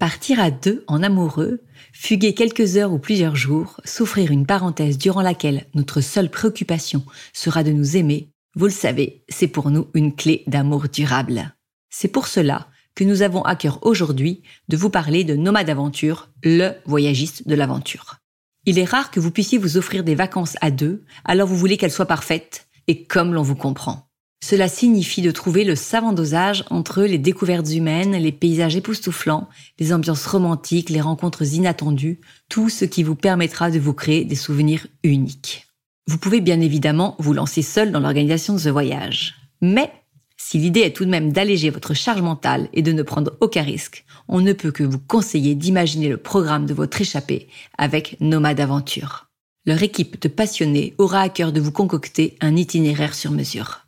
Partir 0.00 0.40
à 0.40 0.50
deux 0.50 0.82
en 0.88 1.02
amoureux, 1.02 1.60
fuguer 1.92 2.32
quelques 2.32 2.78
heures 2.78 2.94
ou 2.94 2.98
plusieurs 2.98 3.36
jours, 3.36 3.82
souffrir 3.84 4.30
une 4.30 4.46
parenthèse 4.46 4.96
durant 4.96 5.20
laquelle 5.20 5.66
notre 5.74 6.00
seule 6.00 6.30
préoccupation 6.30 7.04
sera 7.34 7.62
de 7.62 7.70
nous 7.70 7.98
aimer, 7.98 8.30
vous 8.56 8.64
le 8.64 8.70
savez, 8.70 9.24
c'est 9.28 9.46
pour 9.46 9.70
nous 9.70 9.88
une 9.92 10.16
clé 10.16 10.42
d'amour 10.46 10.88
durable. 10.88 11.54
C'est 11.90 12.08
pour 12.08 12.28
cela 12.28 12.68
que 12.94 13.04
nous 13.04 13.20
avons 13.20 13.42
à 13.42 13.56
cœur 13.56 13.78
aujourd'hui 13.82 14.42
de 14.68 14.78
vous 14.78 14.88
parler 14.88 15.22
de 15.22 15.36
Nomade 15.36 15.68
Aventure, 15.68 16.30
le 16.42 16.70
voyagiste 16.86 17.46
de 17.46 17.54
l'aventure. 17.54 18.16
Il 18.64 18.78
est 18.78 18.88
rare 18.88 19.10
que 19.10 19.20
vous 19.20 19.30
puissiez 19.30 19.58
vous 19.58 19.76
offrir 19.76 20.02
des 20.02 20.14
vacances 20.14 20.56
à 20.62 20.70
deux, 20.70 21.04
alors 21.26 21.46
vous 21.46 21.58
voulez 21.58 21.76
qu'elles 21.76 21.92
soient 21.92 22.06
parfaites 22.06 22.68
et 22.86 23.04
comme 23.04 23.34
l'on 23.34 23.42
vous 23.42 23.54
comprend. 23.54 24.09
Cela 24.42 24.68
signifie 24.68 25.22
de 25.22 25.30
trouver 25.30 25.64
le 25.64 25.76
savant 25.76 26.12
dosage 26.12 26.64
entre 26.70 27.02
les 27.02 27.18
découvertes 27.18 27.72
humaines, 27.72 28.12
les 28.12 28.32
paysages 28.32 28.74
époustouflants, 28.74 29.48
les 29.78 29.92
ambiances 29.92 30.26
romantiques, 30.26 30.90
les 30.90 31.00
rencontres 31.00 31.54
inattendues, 31.54 32.20
tout 32.48 32.68
ce 32.68 32.84
qui 32.84 33.02
vous 33.02 33.14
permettra 33.14 33.70
de 33.70 33.78
vous 33.78 33.92
créer 33.92 34.24
des 34.24 34.34
souvenirs 34.34 34.86
uniques. 35.04 35.66
Vous 36.06 36.18
pouvez 36.18 36.40
bien 36.40 36.60
évidemment 36.60 37.16
vous 37.18 37.34
lancer 37.34 37.62
seul 37.62 37.92
dans 37.92 38.00
l'organisation 38.00 38.54
de 38.54 38.58
ce 38.58 38.70
voyage. 38.70 39.36
Mais 39.60 39.92
si 40.38 40.58
l'idée 40.58 40.80
est 40.80 40.96
tout 40.96 41.04
de 41.04 41.10
même 41.10 41.32
d'alléger 41.32 41.68
votre 41.68 41.94
charge 41.94 42.22
mentale 42.22 42.68
et 42.72 42.82
de 42.82 42.92
ne 42.92 43.02
prendre 43.02 43.36
aucun 43.40 43.62
risque, 43.62 44.04
on 44.26 44.40
ne 44.40 44.54
peut 44.54 44.72
que 44.72 44.82
vous 44.82 44.98
conseiller 44.98 45.54
d'imaginer 45.54 46.08
le 46.08 46.16
programme 46.16 46.64
de 46.64 46.74
votre 46.74 47.00
échappée 47.00 47.46
avec 47.76 48.16
Nomade 48.20 48.58
Aventure. 48.58 49.28
Leur 49.66 49.82
équipe 49.82 50.20
de 50.20 50.28
passionnés 50.28 50.94
aura 50.96 51.20
à 51.20 51.28
cœur 51.28 51.52
de 51.52 51.60
vous 51.60 51.72
concocter 51.72 52.36
un 52.40 52.56
itinéraire 52.56 53.14
sur 53.14 53.30
mesure. 53.30 53.79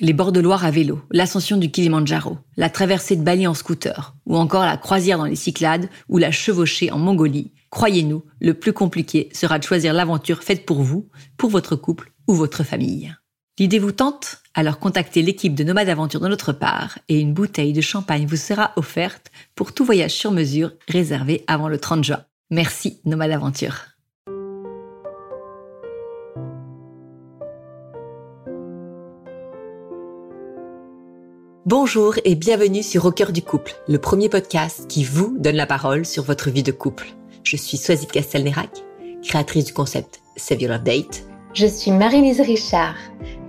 Les 0.00 0.12
bords 0.12 0.32
de 0.32 0.40
Loire 0.40 0.64
à 0.64 0.72
vélo, 0.72 1.02
l'ascension 1.12 1.56
du 1.56 1.70
Kilimanjaro, 1.70 2.38
la 2.56 2.68
traversée 2.68 3.14
de 3.14 3.22
Bali 3.22 3.46
en 3.46 3.54
scooter, 3.54 4.16
ou 4.26 4.36
encore 4.36 4.64
la 4.64 4.76
croisière 4.76 5.18
dans 5.18 5.24
les 5.24 5.36
Cyclades 5.36 5.88
ou 6.08 6.18
la 6.18 6.32
chevauchée 6.32 6.90
en 6.90 6.98
Mongolie, 6.98 7.52
croyez-nous, 7.70 8.24
le 8.40 8.54
plus 8.54 8.72
compliqué 8.72 9.28
sera 9.32 9.60
de 9.60 9.64
choisir 9.64 9.92
l'aventure 9.92 10.42
faite 10.42 10.66
pour 10.66 10.82
vous, 10.82 11.08
pour 11.36 11.48
votre 11.48 11.76
couple 11.76 12.10
ou 12.26 12.34
votre 12.34 12.64
famille. 12.64 13.14
L'idée 13.56 13.78
vous 13.78 13.92
tente? 13.92 14.42
Alors 14.54 14.80
contactez 14.80 15.22
l'équipe 15.22 15.54
de 15.54 15.62
Nomade 15.62 15.88
Aventure 15.88 16.20
de 16.20 16.26
notre 16.26 16.52
part 16.52 16.98
et 17.08 17.20
une 17.20 17.32
bouteille 17.32 17.72
de 17.72 17.80
champagne 17.80 18.26
vous 18.26 18.36
sera 18.36 18.72
offerte 18.74 19.30
pour 19.54 19.72
tout 19.72 19.84
voyage 19.84 20.10
sur 20.10 20.32
mesure 20.32 20.72
réservé 20.88 21.44
avant 21.46 21.68
le 21.68 21.78
30 21.78 22.02
juin. 22.02 22.24
Merci 22.50 23.00
Nomade 23.04 23.30
Aventure. 23.30 23.93
Bonjour 31.66 32.16
et 32.26 32.34
bienvenue 32.34 32.82
sur 32.82 33.06
Au 33.06 33.10
cœur 33.10 33.32
du 33.32 33.40
couple, 33.40 33.74
le 33.88 33.96
premier 33.96 34.28
podcast 34.28 34.84
qui 34.86 35.02
vous 35.02 35.34
donne 35.38 35.56
la 35.56 35.64
parole 35.64 36.04
sur 36.04 36.22
votre 36.22 36.50
vie 36.50 36.62
de 36.62 36.72
couple. 36.72 37.06
Je 37.42 37.56
suis 37.56 37.78
Soisy 37.78 38.06
Castelnerac, 38.06 38.68
créatrice 39.22 39.64
du 39.64 39.72
concept 39.72 40.20
Save 40.36 40.60
Your 40.60 40.72
Love 40.72 40.82
Date. 40.82 41.24
Je 41.54 41.64
suis 41.64 41.90
Marie-Lise 41.90 42.42
Richard, 42.42 42.96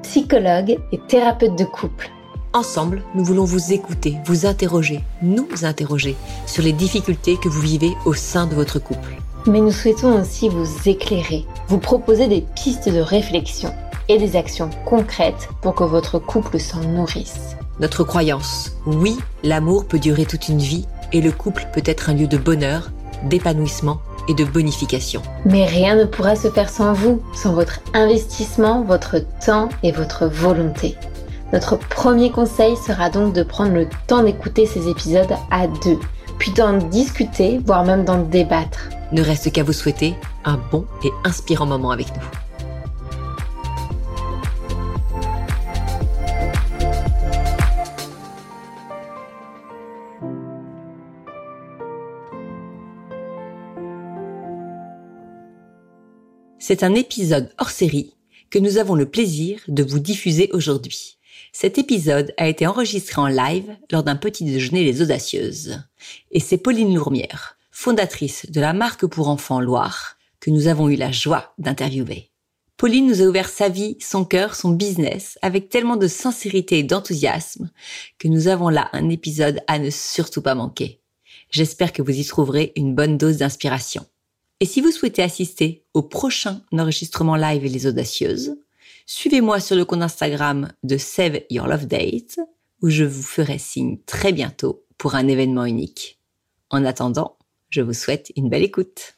psychologue 0.01 0.77
et 0.93 0.99
thérapeute 1.09 1.57
de 1.57 1.65
couple. 1.65 2.09
Ensemble, 2.53 3.03
nous 3.15 3.25
voulons 3.25 3.43
vous 3.43 3.73
écouter, 3.73 4.15
vous 4.23 4.45
interroger, 4.45 5.01
nous 5.21 5.49
interroger 5.63 6.15
sur 6.45 6.63
les 6.63 6.71
difficultés 6.71 7.35
que 7.35 7.49
vous 7.49 7.59
vivez 7.59 7.91
au 8.05 8.13
sein 8.13 8.47
de 8.47 8.55
votre 8.55 8.79
couple. 8.79 9.17
Mais 9.45 9.59
nous 9.59 9.73
souhaitons 9.73 10.21
aussi 10.21 10.47
vous 10.47 10.65
éclairer, 10.85 11.45
vous 11.67 11.79
proposer 11.79 12.29
des 12.29 12.45
pistes 12.55 12.87
de 12.87 13.01
réflexion 13.01 13.73
et 14.07 14.17
des 14.17 14.37
actions 14.37 14.69
concrètes 14.85 15.49
pour 15.61 15.75
que 15.75 15.83
votre 15.83 16.17
couple 16.17 16.61
s'en 16.61 16.79
nourrisse 16.79 17.57
notre 17.79 18.03
croyance. 18.03 18.73
Oui, 18.85 19.17
l'amour 19.43 19.85
peut 19.85 19.99
durer 19.99 20.25
toute 20.25 20.49
une 20.49 20.59
vie 20.59 20.85
et 21.13 21.21
le 21.21 21.31
couple 21.31 21.67
peut 21.73 21.83
être 21.85 22.09
un 22.09 22.13
lieu 22.13 22.27
de 22.27 22.37
bonheur, 22.37 22.91
d'épanouissement 23.23 23.99
et 24.27 24.33
de 24.33 24.43
bonification. 24.43 25.21
Mais 25.45 25.65
rien 25.65 25.95
ne 25.95 26.05
pourra 26.05 26.35
se 26.35 26.49
faire 26.49 26.69
sans 26.69 26.93
vous, 26.93 27.21
sans 27.33 27.53
votre 27.53 27.79
investissement, 27.93 28.83
votre 28.83 29.17
temps 29.45 29.69
et 29.83 29.91
votre 29.91 30.25
volonté. 30.25 30.95
Notre 31.53 31.77
premier 31.77 32.31
conseil 32.31 32.75
sera 32.75 33.09
donc 33.09 33.33
de 33.33 33.43
prendre 33.43 33.73
le 33.73 33.87
temps 34.07 34.23
d'écouter 34.23 34.65
ces 34.65 34.89
épisodes 34.89 35.33
à 35.51 35.67
deux, 35.67 35.99
puis 36.39 36.51
d'en 36.51 36.77
discuter, 36.77 37.61
voire 37.65 37.85
même 37.85 38.03
d'en 38.03 38.23
débattre. 38.23 38.89
Ne 39.11 39.21
reste 39.21 39.51
qu'à 39.51 39.63
vous 39.63 39.73
souhaiter 39.73 40.15
un 40.43 40.59
bon 40.71 40.85
et 41.03 41.11
inspirant 41.23 41.67
moment 41.67 41.91
avec 41.91 42.07
nous. 42.07 42.44
C'est 56.67 56.81
un 56.81 56.95
épisode 56.95 57.51
hors 57.59 57.69
série 57.69 58.15
que 58.49 58.57
nous 58.57 58.79
avons 58.79 58.95
le 58.95 59.07
plaisir 59.07 59.61
de 59.67 59.83
vous 59.83 59.99
diffuser 59.99 60.49
aujourd'hui. 60.51 61.19
Cet 61.53 61.77
épisode 61.77 62.33
a 62.37 62.47
été 62.47 62.65
enregistré 62.65 63.21
en 63.21 63.27
live 63.27 63.77
lors 63.91 64.01
d'un 64.01 64.15
petit 64.15 64.45
déjeuner 64.45 64.83
Les 64.83 65.03
Audacieuses. 65.03 65.83
Et 66.31 66.39
c'est 66.39 66.57
Pauline 66.57 66.95
Lourmière, 66.95 67.59
fondatrice 67.69 68.49
de 68.49 68.59
la 68.59 68.73
marque 68.73 69.05
pour 69.05 69.29
enfants 69.29 69.59
Loire, 69.59 70.17
que 70.39 70.49
nous 70.49 70.65
avons 70.65 70.89
eu 70.89 70.95
la 70.95 71.11
joie 71.11 71.53
d'interviewer. 71.59 72.31
Pauline 72.77 73.05
nous 73.05 73.21
a 73.21 73.25
ouvert 73.25 73.49
sa 73.49 73.69
vie, 73.69 73.95
son 74.01 74.25
cœur, 74.25 74.55
son 74.55 74.71
business 74.71 75.37
avec 75.43 75.69
tellement 75.69 75.97
de 75.97 76.07
sincérité 76.07 76.79
et 76.79 76.83
d'enthousiasme 76.83 77.69
que 78.17 78.27
nous 78.27 78.47
avons 78.47 78.69
là 78.69 78.89
un 78.91 79.09
épisode 79.09 79.59
à 79.67 79.77
ne 79.77 79.91
surtout 79.91 80.41
pas 80.41 80.55
manquer. 80.55 80.99
J'espère 81.51 81.93
que 81.93 82.01
vous 82.01 82.19
y 82.19 82.25
trouverez 82.25 82.73
une 82.75 82.95
bonne 82.95 83.19
dose 83.19 83.37
d'inspiration. 83.37 84.07
Et 84.61 84.65
si 84.65 84.79
vous 84.79 84.91
souhaitez 84.91 85.21
assister 85.21 85.83
au 85.93 86.01
prochain 86.01 86.61
enregistrement 86.71 87.35
live 87.35 87.65
et 87.65 87.69
les 87.69 87.87
audacieuses, 87.87 88.55
suivez-moi 89.05 89.59
sur 89.59 89.75
le 89.75 89.83
compte 89.83 90.01
Instagram 90.01 90.71
de 90.83 90.97
Save 90.97 91.41
Your 91.49 91.67
Love 91.67 91.87
Date, 91.87 92.39
où 92.81 92.89
je 92.89 93.03
vous 93.03 93.21
ferai 93.21 93.57
signe 93.57 93.97
très 94.05 94.31
bientôt 94.31 94.85
pour 94.97 95.15
un 95.15 95.27
événement 95.27 95.65
unique. 95.65 96.19
En 96.69 96.85
attendant, 96.85 97.37
je 97.69 97.81
vous 97.81 97.93
souhaite 97.93 98.31
une 98.37 98.49
belle 98.49 98.63
écoute. 98.63 99.17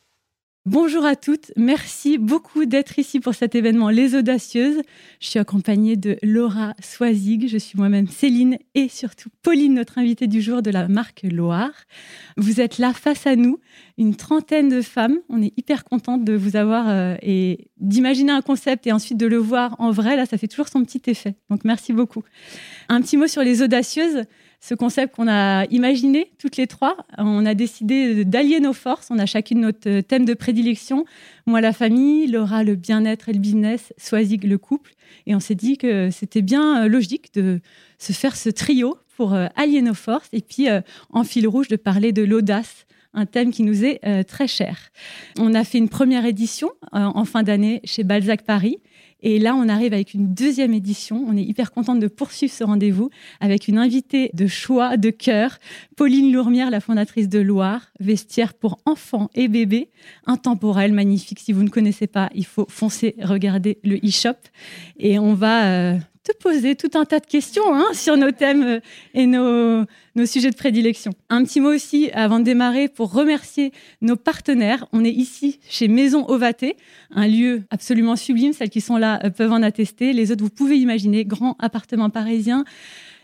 Bonjour 0.70 1.06
à 1.06 1.16
toutes, 1.16 1.54
merci 1.56 2.18
beaucoup 2.18 2.66
d'être 2.66 3.00
ici 3.00 3.22
pour 3.22 3.34
cet 3.34 3.56
événement 3.56 3.90
Les 3.90 4.16
Audacieuses. 4.16 4.82
Je 5.22 5.28
suis 5.28 5.40
accompagnée 5.40 5.96
de 5.96 6.18
Laura 6.22 6.74
Soisig, 6.82 7.48
je 7.48 7.58
suis 7.58 7.78
moi-même 7.78 8.10
Céline 8.10 8.58
et 8.76 8.90
surtout 8.90 9.30
Pauline, 9.44 9.76
notre 9.76 9.98
invitée 9.98 10.28
du 10.28 10.42
jour 10.42 10.62
de 10.62 10.70
la 10.70 10.90
marque 10.90 11.22
Loire. 11.24 11.72
Vous 12.36 12.60
êtes 12.60 12.80
là 12.80 12.92
face 12.92 13.26
à 13.26 13.38
nous, 13.38 13.62
une 13.98 14.18
trentaine 14.18 14.68
de 14.68 14.82
femmes. 14.82 15.20
On 15.30 15.42
est 15.42 15.54
hyper 15.58 15.86
contente 15.86 16.26
de 16.26 16.34
vous 16.34 16.58
avoir 16.58 16.90
euh, 16.90 17.16
et 17.22 17.70
d'imaginer 17.78 18.34
un 18.34 18.42
concept 18.42 18.88
et 18.88 18.92
ensuite 18.92 19.18
de 19.18 19.26
le 19.26 19.38
voir 19.38 19.78
en 19.80 19.92
vrai. 19.92 20.18
Là, 20.18 20.26
ça 20.26 20.38
fait 20.38 20.50
toujours 20.50 20.68
son 20.68 20.84
petit 20.84 21.02
effet. 21.10 21.36
Donc 21.50 21.64
merci 21.64 21.94
beaucoup. 21.94 22.24
Un 22.90 23.02
petit 23.02 23.16
mot 23.16 23.28
sur 23.28 23.42
Les 23.42 23.62
Audacieuses 23.62 24.24
ce 24.60 24.74
concept 24.74 25.16
qu'on 25.16 25.28
a 25.28 25.66
imaginé 25.66 26.32
toutes 26.40 26.58
les 26.58 26.68
trois. 26.68 26.98
On 27.18 27.46
a 27.46 27.54
décidé 27.54 28.26
d'allier 28.26 28.60
nos 28.60 28.74
forces. 28.74 29.10
On 29.12 29.20
a 29.20 29.26
chacune 29.26 29.62
notre 29.62 30.02
thème 30.02 30.26
de 30.26 30.34
prédilection. 30.34 31.06
Moi, 31.46 31.62
la 31.62 31.74
famille, 31.74 32.28
Laura, 32.28 32.64
le 32.64 32.76
bien-être 32.76 33.30
et 33.30 33.34
le 33.34 33.40
business, 33.40 33.94
Soisig, 33.98 34.44
le 34.44 34.58
couple. 34.58 34.94
Et 35.26 35.36
on 35.36 35.40
s'est 35.40 35.56
dit 35.56 35.78
que 35.78 36.10
c'était 36.12 36.42
bien 36.42 36.84
euh, 36.84 36.88
logique 36.88 37.34
de 37.34 37.60
se 38.00 38.14
faire 38.14 38.36
ce 38.36 38.50
trio 38.50 38.98
pour 39.16 39.34
euh, 39.34 39.48
allier 39.56 39.82
nos 39.82 39.94
forces 39.94 40.30
et 40.34 40.42
puis 40.42 40.70
euh, 40.70 40.82
en 41.10 41.24
fil 41.24 41.48
rouge 41.48 41.68
de 41.68 41.76
parler 41.76 42.12
de 42.12 42.24
l'audace 42.24 42.86
un 43.14 43.26
thème 43.26 43.52
qui 43.52 43.64
nous 43.64 43.84
est 43.84 44.26
très 44.26 44.48
cher. 44.48 44.92
On 45.40 45.56
a 45.56 45.64
fait 45.64 45.80
une 45.80 45.90
première 45.90 46.26
édition 46.26 46.70
en 46.92 47.26
fin 47.26 47.42
d'année 47.42 47.82
chez 47.84 48.04
Balzac 48.04 48.44
Paris 48.44 48.78
et 49.22 49.40
là, 49.40 49.56
on 49.56 49.68
arrive 49.68 49.94
avec 49.94 50.14
une 50.14 50.34
deuxième 50.34 50.74
édition. 50.74 51.26
On 51.28 51.36
est 51.36 51.44
hyper 51.44 51.72
contente 51.72 52.00
de 52.00 52.08
poursuivre 52.08 52.54
ce 52.54 52.64
rendez-vous 52.64 53.10
avec 53.40 53.68
une 53.68 53.78
invitée 53.78 54.30
de 54.34 54.46
choix, 54.46 54.98
de 54.98 55.10
cœur, 55.10 55.58
Pauline 55.96 56.32
Lourmière, 56.32 56.70
la 56.70 56.80
fondatrice 56.80 57.28
de 57.28 57.40
Loire, 57.40 57.92
vestiaire 58.00 58.54
pour 58.54 58.80
enfants 58.86 59.30
et 59.34 59.48
bébés, 59.48 59.90
intemporel, 60.26 60.94
magnifique. 60.94 61.40
Si 61.40 61.52
vous 61.52 61.64
ne 61.64 61.70
connaissez 61.70 62.08
pas, 62.08 62.30
il 62.36 62.46
faut 62.46 62.68
foncer 62.70 63.16
regarder 63.22 63.80
le 63.84 63.98
e-shop. 63.98 64.38
Et 64.98 65.18
on 65.18 65.34
va 65.34 65.66
euh, 65.66 65.98
poser 66.32 66.76
tout 66.76 66.92
un 66.96 67.06
tas 67.06 67.20
de 67.20 67.26
questions 67.26 67.74
hein, 67.74 67.86
sur 67.94 68.18
nos 68.18 68.32
thèmes 68.32 68.64
euh, 68.64 68.80
et 69.14 69.26
nos, 69.26 69.86
sujets 70.26 70.50
de 70.50 70.56
prédilection. 70.56 71.12
Un 71.30 71.44
petit 71.44 71.60
mot 71.60 71.74
aussi 71.74 72.10
avant 72.14 72.40
de 72.40 72.46
démarrer 72.46 72.88
pour 72.88 73.14
remercier 73.14 73.72
nos 74.02 74.16
partenaires. 74.16 74.88
On 74.92 75.04
est 75.04 75.12
ici 75.12 75.60
chez 75.70 75.88
Maison 75.88 76.26
Ovaté, 76.28 76.76
un 77.12 77.28
lieu 77.28 77.64
absolument 77.70 78.16
sublime. 78.16 78.54
Celles 78.54 78.70
qui 78.70 78.82
sont 78.82 78.98
là 78.98 79.20
euh, 79.24 79.30
peuvent 79.30 79.52
en 79.52 79.62
attester. 79.62 80.14
Les 80.14 80.32
autres, 80.32 80.44
vous 80.44 80.50
pouvez 80.50 80.78
imaginer, 80.78 81.26
grand 81.26 81.56
appartement 81.60 82.10
parisien 82.10 82.66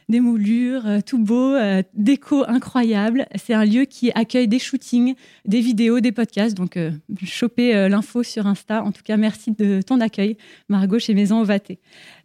des 0.09 0.19
moulures, 0.19 0.85
euh, 0.85 0.99
tout 1.03 1.17
beau, 1.17 1.55
déco 1.93 2.43
incroyable. 2.45 3.25
C'est 3.35 3.53
un 3.53 3.63
lieu 3.63 3.85
qui 3.85 4.11
accueille 4.13 4.49
des 4.49 4.59
shootings, 4.59 5.15
des 5.45 5.61
vidéos, 5.61 6.01
des 6.01 6.11
podcasts. 6.11 6.55
Donc, 6.55 6.77
euh, 6.77 6.91
chopez 7.23 7.87
l'info 7.89 8.21
sur 8.21 8.45
Insta. 8.45 8.83
En 8.83 8.91
tout 8.91 9.01
cas, 9.03 9.17
merci 9.17 9.51
de 9.51 9.81
ton 9.81 10.01
accueil, 10.01 10.37
Margot, 10.69 10.99
chez 10.99 11.13
Maison 11.13 11.39
Ovaté. 11.39 11.79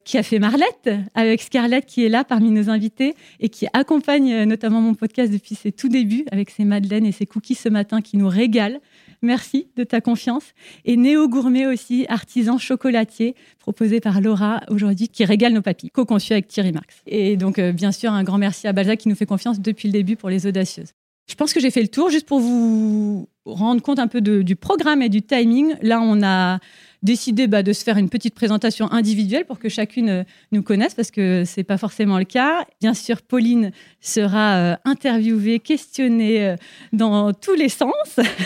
Qui 0.09 0.17
a 0.17 0.23
fait 0.23 0.39
Marlette, 0.39 0.89
avec 1.15 1.43
Scarlett 1.43 1.85
qui 1.85 2.03
est 2.03 2.09
là 2.09 2.25
parmi 2.25 2.51
nos 2.51 2.71
invités 2.71 3.15
et 3.41 3.51
qui 3.51 3.67
accompagne 3.75 4.33
euh, 4.33 4.47
notamment 4.47 4.81
mon 4.81 4.95
podcast 4.95 5.31
depuis 5.31 5.55
ses 5.55 5.71
tout 5.71 5.91
débuts 5.91 6.25
avec 6.33 6.49
ses 6.49 6.65
madeleines 6.65 7.05
et 7.05 7.13
ses 7.13 7.27
cookies 7.27 7.55
ce 7.55 7.69
matin 7.69 8.01
qui 8.01 8.17
nous 8.17 8.27
régalent. 8.27 8.79
Merci 9.21 9.69
de 9.77 9.85
ta 9.85 10.01
confiance. 10.01 10.55
Et 10.87 10.97
Néo 10.97 11.29
Gourmet 11.29 11.67
aussi, 11.67 12.07
artisan 12.09 12.57
chocolatier, 12.57 13.35
proposé 13.59 14.01
par 14.01 14.23
Laura 14.23 14.63
aujourd'hui, 14.71 15.09
qui 15.09 15.27
régale 15.27 15.53
nos 15.53 15.61
papilles, 15.61 15.91
co-conçu 15.91 16.33
avec 16.33 16.49
Thierry 16.49 16.73
Marx. 16.73 17.03
Et 17.07 17.37
donc, 17.37 17.59
euh, 17.59 17.73
bien 17.73 17.93
sûr, 17.93 18.11
un 18.11 18.25
grand 18.25 18.39
merci 18.39 18.67
à 18.67 18.73
Balzac 18.73 19.01
qui 19.01 19.11
nous 19.11 19.15
fait 19.15 19.27
confiance 19.27 19.61
depuis 19.61 19.89
le 19.89 19.93
début 19.93 20.17
pour 20.17 20.31
les 20.31 20.47
audacieuses. 20.47 20.95
Je 21.29 21.35
pense 21.35 21.53
que 21.53 21.61
j'ai 21.61 21.71
fait 21.71 21.83
le 21.83 21.89
tour 21.89 22.09
juste 22.09 22.27
pour 22.27 22.41
vous 22.41 23.29
rendre 23.45 23.83
compte 23.83 23.99
un 23.99 24.07
peu 24.07 24.23
du 24.23 24.57
programme 24.57 25.03
et 25.03 25.11
du 25.11 25.21
timing. 25.21 25.75
Là, 25.83 26.01
on 26.01 26.23
a 26.23 26.61
décidé 27.03 27.47
bah, 27.47 27.63
de 27.63 27.73
se 27.73 27.85
faire 27.85 27.97
une 27.97 28.09
petite 28.09 28.35
présentation 28.35 28.91
individuelle 28.93 29.45
pour 29.45 29.59
que 29.59 29.69
chacune 29.69 30.09
euh, 30.09 30.25
nous 30.53 30.63
connaisse, 30.63 30.95
parce 30.95 31.11
que 31.11 31.45
c'est 31.45 31.65
pas 31.65 31.79
forcément 31.79 32.19
le 32.19 32.25
cas. 32.25 32.67
Bien 32.81 32.95
sûr, 32.95 33.23
Pauline 33.23 33.73
sera 34.01 34.57
euh, 34.57 34.77
interviewée, 34.85 35.61
questionnée 35.61 36.47
euh, 36.47 36.57
dans 36.93 37.33
tous 37.33 37.55
les 37.55 37.69
sens. 37.69 37.93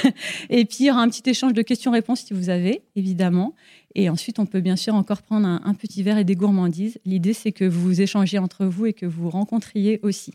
Et 0.50 0.64
puis, 0.64 0.78
il 0.80 0.86
y 0.86 0.90
aura 0.90 1.02
un 1.02 1.08
petit 1.08 1.28
échange 1.28 1.54
de 1.54 1.62
questions-réponses 1.62 2.20
si 2.26 2.34
vous 2.34 2.50
avez, 2.50 2.82
évidemment. 2.96 3.54
Et 3.94 4.08
ensuite, 4.08 4.38
on 4.38 4.46
peut 4.46 4.60
bien 4.60 4.76
sûr 4.76 4.94
encore 4.94 5.22
prendre 5.22 5.46
un, 5.46 5.60
un 5.64 5.74
petit 5.74 6.02
verre 6.02 6.18
et 6.18 6.24
des 6.24 6.36
gourmandises. 6.36 6.98
L'idée, 7.04 7.34
c'est 7.34 7.52
que 7.52 7.64
vous 7.64 8.00
échangiez 8.00 8.38
entre 8.38 8.64
vous 8.66 8.86
et 8.86 8.92
que 8.92 9.06
vous 9.06 9.28
rencontriez 9.28 10.00
aussi. 10.02 10.32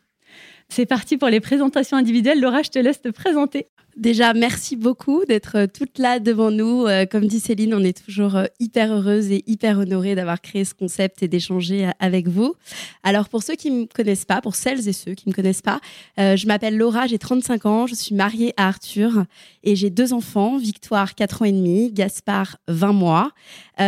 C'est 0.70 0.86
parti 0.86 1.18
pour 1.18 1.30
les 1.30 1.40
présentations 1.40 1.98
individuelles. 1.98 2.40
Laura, 2.40 2.62
je 2.62 2.70
te 2.70 2.80
laisse 2.80 3.02
te 3.02 3.10
présenter. 3.10 3.68
Déjà, 3.98 4.36
merci 4.36 4.76
beaucoup 4.76 5.26
d'être 5.26 5.58
euh, 5.58 5.66
toute 5.66 5.98
là 5.98 6.20
devant 6.20 6.52
nous. 6.52 6.86
Euh, 6.86 7.08
comme 7.08 7.26
dit 7.26 7.40
Céline, 7.40 7.74
on 7.74 7.84
est 7.84 8.06
toujours 8.06 8.36
euh, 8.36 8.46
hyper 8.60 8.94
heureuse 8.94 9.32
et 9.32 9.44
hyper 9.48 9.80
honorée 9.80 10.14
d'avoir 10.14 10.40
créé 10.40 10.66
ce 10.66 10.76
concept 10.76 11.24
et 11.24 11.28
d'échanger 11.28 11.90
avec 12.00 12.28
vous. 12.28 12.54
Alors, 13.02 13.28
pour 13.28 13.42
ceux 13.42 13.56
qui 13.56 13.72
ne 13.72 13.82
me 13.82 13.86
connaissent 13.86 14.26
pas, 14.26 14.40
pour 14.40 14.54
celles 14.54 14.88
et 14.88 14.94
ceux 14.94 15.16
qui 15.16 15.28
ne 15.28 15.32
me 15.32 15.36
connaissent 15.36 15.64
pas, 15.64 15.80
je 16.18 16.46
m'appelle 16.46 16.78
Laura, 16.78 17.08
j'ai 17.08 17.18
35 17.18 17.66
ans, 17.66 17.88
je 17.88 17.96
suis 17.96 18.14
mariée 18.14 18.54
à 18.56 18.68
Arthur 18.68 19.26
et 19.64 19.76
j'ai 19.76 19.90
deux 19.90 20.14
enfants, 20.14 20.58
Victoire, 20.58 21.16
4 21.16 21.42
ans 21.42 21.46
et 21.46 21.52
demi, 21.52 21.92
Gaspard, 21.92 22.58
20 22.68 22.94
mois. 22.94 23.32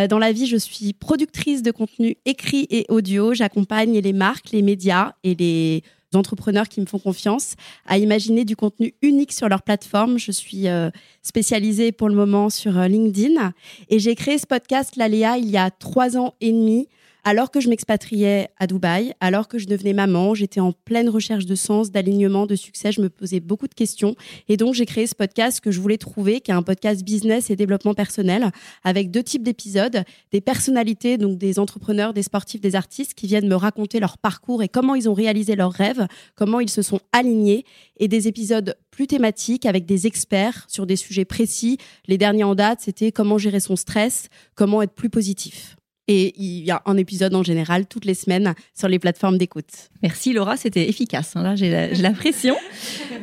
dans 0.09 0.17
la 0.17 0.31
vie, 0.31 0.47
je 0.47 0.57
suis 0.57 0.93
productrice 0.93 1.61
de 1.61 1.71
contenu 1.71 2.17
écrit 2.25 2.65
et 2.71 2.85
audio. 2.89 3.33
J'accompagne 3.33 3.99
les 3.99 4.13
marques, 4.13 4.51
les 4.51 4.61
médias 4.63 5.13
et 5.23 5.35
les 5.35 5.83
entrepreneurs 6.15 6.67
qui 6.67 6.81
me 6.81 6.85
font 6.85 6.99
confiance 6.99 7.55
à 7.85 7.97
imaginer 7.97 8.45
du 8.45 8.55
contenu 8.55 8.93
unique 9.01 9.31
sur 9.31 9.49
leur 9.49 9.61
plateforme. 9.61 10.17
Je 10.17 10.31
suis 10.31 10.67
euh, 10.67 10.89
spécialisée 11.21 11.91
pour 11.91 12.09
le 12.09 12.15
moment 12.15 12.49
sur 12.49 12.77
euh, 12.77 12.87
LinkedIn 12.87 13.53
et 13.89 13.99
j'ai 13.99 14.15
créé 14.15 14.37
ce 14.37 14.47
podcast 14.47 14.95
L'Aléa 14.95 15.37
il 15.37 15.49
y 15.49 15.57
a 15.57 15.69
trois 15.71 16.17
ans 16.17 16.33
et 16.41 16.51
demi 16.51 16.87
alors 17.23 17.51
que 17.51 17.59
je 17.59 17.69
m'expatriais 17.69 18.49
à 18.57 18.67
Dubaï, 18.67 19.13
alors 19.19 19.47
que 19.47 19.57
je 19.57 19.67
devenais 19.67 19.93
maman, 19.93 20.33
j'étais 20.33 20.59
en 20.59 20.71
pleine 20.71 21.09
recherche 21.09 21.45
de 21.45 21.55
sens, 21.55 21.91
d'alignement, 21.91 22.45
de 22.45 22.55
succès, 22.55 22.91
je 22.91 23.01
me 23.01 23.09
posais 23.09 23.39
beaucoup 23.39 23.67
de 23.67 23.73
questions. 23.73 24.15
Et 24.47 24.57
donc, 24.57 24.73
j'ai 24.73 24.85
créé 24.85 25.07
ce 25.07 25.15
podcast 25.15 25.59
que 25.59 25.71
je 25.71 25.79
voulais 25.79 25.97
trouver, 25.97 26.41
qui 26.41 26.51
est 26.51 26.53
un 26.53 26.63
podcast 26.63 27.03
business 27.03 27.49
et 27.49 27.55
développement 27.55 27.93
personnel, 27.93 28.51
avec 28.83 29.11
deux 29.11 29.23
types 29.23 29.43
d'épisodes, 29.43 30.03
des 30.31 30.41
personnalités, 30.41 31.17
donc 31.17 31.37
des 31.37 31.59
entrepreneurs, 31.59 32.13
des 32.13 32.23
sportifs, 32.23 32.61
des 32.61 32.75
artistes, 32.75 33.13
qui 33.13 33.27
viennent 33.27 33.47
me 33.47 33.55
raconter 33.55 33.99
leur 33.99 34.17
parcours 34.17 34.63
et 34.63 34.69
comment 34.69 34.95
ils 34.95 35.09
ont 35.09 35.13
réalisé 35.13 35.55
leurs 35.55 35.73
rêves, 35.73 36.07
comment 36.35 36.59
ils 36.59 36.69
se 36.69 36.81
sont 36.81 36.99
alignés, 37.11 37.65
et 37.97 38.07
des 38.07 38.27
épisodes 38.27 38.75
plus 38.91 39.07
thématiques 39.07 39.65
avec 39.65 39.85
des 39.85 40.07
experts 40.07 40.65
sur 40.67 40.85
des 40.85 40.95
sujets 40.95 41.25
précis. 41.25 41.77
Les 42.07 42.17
derniers 42.17 42.43
en 42.43 42.55
date, 42.55 42.79
c'était 42.81 43.11
comment 43.11 43.37
gérer 43.37 43.59
son 43.59 43.75
stress, 43.75 44.29
comment 44.55 44.81
être 44.81 44.93
plus 44.93 45.09
positif. 45.09 45.78
Et 46.11 46.33
il 46.37 46.65
y 46.65 46.71
a 46.71 46.81
un 46.87 46.97
épisode 46.97 47.35
en 47.35 47.43
général 47.43 47.85
toutes 47.85 48.05
les 48.05 48.15
semaines 48.15 48.55
sur 48.73 48.87
les 48.87 48.97
plateformes 48.97 49.37
d'écoute. 49.37 49.91
Merci 50.01 50.33
Laura, 50.33 50.57
c'était 50.57 50.89
efficace. 50.89 51.35
Hein. 51.35 51.43
Là, 51.43 51.55
j'ai 51.55 51.69
la, 51.69 52.11
pression. 52.11 52.57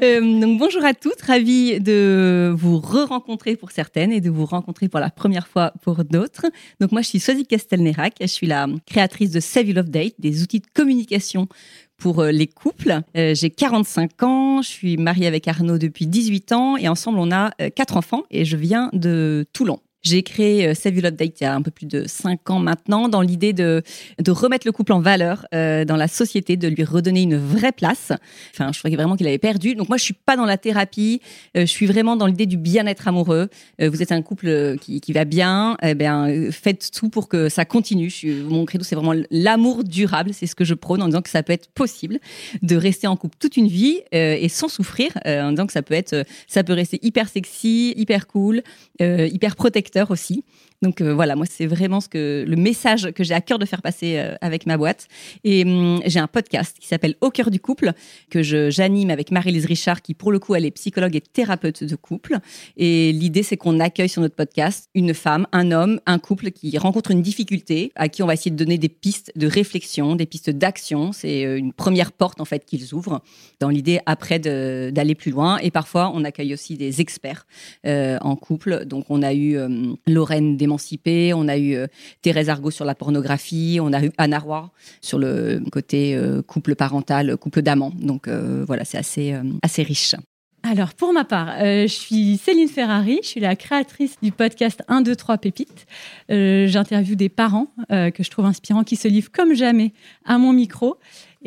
Euh, 0.03 0.21
donc 0.21 0.59
bonjour 0.59 0.85
à 0.85 0.93
toutes, 0.93 1.23
ravie 1.23 1.81
de 1.81 2.53
vous 2.55 2.79
re-rencontrer 2.79 3.57
pour 3.57 3.71
certaines 3.71 4.13
et 4.13 4.21
de 4.21 4.29
vous 4.29 4.45
rencontrer 4.45 4.91
pour 4.91 5.01
la 5.01 5.09
première 5.09 5.47
fois 5.47 5.73
pour 5.81 6.05
d'autres. 6.05 6.45
Donc 6.81 6.93
moi, 6.93 7.01
je 7.01 7.09
suis 7.09 7.19
Swazik 7.19 7.49
Castelnerac, 7.49 8.17
je 8.21 8.27
suis 8.27 8.47
la 8.47 8.67
créatrice 8.85 9.31
de 9.31 9.41
Save 9.41 9.71
Love 9.71 9.89
Date, 9.89 10.13
des 10.19 10.43
outils 10.43 10.61
de 10.61 10.67
communication 10.75 11.49
pour 11.97 12.21
euh, 12.21 12.31
les 12.31 12.47
couples. 12.47 13.01
Euh, 13.17 13.35
j'ai 13.35 13.49
45 13.49 14.23
ans, 14.23 14.61
je 14.61 14.69
suis 14.69 14.99
mariée 14.99 15.27
avec 15.27 15.49
Arnaud 15.49 15.79
depuis 15.79 16.07
18 16.07 16.53
ans 16.53 16.77
et 16.77 16.89
ensemble 16.89 17.19
on 17.19 17.33
a 17.33 17.53
quatre 17.75 17.97
enfants 17.97 18.25
et 18.31 18.45
je 18.45 18.59
viens 18.59 18.91
de 18.93 19.47
Toulon. 19.55 19.81
J'ai 20.07 20.23
créé 20.23 20.69
euh, 20.69 20.75
Save 20.75 20.95
Your 20.95 21.11
Date 21.11 21.41
il 21.41 21.43
y 21.43 21.47
a 21.49 21.55
un 21.55 21.63
peu 21.63 21.73
plus 21.73 21.87
de 21.87 22.05
cinq 22.07 22.49
ans 22.49 22.61
maintenant, 22.61 23.09
dans 23.09 23.23
l'idée 23.23 23.53
de, 23.53 23.83
remettre 24.29 24.65
le 24.65 24.71
couple 24.71 24.93
en 24.93 25.01
valeur 25.01 25.47
euh, 25.53 25.85
dans 25.85 25.97
la 25.97 26.07
société, 26.07 26.57
de 26.57 26.69
lui 26.69 26.85
redonner 26.85 27.23
une 27.23 27.37
vraie 27.37 27.73
place. 27.73 28.13
Enfin, 28.55 28.71
je 28.73 28.79
croyais 28.79 28.97
vraiment 28.97 29.17
qu'il 29.17 29.27
avait 29.27 29.39
perdu. 29.39 29.75
Donc 29.75 29.89
moi, 29.89 29.97
je 29.97 30.05
suis 30.05 30.15
pas 30.15 30.37
dans 30.37 30.45
la 30.45 30.59
thérapie. 30.59 31.21
Euh, 31.57 31.63
je 31.63 31.67
suis 31.67 31.87
vraiment 31.87 32.15
dans 32.15 32.27
l'idée 32.27 32.47
du 32.47 32.57
bien-être 32.57 33.09
amoureux. 33.09 33.49
Vous 33.81 34.03
êtes 34.03 34.13
un 34.13 34.23
couple 34.23 34.77
qui, 34.79 35.13
va 35.13 35.25
bien. 35.25 35.77
Eh 35.83 35.95
bien, 35.95 36.51
faites 36.53 36.91
tout 36.93 37.09
pour 37.09 37.29
que 37.29 37.49
ça 37.49 37.65
continue. 37.65 38.13
Mon 38.49 38.65
credo, 38.65 38.85
c'est 38.85 38.95
vraiment 38.95 39.15
l'amour 39.31 39.83
durable. 39.83 40.33
C'est 40.33 40.47
ce 40.47 40.55
que 40.55 40.65
je 40.65 40.75
prône 40.75 41.03
en 41.03 41.07
disant 41.07 41.23
que 41.23 41.31
ça 41.31 41.43
peut 41.43 41.53
être 41.53 41.69
possible 41.71 42.19
de 42.63 42.77
rester 42.77 43.07
en 43.07 43.17
couple 43.17 43.37
toute 43.41 43.57
une 43.57 43.69
vie 43.69 44.03
et 44.13 44.49
sans 44.49 44.69
souffrir. 44.69 45.11
en 45.25 45.51
disant 45.51 45.67
que 45.67 45.73
ça 45.73 45.83
peut 45.83 45.95
être, 45.95 46.25
ça 46.47 46.63
peut 46.63 46.75
rester 46.75 47.01
hyper 47.03 47.29
sexy, 47.29 47.95
hyper 47.97 48.27
cool, 48.27 48.63
hyper 49.01 49.57
protecteur 49.57 49.96
aussi. 50.05 50.45
Donc 50.83 51.01
euh, 51.01 51.15
voilà, 51.15 51.37
moi 51.37 51.47
c'est 51.49 51.67
vraiment 51.67 52.01
ce 52.01 52.09
que 52.09 52.45
le 52.47 52.57
message 52.57 53.11
que 53.13 53.25
j'ai 53.25 53.35
à 53.35 53.41
cœur 53.41 53.59
de 53.59 53.65
faire 53.65 53.83
passer 53.83 54.19
euh, 54.19 54.35
avec 54.41 54.67
ma 54.67 54.77
boîte. 54.77 55.09
Et 55.45 55.65
hum, 55.65 56.01
j'ai 56.05 56.21
un 56.21 56.27
podcast 56.27 56.77
qui 56.79 56.87
s'appelle 56.87 57.15
Au 57.21 57.31
cœur 57.31 57.51
du 57.51 57.61
couple 57.61 57.93
que 58.31 58.43
j'anime 58.43 59.11
avec 59.11 59.31
Marie-Lise 59.31 59.67
Richard 59.67 60.03
qui 60.03 60.15
pour 60.15 60.33
le 60.33 60.39
coup 60.39 60.55
elle 60.55 60.65
est 60.65 60.71
psychologue 60.71 61.17
et 61.17 61.21
thérapeute 61.21 61.85
de 61.85 61.97
couple. 61.97 62.39
Et 62.77 63.13
l'idée 63.13 63.43
c'est 63.43 63.57
qu'on 63.57 63.81
accueille 63.81 64.09
sur 64.09 64.23
notre 64.23 64.35
podcast 64.35 64.91
une 64.95 65.15
femme, 65.15 65.47
un 65.53 65.73
homme, 65.73 66.01
un 66.07 66.19
couple 66.19 66.51
qui 66.51 66.77
rencontre 66.79 67.11
une 67.11 67.23
difficulté 67.23 67.93
à 67.97 68.09
qui 68.09 68.23
on 68.23 68.27
va 68.27 68.35
essayer 68.35 68.51
de 68.51 68.57
donner 68.57 68.79
des 68.79 68.89
pistes 68.89 69.33
de 69.37 69.47
réflexion, 69.47 70.15
des 70.15 70.27
pistes 70.27 70.51
d'action. 70.51 71.13
C'est 71.13 71.45
euh, 71.47 71.57
une 71.57 71.73
première 71.73 72.13
porte 72.13 72.41
en 72.41 72.45
fait 72.45 72.65
qu'ils 72.67 72.95
ouvrent 72.95 73.23
dans 73.61 73.71
l'idée 73.71 74.01
après 74.07 74.39
d'aller 74.39 75.15
plus 75.15 75.31
loin. 75.31 75.59
Et 75.59 75.71
parfois 75.71 76.11
on 76.15 76.25
accueille 76.25 76.53
aussi 76.53 76.77
des 76.77 77.01
experts 77.01 77.47
en 77.85 78.37
couple. 78.37 78.85
Donc 78.85 79.07
on 79.09 79.23
a 79.23 79.33
eu 79.33 79.59
Lorraine 80.07 80.57
On 80.69 81.49
a 81.49 81.57
eu 81.57 81.75
euh, 81.75 81.87
Thérèse 82.23 82.49
Argot 82.49 82.71
sur 82.71 82.85
la 82.85 82.95
pornographie. 82.95 83.79
On 83.81 83.93
a 83.93 84.05
eu 84.05 84.11
Anna 84.19 84.39
Roy 84.39 84.71
sur 85.01 85.19
le 85.19 85.63
côté 85.71 86.15
euh, 86.15 86.43
couple 86.43 86.75
parental, 86.75 87.37
couple 87.37 87.63
d'amants. 87.63 87.93
Donc 87.95 88.29
euh, 88.29 88.65
voilà, 88.67 88.85
c'est 88.85 88.99
assez, 88.99 89.35
assez 89.63 89.83
riche. 89.83 90.15
Alors, 90.63 90.95
pour 90.95 91.13
ma 91.13 91.25
part, 91.25 91.55
je 91.61 91.87
suis 91.87 92.39
Céline 92.39 92.69
Ferrari, 92.69 93.21
je 93.23 93.29
suis 93.29 93.41
la 93.41 93.55
créatrice 93.55 94.17
du 94.21 94.33
podcast 94.33 94.83
1, 94.89 95.03
2, 95.03 95.15
3 95.15 95.39
Pépites. 95.39 95.87
J'interviewe 96.29 97.15
des 97.15 97.29
parents 97.29 97.69
que 97.89 98.23
je 98.25 98.31
trouve 98.31 98.47
inspirants, 98.47 98.83
qui 98.83 98.97
se 98.97 99.07
livrent 99.07 99.31
comme 99.31 99.55
jamais 99.55 99.93
à 100.25 100.39
mon 100.39 100.53
micro. 100.53 100.97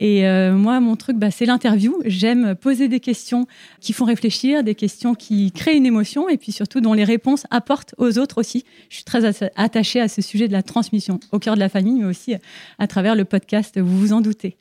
Et 0.01 0.25
euh, 0.25 0.53
moi, 0.53 0.79
mon 0.79 0.95
truc, 0.95 1.17
bah, 1.17 1.29
c'est 1.29 1.45
l'interview. 1.45 1.93
J'aime 2.05 2.55
poser 2.55 2.87
des 2.87 3.01
questions 3.01 3.47
qui 3.81 3.91
font 3.91 4.05
réfléchir, 4.05 4.63
des 4.63 4.73
questions 4.73 5.13
qui 5.13 5.51
créent 5.51 5.75
une 5.75 5.85
émotion 5.85 6.29
et 6.29 6.37
puis 6.37 6.53
surtout 6.53 6.79
dont 6.79 6.93
les 6.93 7.03
réponses 7.03 7.45
apportent 7.51 7.93
aux 7.97 8.17
autres 8.17 8.37
aussi. 8.37 8.63
Je 8.89 8.95
suis 8.95 9.03
très 9.03 9.25
attachée 9.57 9.99
à 9.99 10.07
ce 10.07 10.21
sujet 10.21 10.47
de 10.47 10.53
la 10.53 10.63
transmission 10.63 11.19
au 11.33 11.39
cœur 11.39 11.55
de 11.55 11.59
la 11.59 11.67
famille, 11.67 11.99
mais 11.99 12.05
aussi 12.05 12.33
à 12.79 12.87
travers 12.87 13.13
le 13.13 13.25
podcast, 13.25 13.77
vous 13.77 13.99
vous 13.99 14.13
en 14.13 14.21
doutez. 14.21 14.55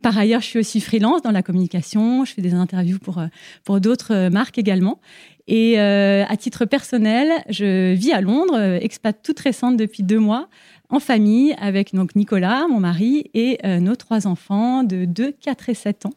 Par 0.00 0.16
ailleurs, 0.16 0.42
je 0.42 0.46
suis 0.46 0.58
aussi 0.60 0.80
freelance 0.80 1.22
dans 1.22 1.32
la 1.32 1.42
communication. 1.42 2.24
Je 2.24 2.32
fais 2.32 2.42
des 2.42 2.54
interviews 2.54 3.00
pour, 3.00 3.18
euh, 3.18 3.26
pour 3.64 3.80
d'autres 3.80 4.14
euh, 4.14 4.30
marques 4.30 4.58
également. 4.58 5.00
Et 5.48 5.78
à 5.78 6.36
titre 6.38 6.64
personnel, 6.64 7.28
je 7.50 7.92
vis 7.92 8.12
à 8.12 8.22
Londres, 8.22 8.58
expat 8.80 9.14
toute 9.22 9.38
récente 9.40 9.76
depuis 9.76 10.02
deux 10.02 10.18
mois 10.18 10.48
en 10.90 11.00
famille 11.00 11.54
avec 11.58 11.94
donc 11.94 12.14
Nicolas, 12.14 12.66
mon 12.68 12.80
mari, 12.80 13.30
et 13.34 13.58
euh, 13.64 13.80
nos 13.80 13.96
trois 13.96 14.26
enfants 14.26 14.84
de 14.84 15.04
2, 15.04 15.32
4 15.32 15.68
et 15.68 15.74
7 15.74 16.06
ans. 16.06 16.14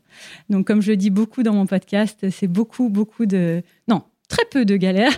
Donc, 0.50 0.68
comme 0.68 0.82
je 0.82 0.94
dis 0.94 1.10
beaucoup 1.10 1.44
dans 1.44 1.54
mon 1.54 1.66
podcast, 1.66 2.30
c'est 2.30 2.48
beaucoup, 2.48 2.90
beaucoup 2.90 3.26
de... 3.26 3.64
Non, 3.88 4.04
très 4.28 4.46
peu 4.52 4.66
de 4.66 4.76
galères. 4.76 5.18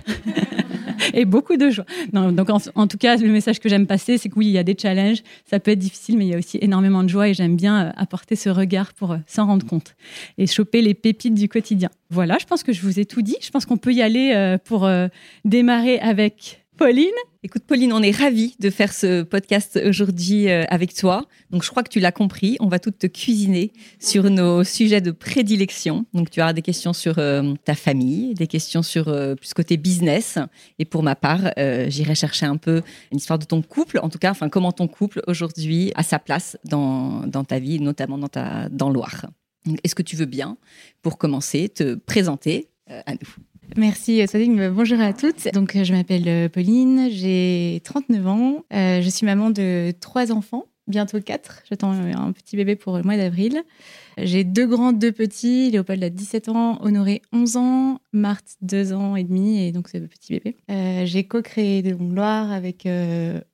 et 1.13 1.25
beaucoup 1.25 1.58
de 1.58 1.70
joie. 1.70 1.86
donc 2.13 2.50
en, 2.50 2.88
tout 2.88 2.98
cas, 2.98 3.18
le 3.18 3.29
message 3.29 3.60
que 3.60 3.70
j'aime 3.70 3.88
passer, 3.88 4.18
c'est 4.18 4.29
que 4.29 4.36
oui, 4.38 4.48
il 4.48 4.51
y 4.51 4.58
a 4.58 4.63
des 4.63 4.75
challenges, 4.79 5.24
ça 5.50 5.60
peut 5.60 5.72
être 5.72 5.79
difficile, 5.79 6.18
mais 6.18 6.25
il 6.25 6.29
y 6.29 6.36
a 6.36 6.38
aussi 6.38 6.60
énormément 6.62 7.03
de 7.03 7.10
joie 7.10 7.29
et 7.29 7.34
j'aime 7.34 7.56
bien 7.56 7.88
euh, 7.88 7.91
apporter 7.96 8.36
ce 8.36 8.50
regard 8.50 8.94
pour 8.94 9.12
euh, 9.13 9.18
s'en 9.25 9.48
rendre 9.48 9.65
compte 9.65 9.96
et 10.38 10.46
choper 10.46 10.82
les 10.82 10.94
pépites 10.94 11.34
du 11.34 11.50
quotidien. 11.50 11.89
Voilà, 12.10 12.38
je 12.39 12.46
pense 12.46 12.63
que 12.63 12.74
je 12.74 12.82
vous 12.82 13.00
ai 13.00 13.06
tout 13.06 13.22
dit. 13.22 13.38
Je 13.41 13.50
pense 13.50 13.65
qu'on 13.65 13.77
peut 13.77 13.94
y 13.94 14.01
aller 14.01 14.58
pour 14.65 14.89
démarrer 15.46 16.00
avec 16.00 16.59
Pauline. 16.79 17.12
Écoute, 17.43 17.63
Pauline, 17.67 17.91
on 17.91 18.01
est 18.01 18.15
ravis 18.15 18.55
de 18.57 18.69
faire 18.69 18.93
ce 18.93 19.24
podcast 19.24 19.77
aujourd'hui 19.86 20.50
euh, 20.50 20.63
avec 20.69 20.95
toi. 20.95 21.25
Donc, 21.50 21.62
je 21.65 21.69
crois 21.69 21.83
que 21.83 21.89
tu 21.89 22.00
l'as 22.00 22.13
compris. 22.13 22.55
On 22.62 22.69
va 22.69 22.79
toutes 22.79 22.98
te 22.98 23.07
cuisiner 23.07 23.74
sur 24.00 24.29
nos 24.29 24.63
sujets 24.63 25.01
de 25.01 25.12
prédilection. 25.12 26.05
Donc, 26.13 26.29
tu 26.29 26.39
auras 26.39 26.53
des 26.53 26.62
questions 26.62 26.93
sur 26.93 27.19
euh, 27.19 27.53
ta 27.65 27.75
famille, 27.75 28.33
des 28.33 28.48
questions 28.48 28.81
sur 28.81 29.09
euh, 29.09 29.36
plus 29.36 29.53
côté 29.53 29.75
business. 29.75 30.38
Et 30.79 30.86
pour 30.86 31.03
ma 31.03 31.17
part, 31.17 31.51
j'irai 31.57 32.15
chercher 32.15 32.45
un 32.45 32.55
peu 32.55 32.81
une 33.12 33.17
histoire 33.17 33.39
de 33.39 33.45
ton 33.45 33.62
couple. 33.62 34.00
En 34.01 34.07
tout 34.07 34.17
cas, 34.17 34.31
enfin, 34.31 34.48
comment 34.48 34.71
ton 34.71 34.88
couple 34.88 35.21
aujourd'hui 35.27 35.91
a 35.95 36.03
sa 36.03 36.17
place 36.17 36.57
dans, 36.63 37.27
dans 37.27 37.43
ta 37.43 37.59
vie, 37.59 37.81
notamment 37.81 38.17
dans 38.17 38.29
ta 38.29 38.69
dans 38.69 38.89
Loire. 38.89 39.25
Est-ce 39.83 39.95
que 39.95 40.03
tu 40.03 40.15
veux 40.15 40.25
bien, 40.25 40.55
pour 41.01 41.17
commencer, 41.17 41.67
te 41.67 41.95
présenter 41.95 42.69
à 42.88 43.12
nous? 43.12 43.49
Merci 43.78 44.28
Swadig, 44.28 44.70
bonjour 44.72 45.00
à 45.00 45.14
toutes. 45.14 45.48
Donc 45.54 45.78
je 45.82 45.94
m'appelle 45.94 46.28
euh, 46.28 46.50
Pauline, 46.50 47.10
j'ai 47.12 47.82
39 47.84 48.28
ans, 48.28 48.66
euh, 48.74 49.02
je 49.02 49.10
suis 49.10 49.26
maman 49.26 49.52
de 49.52 49.94
trois 50.00 50.32
enfants, 50.32 50.66
bientôt 50.88 51.22
quatre. 51.22 51.64
J'attends 51.70 51.92
un 51.92 52.32
petit 52.32 52.58
bébé 52.58 52.76
pour 52.76 52.98
le 52.98 53.04
mois 53.04 53.16
d'avril. 53.16 53.62
J'ai 54.18 54.44
deux 54.44 54.68
grands, 54.68 54.92
deux 54.92 55.12
petits. 55.12 55.72
Léopold 55.72 56.04
a 56.04 56.10
17 56.10 56.50
ans, 56.50 56.80
Honoré 56.82 57.22
11 57.32 57.58
ans, 57.58 58.02
Marthe 58.12 58.58
2 58.62 58.94
ans 58.94 59.16
et 59.16 59.24
demi, 59.24 59.64
et 59.64 59.72
donc 59.72 59.88
c'est 59.88 60.00
le 60.00 60.08
petit 60.08 60.34
bébé. 60.34 60.58
Euh, 60.70 61.06
j'ai 61.06 61.24
co-créé 61.26 61.82
des 61.82 61.94
Loire 61.94 62.52
avec 62.52 62.88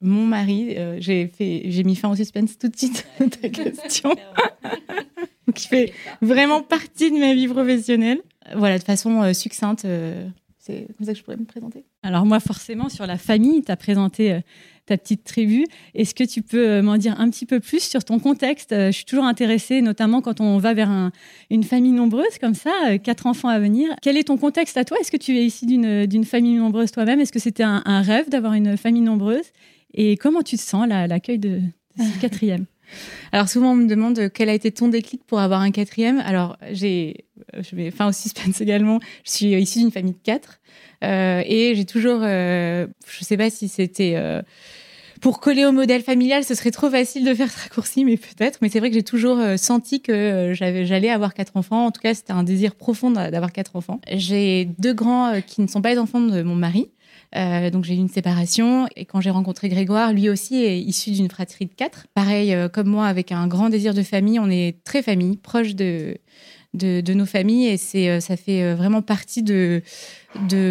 mon 0.01 0.25
mari. 0.25 0.75
j'ai 0.99 1.31
j'ai 1.37 1.83
mis 1.83 1.95
fin 1.95 2.09
au 2.09 2.15
suspense 2.15 2.57
tout 2.57 2.69
de 2.69 2.75
suite 2.75 3.05
à 3.19 3.27
ta 3.27 3.49
question. 3.49 4.15
qui 5.53 5.67
fait 5.67 5.93
vraiment 6.21 6.61
partie 6.61 7.11
de 7.11 7.17
ma 7.17 7.33
vie 7.33 7.47
professionnelle 7.47 8.21
voilà, 8.53 8.77
de 8.77 8.83
façon 8.83 9.21
euh, 9.21 9.33
succincte. 9.33 9.85
Euh, 9.85 10.27
c'est 10.59 10.87
comme 10.97 11.05
ça 11.05 11.13
que 11.13 11.19
je 11.19 11.23
pourrais 11.23 11.37
me 11.37 11.45
présenter. 11.45 11.85
Alors 12.01 12.25
moi, 12.25 12.39
forcément, 12.39 12.89
sur 12.89 13.05
la 13.05 13.17
famille, 13.17 13.63
tu 13.63 13.71
as 13.71 13.77
présenté 13.77 14.33
euh, 14.33 14.39
ta 14.87 14.97
petite 14.97 15.23
tribu. 15.23 15.65
Est-ce 15.93 16.15
que 16.15 16.23
tu 16.23 16.41
peux 16.41 16.81
m'en 16.81 16.97
dire 16.97 17.19
un 17.19 17.29
petit 17.29 17.45
peu 17.45 17.59
plus 17.59 17.83
sur 17.83 18.03
ton 18.03 18.17
contexte? 18.17 18.71
Je 18.71 18.91
suis 18.91 19.05
toujours 19.05 19.25
intéressée, 19.25 19.81
notamment 19.81 20.21
quand 20.21 20.41
on 20.41 20.57
va 20.57 20.73
vers 20.73 21.11
une 21.51 21.63
famille 21.63 21.91
nombreuse 21.91 22.39
comme 22.39 22.55
ça, 22.55 22.97
quatre 22.99 23.27
enfants 23.27 23.49
à 23.49 23.59
venir. 23.59 23.95
Quel 24.01 24.17
est 24.17 24.25
ton 24.25 24.37
contexte 24.37 24.77
à 24.77 24.85
toi? 24.85 24.97
Est-ce 24.99 25.11
que 25.11 25.17
tu 25.17 25.37
es 25.37 25.45
ici 25.45 25.65
d'une 25.65 26.25
famille 26.25 26.55
nombreuse 26.55 26.91
toi-même? 26.91 27.19
Est-ce 27.19 27.31
que 27.31 27.39
c'était 27.39 27.63
un, 27.63 28.01
rêve 28.01 28.29
d'avoir 28.29 28.53
une 28.53 28.77
famille 28.77 29.01
nombreuse? 29.01 29.45
Et 29.95 30.17
comment 30.17 30.43
tu 30.43 30.55
te 30.55 30.61
sens 30.61 30.87
l'accueil 30.87 31.39
de, 31.39 31.61
de 31.97 32.03
ce 32.03 32.19
quatrième? 32.21 32.65
Alors 33.31 33.49
souvent 33.49 33.71
on 33.71 33.75
me 33.75 33.87
demande 33.87 34.29
quel 34.33 34.49
a 34.49 34.53
été 34.53 34.71
ton 34.71 34.87
déclic 34.87 35.23
pour 35.25 35.39
avoir 35.39 35.61
un 35.61 35.71
quatrième? 35.71 36.19
Alors 36.19 36.57
j'ai, 36.71 37.25
je 37.57 37.75
vais 37.75 37.91
fin 37.91 38.07
au 38.07 38.11
suspense 38.11 38.61
également. 38.61 38.99
Je 39.25 39.31
suis 39.31 39.47
issue 39.53 39.79
d'une 39.79 39.91
famille 39.91 40.13
de 40.13 40.23
quatre 40.23 40.59
euh, 41.03 41.41
et 41.45 41.75
j'ai 41.75 41.85
toujours, 41.85 42.19
euh, 42.23 42.87
je 43.07 43.23
sais 43.23 43.37
pas 43.37 43.49
si 43.49 43.67
c'était 43.67 44.13
euh, 44.15 44.41
pour 45.21 45.39
coller 45.39 45.65
au 45.65 45.71
modèle 45.71 46.01
familial, 46.01 46.43
ce 46.43 46.55
serait 46.55 46.71
trop 46.71 46.89
facile 46.89 47.25
de 47.25 47.33
faire 47.33 47.51
ce 47.51 47.59
raccourci, 47.59 48.05
mais 48.05 48.17
peut-être. 48.17 48.59
Mais 48.61 48.69
c'est 48.69 48.79
vrai 48.79 48.89
que 48.89 48.95
j'ai 48.95 49.03
toujours 49.03 49.39
euh, 49.39 49.57
senti 49.57 50.01
que 50.01 50.11
euh, 50.11 50.53
j'allais 50.53 51.09
avoir 51.09 51.33
quatre 51.33 51.57
enfants. 51.57 51.85
En 51.85 51.91
tout 51.91 52.01
cas, 52.01 52.13
c'était 52.13 52.33
un 52.33 52.43
désir 52.43 52.75
profond 52.75 53.11
d'avoir 53.11 53.51
quatre 53.51 53.75
enfants. 53.75 53.99
J'ai 54.11 54.65
deux 54.77 54.93
grands 54.93 55.41
qui 55.41 55.61
ne 55.61 55.67
sont 55.67 55.81
pas 55.81 55.91
les 55.91 55.99
enfants 55.99 56.21
de 56.21 56.41
mon 56.43 56.55
mari. 56.55 56.89
Euh, 57.35 57.69
donc 57.69 57.83
j'ai 57.83 57.95
eu 57.95 57.97
une 57.97 58.09
séparation 58.09 58.87
et 58.95 59.05
quand 59.05 59.21
j'ai 59.21 59.29
rencontré 59.29 59.69
Grégoire, 59.69 60.13
lui 60.13 60.29
aussi 60.29 60.63
est 60.63 60.79
issu 60.79 61.11
d'une 61.11 61.29
fratrie 61.29 61.65
de 61.65 61.73
quatre. 61.73 62.07
Pareil 62.13 62.53
euh, 62.53 62.69
comme 62.69 62.87
moi, 62.87 63.07
avec 63.07 63.31
un 63.31 63.47
grand 63.47 63.69
désir 63.69 63.93
de 63.93 64.03
famille, 64.03 64.39
on 64.39 64.49
est 64.49 64.83
très 64.83 65.01
famille, 65.01 65.37
proche 65.37 65.75
de 65.75 66.17
nos 66.73 67.25
familles 67.25 67.67
et 67.67 67.77
c'est 67.77 68.09
euh, 68.09 68.19
ça 68.19 68.37
fait 68.37 68.73
vraiment 68.73 69.01
partie 69.01 69.43
de 69.43 69.81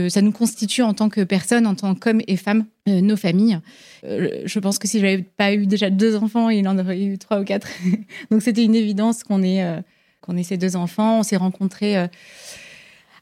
ça 0.09 0.21
nous 0.21 0.33
constitue 0.33 0.83
en 0.83 0.95
tant 0.95 1.09
que 1.09 1.23
personne, 1.23 1.67
en 1.67 1.75
tant 1.75 1.95
qu'homme 1.95 2.21
et 2.27 2.37
femme, 2.37 2.67
nos 2.87 3.17
familles. 3.17 3.61
je 4.03 4.59
pense 4.59 4.79
que 4.79 4.87
si 4.87 5.01
j'avais 5.01 5.23
pas 5.23 5.55
eu 5.55 5.67
déjà 5.67 5.89
deux 5.89 6.17
enfants, 6.17 6.51
il 6.51 6.69
en 6.69 6.79
aurait 6.79 7.01
eu 7.03 7.17
trois 7.17 7.41
ou 7.41 7.45
quatre. 7.45 7.69
donc 8.31 8.43
c'était 8.43 8.65
une 8.65 8.75
évidence 8.75 9.25
qu'on 9.25 9.43
ait 9.43 9.83
qu'on 10.21 10.37
ait 10.37 10.43
ces 10.43 10.59
deux 10.59 10.77
enfants. 10.77 11.21
On 11.21 11.23
s'est 11.23 11.39
rencontrés 11.39 11.97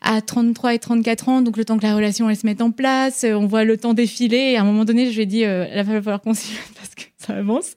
à 0.02 0.20
33 0.20 0.74
et 0.74 0.78
34 0.78 1.28
ans, 1.28 1.42
donc 1.42 1.56
le 1.56 1.64
temps 1.64 1.78
que 1.78 1.84
la 1.84 1.94
relation 1.94 2.28
elle 2.28 2.36
se 2.36 2.44
mette 2.46 2.60
en 2.60 2.70
place, 2.70 3.24
euh, 3.24 3.34
on 3.34 3.46
voit 3.46 3.64
le 3.64 3.76
temps 3.76 3.94
défiler. 3.94 4.36
Et 4.36 4.56
à 4.56 4.62
un 4.62 4.64
moment 4.64 4.84
donné, 4.84 5.10
je 5.10 5.14
lui 5.14 5.22
ai 5.22 5.26
dit, 5.26 5.44
euh, 5.44 5.66
il 5.70 5.82
va 5.82 5.84
falloir 5.84 6.20
qu'on 6.20 6.34
s'y 6.34 6.54
parce 6.74 6.94
que 6.94 7.02
ça 7.18 7.34
avance. 7.34 7.76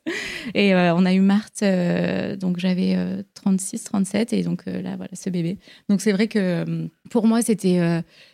Et 0.53 0.73
euh, 0.73 0.95
on 0.95 1.05
a 1.05 1.13
eu 1.13 1.19
Marthe, 1.19 1.63
donc 2.39 2.57
j'avais 2.57 2.97
36, 3.35 3.83
37, 3.83 4.33
et 4.33 4.43
donc 4.43 4.63
là, 4.65 4.95
voilà, 4.97 5.11
ce 5.13 5.29
bébé. 5.29 5.57
Donc 5.87 6.01
c'est 6.01 6.11
vrai 6.11 6.27
que 6.27 6.65
pour 7.09 7.27
moi, 7.27 7.41
c'était 7.41 7.79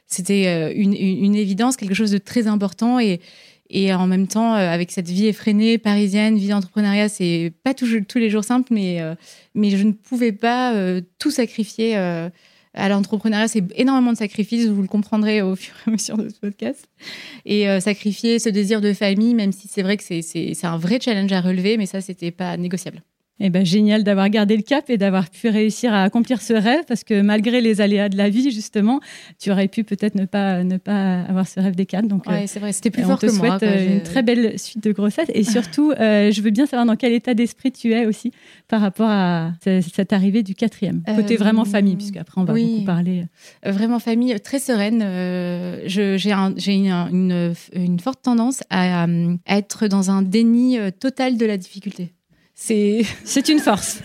c'était 0.08 0.74
une, 0.74 1.36
évidence, 1.36 1.76
quelque 1.76 1.94
chose 1.94 2.12
de 2.12 2.18
très 2.18 2.48
important. 2.48 3.00
Et, 3.00 3.20
et 3.70 3.94
en 3.94 4.08
même 4.08 4.28
temps, 4.28 4.54
avec 4.54 4.92
cette 4.92 5.08
vie 5.08 5.28
effrénée, 5.28 5.78
parisienne, 5.78 6.38
vie 6.38 6.50
d'entrepreneuriat, 6.50 7.10
c'est 7.10 7.54
pas 7.64 7.74
tous 7.74 8.16
les 8.16 8.30
jours 8.30 8.44
simple, 8.44 8.74
mais, 8.74 9.00
mais 9.54 9.70
je 9.70 9.84
ne 9.84 9.92
pouvais 9.92 10.32
pas 10.32 10.74
tout 11.20 11.32
sacrifier 11.32 11.96
à 12.74 12.90
l'entrepreneuriat, 12.90 13.48
c'est 13.48 13.64
énormément 13.76 14.14
de 14.14 14.18
sacrifices, 14.18 14.68
vous 14.68 14.82
le 14.82 14.88
comprendrez 14.88 15.42
au 15.42 15.56
fur 15.58 15.74
et 15.86 15.90
à 15.90 15.92
mesure 15.92 16.18
de 16.18 16.30
ce 16.30 16.40
podcast. 16.40 16.88
Et 17.46 17.68
euh, 17.68 17.80
sacrifier 17.80 18.40
ce 18.40 18.50
désir 18.50 18.82
de 18.82 18.94
famille, 18.94 19.34
même 19.34 19.52
si 19.52 19.68
c'est 19.68 19.84
vrai 19.84 19.98
que 19.98 20.04
c'est 20.04 20.66
un 20.66 20.78
vrai 20.78 21.00
challenge 21.02 21.32
à 21.32 21.42
relever, 21.42 21.78
mais 21.78 21.86
ça, 21.86 22.02
c'était 22.02 22.32
pas 22.32 22.56
négociable. 22.58 23.02
Eh 23.44 23.50
ben, 23.50 23.66
génial 23.66 24.04
d'avoir 24.04 24.30
gardé 24.30 24.56
le 24.56 24.62
cap 24.62 24.88
et 24.92 24.98
d'avoir 24.98 25.28
pu 25.28 25.50
réussir 25.50 25.92
à 25.94 26.04
accomplir 26.04 26.44
ce 26.44 26.54
rêve 26.54 26.84
parce 26.88 27.04
que 27.04 27.22
malgré 27.22 27.60
les 27.60 27.82
aléas 27.82 28.08
de 28.08 28.16
la 28.16 28.30
vie, 28.30 28.52
justement, 28.52 29.00
tu 29.40 29.50
aurais 29.52 29.68
pu 29.68 29.84
peut-être 29.84 30.14
ne 30.14 30.26
pas, 30.26 30.64
ne 30.64 30.78
pas 30.78 31.22
avoir 31.22 31.48
ce 31.48 31.60
rêve 31.60 31.76
des 31.76 31.88
quatre. 31.88 32.08
Donc, 32.08 32.28
ouais, 32.28 32.46
c'est 32.46 32.60
vrai, 32.60 32.72
c'était 32.72 32.92
plus 32.92 33.02
fort 33.02 33.18
que 33.18 33.26
moi. 33.36 33.56
On 33.56 33.58
te 33.58 33.66
souhaite 33.66 33.76
euh, 33.76 33.96
une 33.96 34.04
très 34.04 34.22
belle 34.22 34.60
suite 34.60 34.84
de 34.84 34.92
grossesse 34.92 35.30
et 35.34 35.44
surtout, 35.58 35.92
euh, 35.92 36.32
je 36.32 36.42
veux 36.42 36.52
bien 36.52 36.68
savoir 36.68 36.86
dans 36.86 36.96
quel 36.96 37.14
état 37.14 37.34
d'esprit 37.34 37.72
tu 37.72 37.94
es 37.94 38.06
aussi 38.06 38.32
par 38.68 38.80
rapport 38.80 39.10
à 39.10 39.54
cette 39.64 40.14
arrivée 40.14 40.44
du 40.44 40.54
quatrième. 40.54 41.02
Côté 41.16 41.36
vraiment 41.36 41.66
famille, 41.66 41.96
puisque 41.96 42.18
après 42.18 42.40
on 42.40 42.44
va 42.44 42.54
beaucoup 42.54 42.86
parler. 42.86 43.26
Vraiment 43.66 43.98
famille, 43.98 44.40
très 44.40 44.60
sereine. 44.60 45.00
j'ai 45.88 46.32
un, 46.32 46.54
une, 47.12 47.54
une, 47.74 48.00
forte 48.00 48.22
tendance 48.22 48.62
à, 48.70 49.06
à 49.06 49.58
être 49.58 49.88
dans 49.88 50.12
un 50.12 50.22
déni 50.22 50.78
total 51.00 51.38
de 51.38 51.46
la 51.48 51.58
difficulté. 51.58 52.14
C'est 52.64 53.50
une 53.50 53.60
force. 53.60 54.02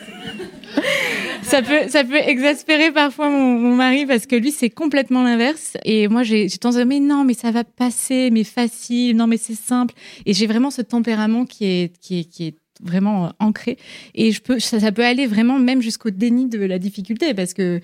ça 1.43 1.63
peut, 1.63 2.17
exaspérer 2.17 2.91
parfois 2.91 3.29
mon, 3.29 3.77
mari 3.77 4.07
parce 4.07 4.25
que 4.25 4.35
lui, 4.35 4.51
c'est 4.51 4.71
complètement 4.71 5.23
l'inverse. 5.23 5.77
Et 5.85 6.09
moi, 6.09 6.23
j'ai 6.23 6.49
tendance 6.49 6.77
à 6.77 6.79
dire, 6.79 6.87
mais 6.87 7.01
non, 7.01 7.25
mais 7.25 7.35
ça 7.35 7.51
va 7.51 7.65
passer, 7.65 8.31
mais 8.31 8.45
facile, 8.45 9.17
non, 9.17 9.27
mais 9.27 9.37
c'est 9.37 9.55
simple. 9.55 9.95
Et 10.25 10.33
j'ai 10.33 10.47
vraiment 10.47 10.71
ce 10.71 10.81
tempérament 10.81 11.45
qui 11.45 11.67
est, 11.67 12.55
vraiment 12.83 13.33
ancré. 13.41 13.77
Et 14.15 14.33
ça, 14.59 14.93
peut 14.93 15.05
aller 15.05 15.27
vraiment 15.27 15.59
même 15.59 15.83
jusqu'au 15.83 16.11
déni 16.11 16.49
de 16.49 16.59
la 16.59 16.79
difficulté 16.79 17.35
parce 17.35 17.53
que, 17.53 17.81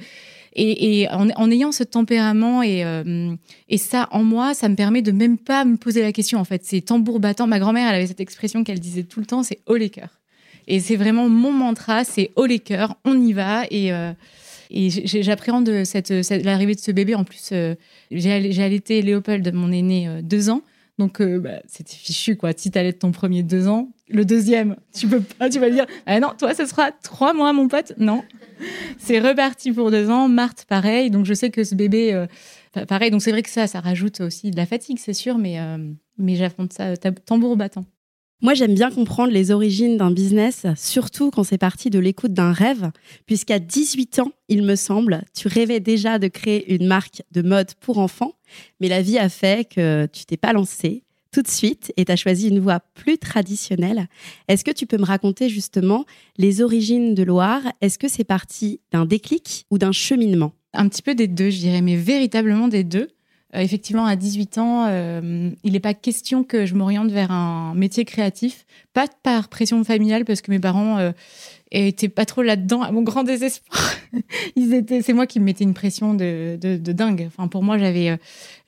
et, 0.55 1.07
en, 1.11 1.51
ayant 1.51 1.73
ce 1.73 1.83
tempérament 1.83 2.63
et, 2.63 2.85
euh, 2.85 3.35
et 3.69 3.79
ça 3.79 4.09
en 4.11 4.23
moi, 4.23 4.53
ça 4.53 4.69
me 4.69 4.77
permet 4.77 5.01
de 5.01 5.13
même 5.13 5.39
pas 5.39 5.65
me 5.65 5.77
poser 5.77 6.03
la 6.03 6.13
question. 6.13 6.39
En 6.39 6.45
fait, 6.45 6.63
c'est 6.65 6.83
tambour 6.83 7.21
battant. 7.21 7.47
Ma 7.47 7.59
grand-mère, 7.59 7.89
elle 7.89 7.97
avait 7.97 8.07
cette 8.07 8.21
expression 8.21 8.65
qu'elle 8.65 8.81
disait 8.81 9.05
tout 9.05 9.21
le 9.21 9.27
temps, 9.27 9.43
c'est 9.43 9.61
haut 9.67 9.77
les 9.77 9.91
cœurs. 9.91 10.22
Et 10.69 10.81
c'est 10.81 10.97
vraiment 10.97 11.29
mon 11.29 11.53
mantra, 11.53 12.05
c'est 12.05 12.31
haut 12.37 12.47
les 12.47 12.59
cœurs, 12.59 12.97
on 13.05 13.21
y 13.21 13.33
va. 13.33 13.65
Et, 13.71 13.93
euh, 13.93 14.13
et 14.71 14.89
j'appréhende 14.91 15.85
cette, 15.85 16.11
l'arrivée 16.11 16.75
de 16.75 16.81
ce 16.81 16.93
bébé. 16.93 17.15
En 17.15 17.25
plus, 17.25 17.51
euh, 17.53 17.75
j'ai 18.11 18.63
allaité 18.63 19.03
Léopold, 19.03 19.53
mon 19.53 19.73
aîné, 19.73 20.09
euh, 20.09 20.23
deux 20.23 20.51
ans. 20.51 20.63
Donc, 20.99 21.21
bah, 21.23 21.63
c'était 21.67 21.95
fichu, 21.95 22.37
quoi. 22.37 22.53
Si 22.55 22.71
t'allais 22.71 22.93
ton 22.93 23.13
premier 23.13 23.43
deux 23.43 23.67
ans, 23.67 23.89
le 24.09 24.25
deuxième, 24.25 24.77
tu 24.95 25.09
peux 25.09 25.21
pas, 25.21 25.49
tu 25.49 25.59
vas 25.59 25.71
dire, 25.71 25.87
ah 26.07 26.21
non, 26.21 26.33
toi, 26.39 26.55
ce 26.55 26.67
sera 26.67 26.93
trois 26.93 27.33
mois, 27.33 27.53
mon 27.53 27.67
pote. 27.67 27.95
Non. 27.99 28.23
C'est 28.99 29.19
reparti 29.19 29.73
pour 29.73 29.91
deux 29.91 30.11
ans. 30.11 30.29
Marthe, 30.29 30.65
pareil. 30.69 31.11
Donc, 31.11 31.25
je 31.25 31.35
sais 31.35 31.51
que 31.51 31.65
ce 31.65 31.75
bébé, 31.75 32.27
pareil. 32.87 33.11
Donc, 33.11 33.23
c'est 33.23 33.33
vrai 33.33 33.43
que 33.43 33.51
ça, 33.51 33.67
ça 33.67 33.81
rajoute 33.81 34.21
aussi 34.21 34.51
de 34.51 34.57
la 34.57 34.67
fatigue, 34.67 34.99
c'est 35.01 35.15
sûr, 35.15 35.39
mais, 35.39 35.57
mais 36.19 36.37
j'affronte 36.37 36.75
ça 36.75 36.95
tambour 36.97 37.57
battant. 37.57 37.87
Moi, 38.45 38.55
j'aime 38.55 38.75
bien 38.75 38.91
comprendre 38.91 39.33
les 39.33 39.53
origines 39.53 39.97
d'un 39.97 40.11
business, 40.11 40.67
surtout 40.77 41.31
quand 41.31 41.45
c'est 41.45 41.59
parti 41.59 41.91
de 41.91 42.01
l'écoute 42.01 42.33
d'un 42.33 42.51
rêve, 42.51 42.91
puisqu'à 43.25 43.61
18 43.61 44.19
ans, 44.19 44.33
il 44.49 44.65
me 44.65 44.75
semble, 44.75 45.23
tu 45.33 45.47
rêvais 45.47 45.79
déjà 45.79 46.19
de 46.19 46.27
créer 46.27 46.75
une 46.75 46.89
marque 46.89 47.23
de 47.31 47.41
mode 47.41 47.73
pour 47.75 47.99
enfants, 47.99 48.33
mais 48.81 48.89
la 48.89 49.01
vie 49.01 49.17
a 49.17 49.29
fait 49.29 49.69
que 49.73 50.07
tu 50.13 50.25
t'es 50.25 50.37
pas 50.37 50.53
lancé. 50.53 51.05
Tout 51.31 51.43
de 51.43 51.49
suite 51.49 51.93
et 51.97 52.05
tu 52.05 52.11
as 52.11 52.17
choisi 52.17 52.49
une 52.49 52.59
voie 52.59 52.81
plus 52.95 53.17
traditionnelle. 53.17 54.09
Est-ce 54.49 54.65
que 54.65 54.73
tu 54.73 54.87
peux 54.87 54.99
me 54.99 55.05
raconter 55.05 55.49
justement 55.49 56.05
les 56.37 56.63
origines 56.63 57.15
de 57.15 57.23
Loire? 57.23 57.63
Est-ce 57.81 57.97
que 57.97 58.09
c'est 58.09 58.25
parti 58.25 58.81
d'un 58.91 59.07
déclic 59.07 59.67
ou 59.71 59.79
d'un 59.79 59.93
cheminement? 59.93 60.53
Un 60.75 60.89
petit 60.89 61.01
peu 61.01 61.15
des 61.15 61.29
deux, 61.29 61.51
je 61.51 61.59
dirais, 61.59 61.81
mais 61.81 61.97
véritablement 61.97 62.67
des 62.67 62.83
deux. 62.83 63.09
Euh, 63.55 63.61
effectivement, 63.61 64.07
à 64.07 64.17
18 64.17 64.59
ans, 64.59 64.87
euh, 64.89 65.51
il 65.63 65.73
n'est 65.73 65.81
pas 65.81 65.95
question 65.95 66.43
que 66.43 66.65
je 66.65 66.75
m'oriente 66.75 67.11
vers 67.11 67.31
un 67.31 67.75
métier 67.75 68.05
créatif, 68.05 68.67
pas 68.95 69.07
par 69.23 69.49
pression 69.49 69.83
familiale, 69.85 70.25
parce 70.25 70.41
que 70.41 70.51
mes 70.51 70.61
parents 70.61 70.99
euh, 70.99 71.13
et 71.73 71.89
étaient 71.89 72.11
pas 72.11 72.27
trop 72.27 72.43
là-dedans, 72.43 72.83
à 72.83 72.93
mon 72.93 73.03
grand 73.03 73.25
désespoir. 73.25 73.95
C'est 75.03 75.13
moi 75.15 75.27
qui 75.27 75.41
me 75.41 75.47
mettais 75.47 75.65
une 75.65 75.73
pression 75.73 76.13
de, 76.13 76.59
dingue. 76.77 77.25
Enfin, 77.27 77.49
pour 77.49 77.63
moi, 77.63 77.79
j'avais, 77.79 78.11
euh, 78.11 78.17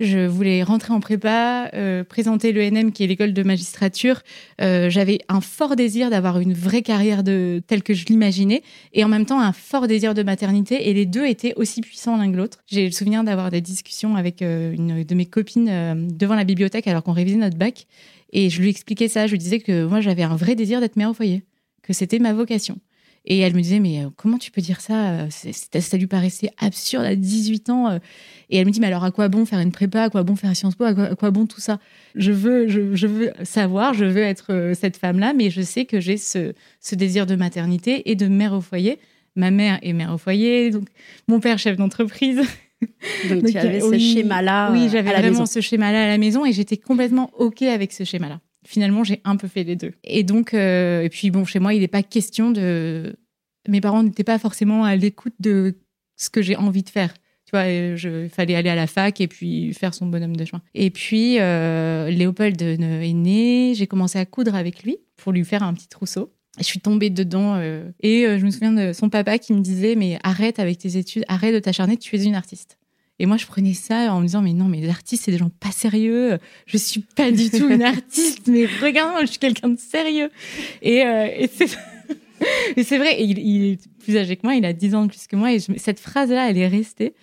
je 0.01 0.27
voulais 0.27 0.63
rentrer 0.63 0.95
en 0.95 1.01
prépa, 1.01 1.71
euh, 1.75 2.03
présenter 2.03 2.53
l'ENM, 2.53 2.93
qui 2.93 3.05
est 3.05 3.07
l'école 3.07 3.35
de 3.35 3.43
magistrature. 3.43 4.23
Euh, 4.63 4.89
j'avais 4.89 5.19
un 5.29 5.43
fort 5.43 5.77
désir 5.77 6.09
d'avoir 6.09 6.41
une 6.41 6.55
vraie 6.55 6.81
carrière 6.81 7.23
telle 7.23 7.83
que 7.83 7.93
je 7.93 8.07
l'imaginais, 8.07 8.63
et 8.95 9.05
en 9.05 9.09
même 9.09 9.27
temps 9.27 9.41
un 9.41 9.53
fort 9.53 9.87
désir 9.87 10.15
de 10.15 10.23
maternité. 10.23 10.89
Et 10.89 10.95
les 10.95 11.05
deux 11.05 11.27
étaient 11.27 11.53
aussi 11.57 11.83
puissants 11.83 12.17
l'un 12.17 12.33
que 12.33 12.37
l'autre. 12.39 12.61
J'ai 12.67 12.87
le 12.87 12.93
souvenir 12.93 13.23
d'avoir 13.23 13.51
des 13.51 13.61
discussions 13.61 14.17
avec 14.17 14.41
une 14.41 15.05
de 15.05 15.15
mes 15.15 15.27
copines 15.27 16.09
devant 16.11 16.35
la 16.35 16.45
bibliothèque 16.45 16.87
alors 16.87 17.03
qu'on 17.03 17.13
révisait 17.13 17.37
notre 17.37 17.59
bac, 17.59 17.87
et 18.33 18.49
je 18.49 18.63
lui 18.63 18.71
expliquais 18.71 19.09
ça. 19.09 19.27
Je 19.27 19.33
lui 19.33 19.39
disais 19.39 19.61
que 19.61 19.85
moi, 19.85 20.01
j'avais 20.01 20.23
un 20.23 20.37
vrai 20.37 20.55
désir 20.55 20.81
d'être 20.81 20.97
mère 20.97 21.11
au 21.11 21.15
foyer, 21.15 21.43
que 21.83 21.93
c'était 21.93 22.19
ma 22.19 22.33
vocation. 22.33 22.79
Et 23.27 23.39
elle 23.39 23.55
me 23.55 23.61
disait, 23.61 23.81
mais 23.81 24.05
euh, 24.05 24.09
comment 24.17 24.37
tu 24.37 24.51
peux 24.51 24.61
dire 24.61 24.81
ça 24.81 25.13
euh, 25.13 25.29
Ça 25.31 25.97
lui 25.97 26.07
paraissait 26.07 26.51
absurde 26.59 27.05
à 27.05 27.17
18 27.17 27.71
ans. 27.71 27.89
Euh. 27.89 27.99
Et 28.51 28.59
elle 28.59 28.67
me 28.67 28.71
dit, 28.71 28.81
mais 28.81 28.87
alors 28.87 29.05
à 29.05 29.11
quoi 29.11 29.29
bon 29.29 29.47
faire 29.47 29.61
une 29.61 29.73
prépa 29.73 30.03
À 30.03 30.11
quoi 30.11 30.23
bon 30.25 30.37
faire 30.37 30.55
Sciences 30.55 30.75
Po 30.75 30.85
à 30.85 31.15
quoi, 31.15 31.31
bon 31.31 31.47
tout 31.47 31.61
ça? 31.61 31.79
Je 32.15 32.33
veux, 32.33 32.69
je, 32.69 33.07
veux 33.07 33.33
savoir, 33.43 33.95
je 33.95 34.05
veux 34.05 34.23
être 34.23 34.73
cette 34.75 34.99
femme-là, 34.99 35.33
mais 35.33 35.49
je 35.49 35.63
sais 35.63 35.87
que 35.87 36.01
j'ai 36.01 36.19
ce, 36.19 36.53
ce 36.81 36.95
désir 36.95 37.25
de 37.25 37.35
maternité 37.35 38.11
et 38.11 38.15
de 38.15 38.27
mère 38.27 38.53
au 38.53 38.61
foyer. 38.61 38.99
Ma 39.37 39.51
mère 39.51 39.79
est 39.83 39.95
mère 39.95 40.13
au 40.13 40.19
foyer, 40.19 40.71
donc 40.71 40.87
mon 41.27 41.41
père 41.41 41.59
chef 41.59 41.77
d'entreprise. 41.77 42.41
Donc, 43.31 43.47
tu 43.47 43.57
avais 43.57 43.81
ce 43.81 43.99
schéma-là. 43.99 44.71
Oui, 44.71 44.91
j'avais 44.93 45.11
vraiment 45.11 45.47
ce 45.47 45.63
schéma-là 45.63 46.05
à 46.05 46.07
la 46.09 46.19
maison 46.19 46.45
et 46.45 46.53
j'étais 46.53 46.77
complètement 46.77 47.31
OK 47.39 47.63
avec 47.63 47.93
ce 47.93 48.05
schéma-là 48.05 48.41
finalement, 48.67 49.05
j'ai 49.05 49.21
un 49.25 49.37
peu 49.37 49.49
fait 49.49 49.65
les 49.65 49.77
deux. 49.77 49.93
Et 50.05 50.23
donc, 50.23 50.55
euh, 50.55 51.03
et 51.03 51.09
puis 51.09 51.31
bon, 51.31 51.45
chez 51.45 51.59
moi, 51.59 51.75
il 51.75 51.81
n'est 51.81 51.89
pas 51.89 52.03
question 52.03 52.51
de. 52.51 53.17
Mes 53.69 53.81
parents 53.81 54.03
n'étaient 54.03 54.25
pas 54.25 54.39
forcément 54.39 54.85
à 54.85 54.97
l'écoute 54.97 55.35
de 55.41 55.77
ce 56.17 56.31
que 56.31 56.43
j'ai 56.43 56.57
envie 56.57 56.83
de 56.83 56.91
faire. 56.91 57.15
Tu 57.47 57.51
vois, 57.53 57.67
il 57.67 58.29
fallait 58.31 58.55
aller 58.55 58.71
à 58.71 58.75
la 58.75 58.87
fac 58.87 59.21
et 59.21 59.29
puis 59.29 59.73
faire 59.75 59.95
son 59.95 60.07
bonhomme 60.07 60.37
de 60.37 60.45
chemin. 60.45 60.63
Et 60.75 60.91
puis, 60.91 61.39
euh, 61.41 62.11
Léopold 62.11 62.61
est 62.61 63.13
né, 63.13 63.73
j'ai 63.75 63.87
commencé 63.87 64.19
à 64.19 64.25
coudre 64.25 64.55
avec 64.55 64.83
lui 64.83 64.99
pour 65.17 65.33
lui 65.33 65.45
faire 65.45 65.63
un 65.63 65.75
petit 65.75 65.89
trousseau. 65.89 66.33
Je 66.59 66.65
suis 66.65 66.81
tombée 66.81 67.11
dedans 67.11 67.57
euh, 67.57 67.91
et 68.01 68.27
je 68.39 68.45
me 68.45 68.51
souviens 68.51 68.73
de 68.73 68.93
son 68.93 69.09
papa 69.09 69.39
qui 69.39 69.53
me 69.53 69.61
disait 69.61 69.95
mais 69.97 70.19
arrête 70.23 70.59
avec 70.59 70.79
tes 70.79 70.97
études, 70.97 71.25
arrête 71.29 71.55
de 71.55 71.59
t'acharner, 71.59 71.97
tu 71.97 72.17
es 72.17 72.25
une 72.25 72.35
artiste. 72.35 72.79
Et 73.19 73.27
moi, 73.27 73.37
je 73.37 73.47
prenais 73.47 73.75
ça 73.75 74.13
en 74.13 74.21
me 74.21 74.27
disant, 74.27 74.43
mais 74.43 74.53
non, 74.53 74.65
mais 74.65 74.81
les 74.81 74.89
artistes, 74.89 75.25
c'est 75.25 75.31
des 75.31 75.39
gens 75.39 75.51
pas 75.51 75.71
sérieux. 75.71 76.39
Je 76.67 76.77
suis 76.77 77.01
pas 77.01 77.31
du 77.31 77.49
tout 77.51 77.69
une 77.69 77.83
artiste, 77.97 78.49
mais 78.49 78.67
regarde-moi, 78.67 79.23
je 79.23 79.31
suis 79.31 79.39
quelqu'un 79.39 79.69
de 79.69 79.79
sérieux. 79.79 80.31
Et, 80.83 81.03
euh, 81.03 81.29
et 82.77 82.83
c'est 82.83 82.99
vrai, 82.99 83.23
il, 83.23 83.39
il, 83.39 83.73
est 83.73 83.89
plus 84.01 84.17
âgé 84.17 84.37
que 84.37 84.43
moi, 84.45 84.57
il 84.57 84.65
a 84.65 84.73
10 84.73 84.95
ans 84.97 85.03
de 85.05 85.11
plus 85.11 85.27
que 85.29 85.37
moi. 85.37 85.53
Et 85.53 85.61
cette 85.61 86.01
phrase-là, 86.01 86.51
elle 86.51 86.59
est 86.59 86.69
restée. 86.69 87.15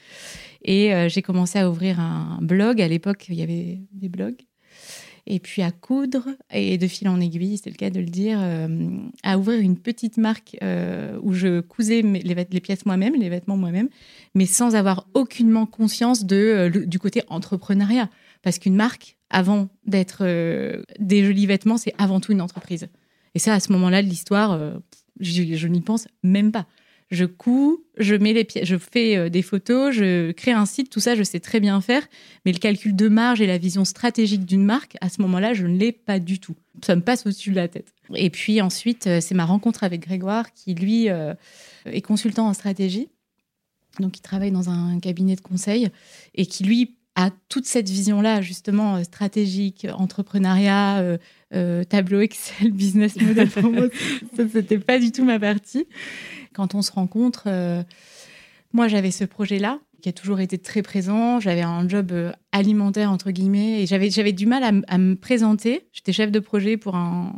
Et 0.63 0.93
euh, 0.93 1.10
j'ai 1.10 1.21
commencé 1.21 1.60
à 1.60 1.69
ouvrir 1.69 2.00
un 2.00 2.39
blog. 2.41 2.81
À 2.81 2.88
l'époque, 2.88 3.25
il 3.27 3.36
y 3.36 3.41
avait 3.41 3.81
des 3.91 4.10
blogs 4.10 4.38
et 5.28 5.40
puis 5.40 5.62
à 5.62 5.72
coudre 5.72 6.30
et 6.51 6.78
de 6.78 6.88
fil 6.88 7.08
en 7.08 7.20
aiguille, 7.20 7.58
c'est 7.58 7.70
le 7.70 7.75
cas 7.75 7.90
de 7.90 8.00
le 8.00 8.08
dire, 8.08 8.40
euh, 8.42 8.90
à 9.24 9.38
ouvrir 9.38 9.60
une 9.60 9.78
petite 9.78 10.18
marque 10.18 10.58
euh, 10.62 11.18
où 11.22 11.34
je 11.34 11.62
cousais 11.62 12.01
les, 12.01 12.62
pièces 12.62 12.86
moi-même, 12.86 13.16
les 13.16 13.30
vêtements 13.30 13.58
moi-même, 13.58 13.90
mais 14.36 14.46
sans 14.46 14.75
avoir 14.75 15.08
aucunement 15.13 15.66
conscience 15.66 16.25
euh, 16.32 16.70
du 16.70 17.00
côté 17.00 17.24
entrepreneuriat. 17.28 18.10
Parce 18.42 18.58
qu'une 18.58 18.75
marque, 18.75 19.18
avant 19.30 19.70
d'être 19.86 20.25
des 21.00 21.24
jolis 21.24 21.46
vêtements, 21.46 21.78
c'est 21.78 21.94
avant 22.00 22.20
tout 22.20 22.32
une 22.32 22.42
entreprise. 22.42 22.88
Et 23.36 23.40
ça, 23.40 23.54
à 23.54 23.60
ce 23.60 23.72
moment-là 23.72 24.01
de 24.01 24.08
l'histoire, 24.08 24.60
je 25.20 25.68
n'y 25.68 25.82
pense 25.82 26.08
même 26.24 26.51
pas 26.51 26.66
je 27.12 27.25
couds, 27.25 27.84
je 27.98 28.15
mets 28.15 28.34
les 28.34 28.46
pièces, 28.46 28.65
je 28.65 28.77
fais 28.77 29.18
euh, 29.18 29.30
des 29.30 29.41
photos, 29.41 29.94
je 29.94 30.32
crée 30.32 30.51
un 30.51 30.65
site, 30.65 30.89
tout 30.89 31.01
ça, 31.01 31.15
je 31.15 31.24
sais 31.24 31.41
très 31.41 31.60
bien 31.60 31.80
faire. 31.82 32.08
Mais 32.46 32.53
le 32.53 32.58
calcul 32.58 32.96
de 32.96 33.10
marge 33.10 33.41
et 33.41 33.48
la 33.48 33.58
vision 33.58 33.84
stratégique 33.84 34.46
d'une 34.46 34.63
marque, 34.63 34.96
à 35.01 35.10
ce 35.10 35.22
moment-là, 35.22 35.53
je 35.53 35.68
ne 35.68 35.77
l'ai 35.77 35.91
pas 35.91 36.20
du 36.20 36.39
tout. 36.39 36.56
Ça 36.84 36.96
me 36.96 37.01
passe 37.01 37.25
au-dessus 37.25 37.51
de 37.51 37.58
la 37.58 37.68
tête. 37.68 37.94
Et 38.15 38.30
puis 38.30 38.62
ensuite, 38.62 39.08
euh, 39.08 39.20
c'est 39.22 39.36
ma 39.36 39.46
rencontre 39.46 39.84
avec 39.84 40.01
Grégoire, 40.01 40.53
qui 40.53 40.74
lui 40.74 41.10
euh, 41.10 41.34
est 41.86 42.01
consultant 42.01 42.48
en 42.48 42.53
stratégie. 42.53 43.10
Donc, 44.00 44.18
il 44.18 44.22
travaille 44.22 44.51
dans 44.51 44.70
un 44.70 45.00
cabinet 45.00 45.36
de 45.36 45.41
conseil 45.41 45.89
et 46.34 46.46
qui 46.46 46.63
lui 46.63 46.96
a 47.15 47.30
toute 47.50 47.65
cette 47.65 47.89
vision-là, 47.89 48.41
justement, 48.41 49.03
stratégique, 49.03 49.86
entrepreneuriat, 49.94 51.18
tableau 51.89 52.22
Excel, 52.22 52.72
business 52.72 53.20
model. 53.20 53.50
Pour 53.50 53.72
moi, 53.72 53.88
ça, 54.36 54.44
c'était 54.51 54.80
pas 54.80 55.00
du 55.00 55.12
tout 55.12 55.25
ma 55.25 55.39
partie 55.39 55.88
quand 56.53 56.75
on 56.75 56.82
se 56.82 56.91
rencontre, 56.91 57.44
euh, 57.48 57.84
moi 58.74 58.88
j'avais 58.88 59.12
ce 59.12 59.24
projet-là 59.24 59.80
qui 60.01 60.10
a 60.10 60.13
toujours 60.13 60.39
été 60.39 60.58
très 60.58 60.82
présent. 60.82 61.39
J'avais 61.39 61.62
un 61.62 61.88
job 61.88 62.12
euh, 62.12 62.32
alimentaire, 62.51 63.12
entre 63.12 63.30
guillemets, 63.30 63.84
et 63.84 63.86
j'avais, 63.86 64.10
j'avais 64.10 64.32
du 64.32 64.48
mal 64.48 64.63
à, 64.63 64.98
me 64.98 65.13
présenter. 65.13 65.88
J'étais 65.91 66.12
chef 66.12 66.32
de 66.32 66.39
projet 66.39 66.76
pour 66.76 66.95
un, 66.95 67.34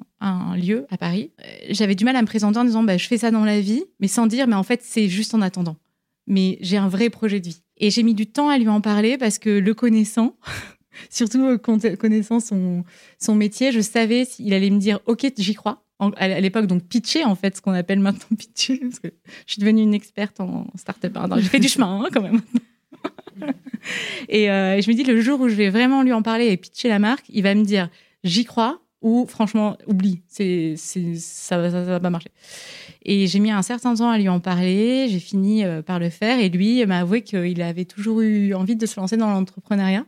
lieu 0.55 0.85
à 0.89 0.97
Paris. 0.97 1.31
Euh, 1.41 1.43
j'avais 1.71 1.95
du 1.95 2.05
mal 2.05 2.15
à 2.15 2.21
me 2.21 2.27
présenter 2.27 2.57
en 2.57 2.63
disant 2.63 2.83
bah, 2.83 2.97
je 2.97 3.07
fais 3.07 3.17
ça 3.17 3.31
dans 3.31 3.43
la 3.43 3.59
vie, 3.59 3.83
mais 3.99 4.07
sans 4.07 4.27
dire 4.27 4.47
mais 4.47 4.55
en 4.55 4.63
fait 4.63 4.81
c'est 4.81 5.09
juste 5.09 5.33
en 5.33 5.41
attendant. 5.41 5.75
Mais 6.27 6.57
j'ai 6.61 6.77
un 6.77 6.87
vrai 6.87 7.09
projet 7.09 7.39
de 7.39 7.47
vie. 7.47 7.61
Et 7.77 7.89
j'ai 7.89 8.03
mis 8.03 8.13
du 8.13 8.27
temps 8.27 8.49
à 8.49 8.57
lui 8.57 8.67
en 8.69 8.81
parler 8.81 9.17
parce 9.17 9.39
que 9.39 9.49
le 9.49 9.73
connaissant, 9.73 10.35
surtout 11.09 11.57
connaissant 11.57 12.39
son, 12.39 12.83
son 13.19 13.35
métier, 13.35 13.71
je 13.71 13.81
savais 13.81 14.25
s'il 14.25 14.53
allait 14.53 14.69
me 14.69 14.79
dire 14.79 14.99
ok 15.05 15.31
j'y 15.37 15.53
crois. 15.53 15.83
À 16.17 16.41
l'époque 16.41 16.65
donc 16.65 16.83
pitcher 16.83 17.23
en 17.23 17.35
fait 17.35 17.55
ce 17.55 17.61
qu'on 17.61 17.71
appelle 17.71 17.99
maintenant 17.99 18.35
pitcher 18.37 18.77
parce 18.77 18.99
que 18.99 19.07
je 19.45 19.53
suis 19.53 19.61
devenue 19.61 19.83
une 19.83 19.93
experte 19.93 20.39
en 20.39 20.67
start-up. 20.75 21.17
J'ai 21.37 21.49
fait 21.49 21.59
du 21.59 21.69
chemin 21.69 22.03
hein, 22.03 22.09
quand 22.11 22.21
même. 22.21 22.41
Et 24.29 24.49
euh, 24.49 24.81
je 24.81 24.89
me 24.89 24.95
dis 24.95 25.03
le 25.03 25.19
jour 25.21 25.39
où 25.39 25.49
je 25.49 25.55
vais 25.55 25.69
vraiment 25.69 26.03
lui 26.03 26.13
en 26.13 26.21
parler 26.21 26.47
et 26.47 26.57
pitcher 26.57 26.87
la 26.87 26.99
marque 26.99 27.25
il 27.29 27.43
va 27.43 27.53
me 27.55 27.63
dire 27.63 27.89
j'y 28.23 28.45
crois 28.45 28.82
ou 29.03 29.27
franchement 29.27 29.77
oublie. 29.85 30.21
Ça, 30.27 30.43
ça, 31.17 31.83
va 31.83 31.99
pas 31.99 32.09
marcher. 32.09 32.31
Et 33.03 33.27
j'ai 33.27 33.39
mis 33.39 33.51
un 33.51 33.61
certain 33.61 33.93
temps 33.93 34.09
à 34.09 34.17
lui 34.17 34.29
en 34.29 34.39
parler. 34.39 35.07
J'ai 35.09 35.19
fini 35.19 35.63
euh, 35.63 35.83
par 35.83 35.99
le 35.99 36.09
faire. 36.09 36.39
Et 36.39 36.49
lui 36.49 36.83
m'a 36.85 36.99
avoué 36.99 37.21
qu'il 37.21 37.61
avait 37.61 37.85
toujours 37.85 38.21
eu 38.21 38.53
envie 38.55 38.75
de 38.75 38.85
se 38.85 38.99
lancer 38.99 39.17
dans 39.17 39.29
l'entrepreneuriat. 39.29 40.05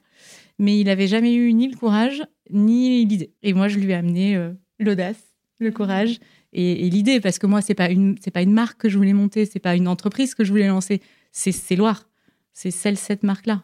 Mais 0.58 0.80
il 0.80 0.90
avait 0.90 1.08
jamais 1.08 1.36
eu 1.36 1.54
ni 1.54 1.68
le 1.68 1.78
courage 1.78 2.24
ni 2.50 3.06
l'idée. 3.06 3.32
Et 3.44 3.54
moi 3.54 3.68
je 3.68 3.78
lui 3.78 3.92
ai 3.92 3.96
amené 3.96 4.36
euh, 4.36 4.54
l'audace 4.80 5.36
le 5.60 5.72
courage 5.72 6.20
et, 6.58 6.90
l'idée, 6.90 7.20
parce 7.20 7.38
que 7.38 7.48
moi, 7.48 7.62
c'est 7.62 7.74
pas 7.74 7.90
une, 7.90 8.18
pas 8.18 8.42
une 8.42 8.54
marque 8.54 8.80
que 8.80 8.90
je 8.90 8.98
voulais 8.98 9.12
monter, 9.12 9.46
c'est 9.46 9.60
pas 9.60 9.76
une 9.76 9.90
entreprise 9.90 10.36
que 10.36 10.46
je 10.46 10.52
voulais 10.52 10.68
lancer, 10.68 11.02
c'est 11.34 11.52
c'est 11.52 11.76
Loire, 11.76 12.08
c'est 12.54 12.72
celle 12.72 12.96
cette 12.96 13.24
marque-là. 13.24 13.64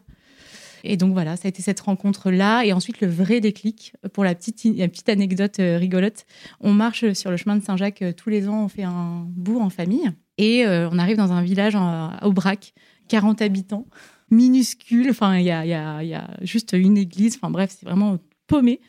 Et 0.84 0.96
donc 0.96 1.12
voilà, 1.12 1.36
ça 1.36 1.46
a 1.46 1.48
été 1.48 1.62
cette 1.62 1.80
rencontre-là. 1.80 2.64
Et 2.64 2.72
ensuite, 2.72 3.00
le 3.00 3.08
vrai 3.08 3.40
déclic, 3.40 3.94
pour 4.12 4.24
la 4.24 4.34
petite, 4.34 4.64
la 4.76 4.88
petite 4.88 5.08
anecdote 5.08 5.58
euh, 5.60 5.78
rigolote, 5.78 6.26
on 6.60 6.72
marche 6.72 7.12
sur 7.12 7.30
le 7.30 7.36
chemin 7.36 7.56
de 7.56 7.62
Saint-Jacques 7.62 8.02
euh, 8.02 8.12
tous 8.12 8.30
les 8.30 8.48
ans, 8.48 8.64
on 8.64 8.68
fait 8.68 8.82
un 8.82 9.26
bourg 9.28 9.62
en 9.62 9.70
famille. 9.70 10.10
Et 10.38 10.66
euh, 10.66 10.88
on 10.90 10.98
arrive 10.98 11.16
dans 11.16 11.32
un 11.32 11.42
village 11.42 11.74
à 11.76 12.18
Aubrac, 12.22 12.74
40 13.08 13.42
habitants, 13.42 13.86
minuscule. 14.30 15.10
Enfin, 15.10 15.38
il 15.38 15.44
y 15.44 15.50
a, 15.50 15.64
y, 15.64 15.74
a, 15.74 16.02
y 16.02 16.14
a 16.14 16.30
juste 16.42 16.72
une 16.72 16.96
église. 16.96 17.36
Enfin 17.36 17.50
bref, 17.50 17.74
c'est 17.78 17.86
vraiment 17.86 18.18
paumé. 18.46 18.80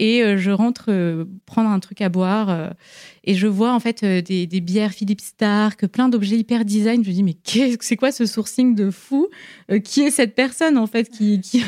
Et 0.00 0.22
euh, 0.22 0.38
je 0.38 0.50
rentre 0.50 0.86
euh, 0.88 1.26
prendre 1.44 1.68
un 1.68 1.78
truc 1.78 2.00
à 2.00 2.08
boire 2.08 2.48
euh, 2.48 2.70
et 3.22 3.34
je 3.34 3.46
vois 3.46 3.74
en 3.74 3.80
fait 3.80 4.02
des, 4.02 4.46
bières 4.62 4.92
Philippe 4.92 5.20
Stark, 5.20 5.86
plein 5.88 6.08
d'objets 6.08 6.38
hyper 6.38 6.64
design. 6.64 7.04
Je 7.04 7.10
me 7.10 7.14
dis 7.14 7.22
mais 7.22 7.36
c'est 7.80 7.96
quoi 7.96 8.10
ce 8.10 8.24
sourcing 8.24 8.74
de 8.74 8.90
fou 8.90 9.28
Qui 9.84 10.00
est 10.00 10.10
cette 10.10 10.34
personne 10.34 10.78
en 10.78 10.86
fait 10.86 11.10
qui, 11.10 11.38
qui... 11.42 11.62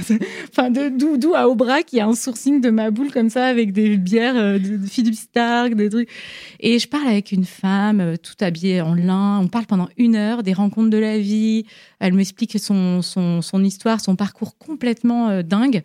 enfin 0.51 0.71
d'où 0.71 1.19
d'où 1.19 1.35
à 1.35 1.47
Aubrac 1.47 1.93
il 1.93 1.97
y 1.97 2.01
a 2.01 2.07
un 2.07 2.15
sourcing 2.15 2.63
de 2.63 2.71
ma 2.71 2.91
boule 2.91 3.13
comme 3.13 3.29
ça 3.29 3.45
avec 3.45 3.73
des 3.73 3.99
bières 3.99 4.59
de, 4.59 4.79
Philippe 4.87 5.15
Stark, 5.15 5.75
des 5.75 5.91
trucs. 5.91 6.09
Et 6.59 6.79
je 6.79 6.89
parle 6.89 7.09
avec 7.09 7.33
une 7.33 7.45
femme 7.45 8.17
tout 8.23 8.43
habillée 8.43 8.81
en 8.81 8.95
lin. 8.95 9.39
On 9.41 9.49
parle 9.49 9.67
pendant 9.67 9.91
une 9.99 10.17
heure 10.17 10.43
des 10.43 10.55
rencontres 10.55 10.89
de 10.89 10.99
la 10.99 11.19
vie. 11.19 11.67
Elle 12.03 12.15
m'explique 12.15 12.59
son, 12.59 13.03
son, 13.03 13.43
son 13.43 13.65
histoire, 13.65 14.01
son 14.01 14.17
parcours 14.17 14.59
complètement 14.59 15.43
dingue 15.43 15.83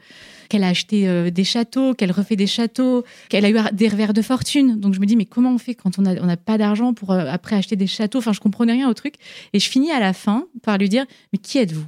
qu'elle 0.48 0.64
a 0.64 0.70
acheté 0.70 1.08
euh, 1.08 1.30
des 1.30 1.44
châteaux, 1.44 1.94
qu'elle 1.94 2.12
refait 2.12 2.36
des 2.36 2.48
châteaux, 2.48 3.04
qu'elle 3.30 3.46
a 3.46 3.50
eu 3.50 3.58
des 3.74 3.88
revers 3.88 4.14
de 4.14 4.22
fortune. 4.22 4.80
Donc 4.80 4.94
je 4.94 5.00
me 5.00 5.06
dis, 5.06 5.16
mais 5.16 5.26
comment 5.26 5.54
on 5.54 5.58
fait 5.58 5.76
quand 5.76 6.00
on 6.00 6.04
n'a 6.04 6.14
on 6.22 6.30
a 6.30 6.38
pas 6.38 6.58
d'argent 6.58 6.94
pour 6.94 7.12
euh, 7.12 7.26
après 7.28 7.56
acheter 7.56 7.76
des 7.76 7.88
châteaux? 7.88 8.20
Enfin, 8.20 8.34
je 8.34 8.40
comprenais 8.40 8.74
rien 8.74 8.90
au 8.90 8.94
truc. 8.94 9.16
Et 9.54 9.60
je 9.60 9.70
finis 9.70 9.92
à 9.92 10.00
la 10.00 10.14
fin 10.14 10.46
par 10.64 10.78
lui 10.78 10.90
dire, 10.90 11.06
mais 11.34 11.40
qui 11.40 11.58
êtes-vous? 11.58 11.86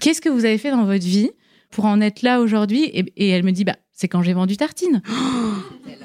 Qu'est-ce 0.00 0.20
que 0.20 0.28
vous 0.28 0.44
avez 0.44 0.58
fait 0.58 0.70
dans 0.70 0.84
votre 0.84 1.04
vie 1.04 1.30
pour 1.70 1.86
en 1.86 2.00
être 2.00 2.22
là 2.22 2.40
aujourd'hui? 2.40 2.84
Et, 2.84 3.28
elle 3.28 3.42
me 3.42 3.50
dit, 3.50 3.64
bah, 3.64 3.76
c'est 3.92 4.08
quand 4.08 4.22
j'ai 4.22 4.34
vendu 4.34 4.56
tartine. 4.56 5.02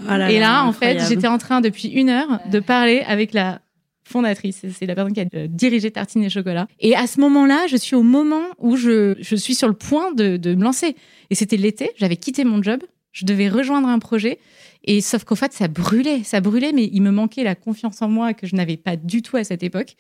Oh 0.10 0.14
et 0.14 0.40
là, 0.40 0.64
en 0.64 0.72
fait, 0.72 1.02
j'étais 1.10 1.28
en 1.28 1.38
train 1.38 1.60
depuis 1.60 1.90
une 1.90 2.10
heure 2.10 2.40
de 2.50 2.60
parler 2.60 3.04
avec 3.08 3.34
la 3.34 3.60
fondatrice. 4.08 4.66
C'est 4.78 4.86
la 4.86 4.96
personne 4.96 5.14
qui 5.14 5.22
a 5.22 5.26
euh, 5.36 5.48
dirigé 5.48 5.92
Tartine 5.92 6.24
et 6.24 6.30
Chocolat. 6.30 6.68
Et 6.80 6.96
à 6.96 7.08
ce 7.08 7.20
moment-là, 7.22 7.68
je 7.68 7.78
suis 7.78 7.96
au 7.96 8.04
moment 8.04 8.44
où 8.58 8.76
je, 8.76 9.16
je 9.20 9.36
suis 9.36 9.56
sur 9.56 9.68
le 9.68 9.74
point 9.74 10.14
de, 10.14 10.38
de 10.38 10.56
me 10.56 10.64
lancer. 10.64 10.96
Et 11.30 11.36
c'était 11.36 11.58
l'été, 11.58 11.92
j'avais 11.98 12.18
quitté 12.18 12.44
mon 12.44 12.62
job. 12.64 12.82
Je 13.12 13.26
devais 13.26 13.50
rejoindre 13.50 13.88
un 13.88 14.00
projet. 14.00 14.40
Et 14.84 15.02
sauf 15.02 15.24
qu'au 15.24 15.36
fait, 15.36 15.52
ça 15.54 15.68
brûlait, 15.68 16.24
ça 16.24 16.40
brûlait, 16.40 16.72
mais 16.72 16.90
il 16.92 17.02
me 17.02 17.12
manquait 17.12 17.44
la 17.44 17.56
confiance 17.56 18.02
en 18.02 18.08
moi 18.08 18.34
que 18.34 18.48
je 18.48 18.56
n'avais 18.56 18.78
pas 18.78 18.96
du 18.96 19.22
tout 19.22 19.38
à 19.38 19.44
cette 19.44 19.64
époque. 19.64 19.96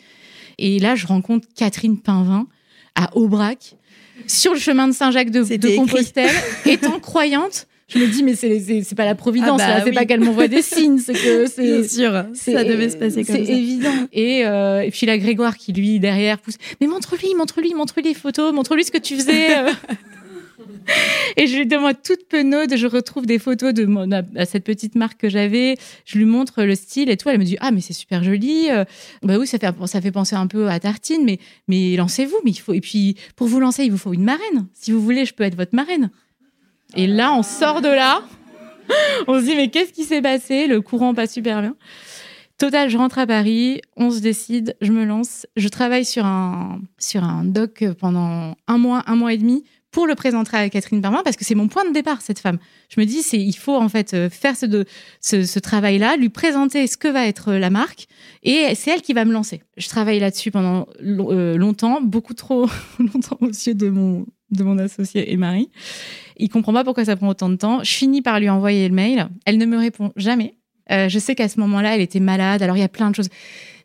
Et 0.57 0.79
là, 0.79 0.95
je 0.95 1.07
rencontre 1.07 1.47
Catherine 1.55 1.99
Pinvin 1.99 2.47
à 2.95 3.15
Aubrac, 3.15 3.75
sur 4.25 4.53
le 4.53 4.59
chemin 4.59 4.87
de 4.87 4.93
Saint-Jacques 4.93 5.29
de, 5.29 5.43
de 5.43 5.75
Compostelle, 5.75 6.35
étant 6.65 6.99
croyante. 6.99 7.67
Je 7.88 8.00
me 8.00 8.08
dis, 8.08 8.21
mais 8.21 8.36
c'est 8.36 8.95
pas 8.95 9.06
la 9.06 9.15
providence, 9.15 9.62
ah 9.63 9.78
bah 9.78 9.82
c'est 9.86 9.93
pas 9.93 10.06
qu'elle 10.06 10.19
m'envoie 10.19 10.50
des 10.50 10.62
signes, 10.62 11.00
c'est 11.00 11.13
que 11.13 11.45
c'est. 11.47 11.88
sûr, 11.88 12.26
ça 12.34 12.63
devait 12.65 12.89
se 12.89 12.97
passer 12.97 13.23
comme 13.23 13.38
ça. 13.38 13.45
C'est 13.45 13.54
évident. 13.54 14.08
Et, 14.12 14.45
euh, 14.45 14.82
et 14.82 14.91
puis 14.91 15.06
la 15.06 15.17
Grégoire 15.17 15.56
qui, 15.56 15.71
lui, 15.71 16.00
derrière, 16.00 16.38
pousse 16.39 16.58
Mais 16.82 16.88
montre-lui, 16.88 17.34
montre-lui, 17.36 17.73
montre-lui 17.73 18.10
les 18.10 18.13
photos, 18.13 18.54
montre-lui 18.54 18.84
ce 18.84 18.91
que 18.91 18.97
tu 18.97 19.15
faisais. 19.15 19.58
Euh. 19.58 19.71
Et 21.38 21.47
je 21.47 21.58
lui 21.58 21.67
demande 21.67 21.95
toute 22.04 22.28
penaude, 22.28 22.76
je 22.76 22.88
retrouve 22.88 23.26
des 23.26 23.39
photos 23.39 23.73
de 23.73 23.86
mon, 23.86 24.10
à 24.12 24.45
cette 24.45 24.63
petite 24.63 24.95
marque 24.95 25.19
que 25.19 25.30
j'avais, 25.30 25.78
je 26.06 26.17
lui 26.17 26.26
montre 26.26 26.63
le 26.63 26.76
style 26.76 27.10
et 27.10 27.17
tout. 27.17 27.30
Elle 27.30 27.39
me 27.39 27.43
dit 27.43 27.58
ah 27.60 27.71
mais 27.71 27.82
c'est 27.82 27.93
super 27.93 28.23
joli. 28.23 28.69
Euh. 28.69 28.86
Bah 29.21 29.38
oui 29.38 29.47
ça 29.47 29.60
fait 29.60 29.67
ça 29.86 30.02
fait 30.02 30.12
penser 30.12 30.36
un 30.36 30.47
peu 30.47 30.69
à 30.69 30.80
tartine, 30.80 31.23
mais 31.26 31.39
mais 31.67 31.95
lancez-vous. 31.95 32.38
Mais 32.45 32.52
il 32.52 32.60
faut 32.60 32.73
et 32.73 32.82
puis 32.82 33.15
pour 33.36 33.47
vous 33.47 33.60
lancer 33.60 33.84
il 33.84 33.91
vous 33.91 33.97
faut 33.97 34.13
une 34.13 34.23
marraine. 34.23 34.67
Si 34.73 34.91
vous 34.91 35.02
voulez 35.02 35.26
je 35.26 35.34
peux 35.34 35.43
être 35.43 35.56
votre 35.56 35.76
marraine. 35.76 36.10
Et 36.95 37.08
là 37.08 37.34
on 37.34 37.43
sort 37.43 37.82
de 37.82 37.89
là, 37.89 38.21
on 39.28 39.39
se 39.39 39.45
dit 39.45 39.56
mais 39.56 39.69
qu'est-ce 39.69 39.93
qui 39.93 40.04
s'est 40.04 40.21
passé? 40.21 40.67
Le 40.67 40.82
courant 40.82 41.13
passe 41.13 41.34
super 41.34 41.62
bien. 41.62 41.76
Total, 42.58 42.89
je 42.89 42.97
rentre 42.97 43.19
à 43.19 43.28
Paris, 43.28 43.82
on 43.97 44.10
se 44.10 44.19
décide, 44.19 44.76
je 44.82 44.91
me 44.91 45.06
lance, 45.06 45.45
je 45.56 45.67
travaille 45.67 46.06
sur 46.06 46.26
un 46.26 46.82
sur 46.97 47.23
un 47.23 47.43
doc 47.43 47.84
pendant 48.00 48.56
un 48.67 48.78
mois, 48.80 49.04
un 49.06 49.15
mois 49.15 49.34
et 49.34 49.38
demi 49.38 49.63
pour 49.91 50.08
le 50.08 50.15
présenter 50.15 50.56
à 50.56 50.69
Catherine 50.69 51.02
Berman 51.02 51.21
parce 51.23 51.36
que 51.36 51.45
c'est 51.45 51.56
mon 51.56 51.67
point 51.67 51.88
de 51.88 51.93
départ, 51.93 52.21
cette 52.21 52.39
femme. 52.39 52.60
Je 52.89 53.00
me 53.00 53.06
dis, 53.06 53.23
il 53.34 53.56
faut 53.56 53.76
en 53.76 53.89
fait 53.89 54.13
euh, 54.13 54.30
faire 54.30 54.56
ce, 54.56 54.86
ce, 55.21 55.60
travail-là, 55.60 56.17
lui 56.17 56.30
présenter 56.30 56.86
ce 56.88 56.97
que 56.97 57.08
va 57.08 57.28
être 57.28 57.50
euh, 57.50 57.60
la 57.60 57.69
marque 57.69 58.08
et 58.43 58.76
c'est 58.76 58.91
elle 58.91 59.02
qui 59.02 59.13
va 59.13 59.26
me 59.26 59.34
lancer. 59.34 59.63
Je 59.78 59.88
travaille 59.88 60.19
là-dessus 60.19 60.52
pendant 60.52 60.88
euh, 61.02 61.58
longtemps, 61.58 62.02
beaucoup 62.02 62.34
trop 62.34 62.67
longtemps 63.00 63.38
aux 63.41 63.47
yeux 63.47 63.73
de 63.73 63.89
mon, 63.89 64.26
de 64.51 64.63
mon 64.63 64.77
associé 64.77 65.31
et 65.31 65.38
mari. 65.38 65.69
Il 66.38 66.49
comprend 66.49 66.73
pas 66.73 66.83
pourquoi 66.83 67.05
ça 67.05 67.15
prend 67.15 67.29
autant 67.29 67.49
de 67.49 67.55
temps. 67.55 67.83
Je 67.83 67.91
finis 67.91 68.21
par 68.21 68.39
lui 68.39 68.49
envoyer 68.49 68.88
le 68.88 68.95
mail. 68.95 69.27
Elle 69.45 69.57
ne 69.57 69.65
me 69.65 69.77
répond 69.77 70.12
jamais. 70.15 70.55
je 70.89 71.19
sais 71.19 71.36
qu'à 71.36 71.49
ce 71.49 71.60
moment-là, 71.60 71.95
elle 71.95 72.01
était 72.01 72.19
malade. 72.19 72.62
Alors, 72.62 72.77
il 72.77 72.81
y 72.81 72.83
a 72.83 72.89
plein 72.89 73.10
de 73.10 73.15
choses 73.15 73.29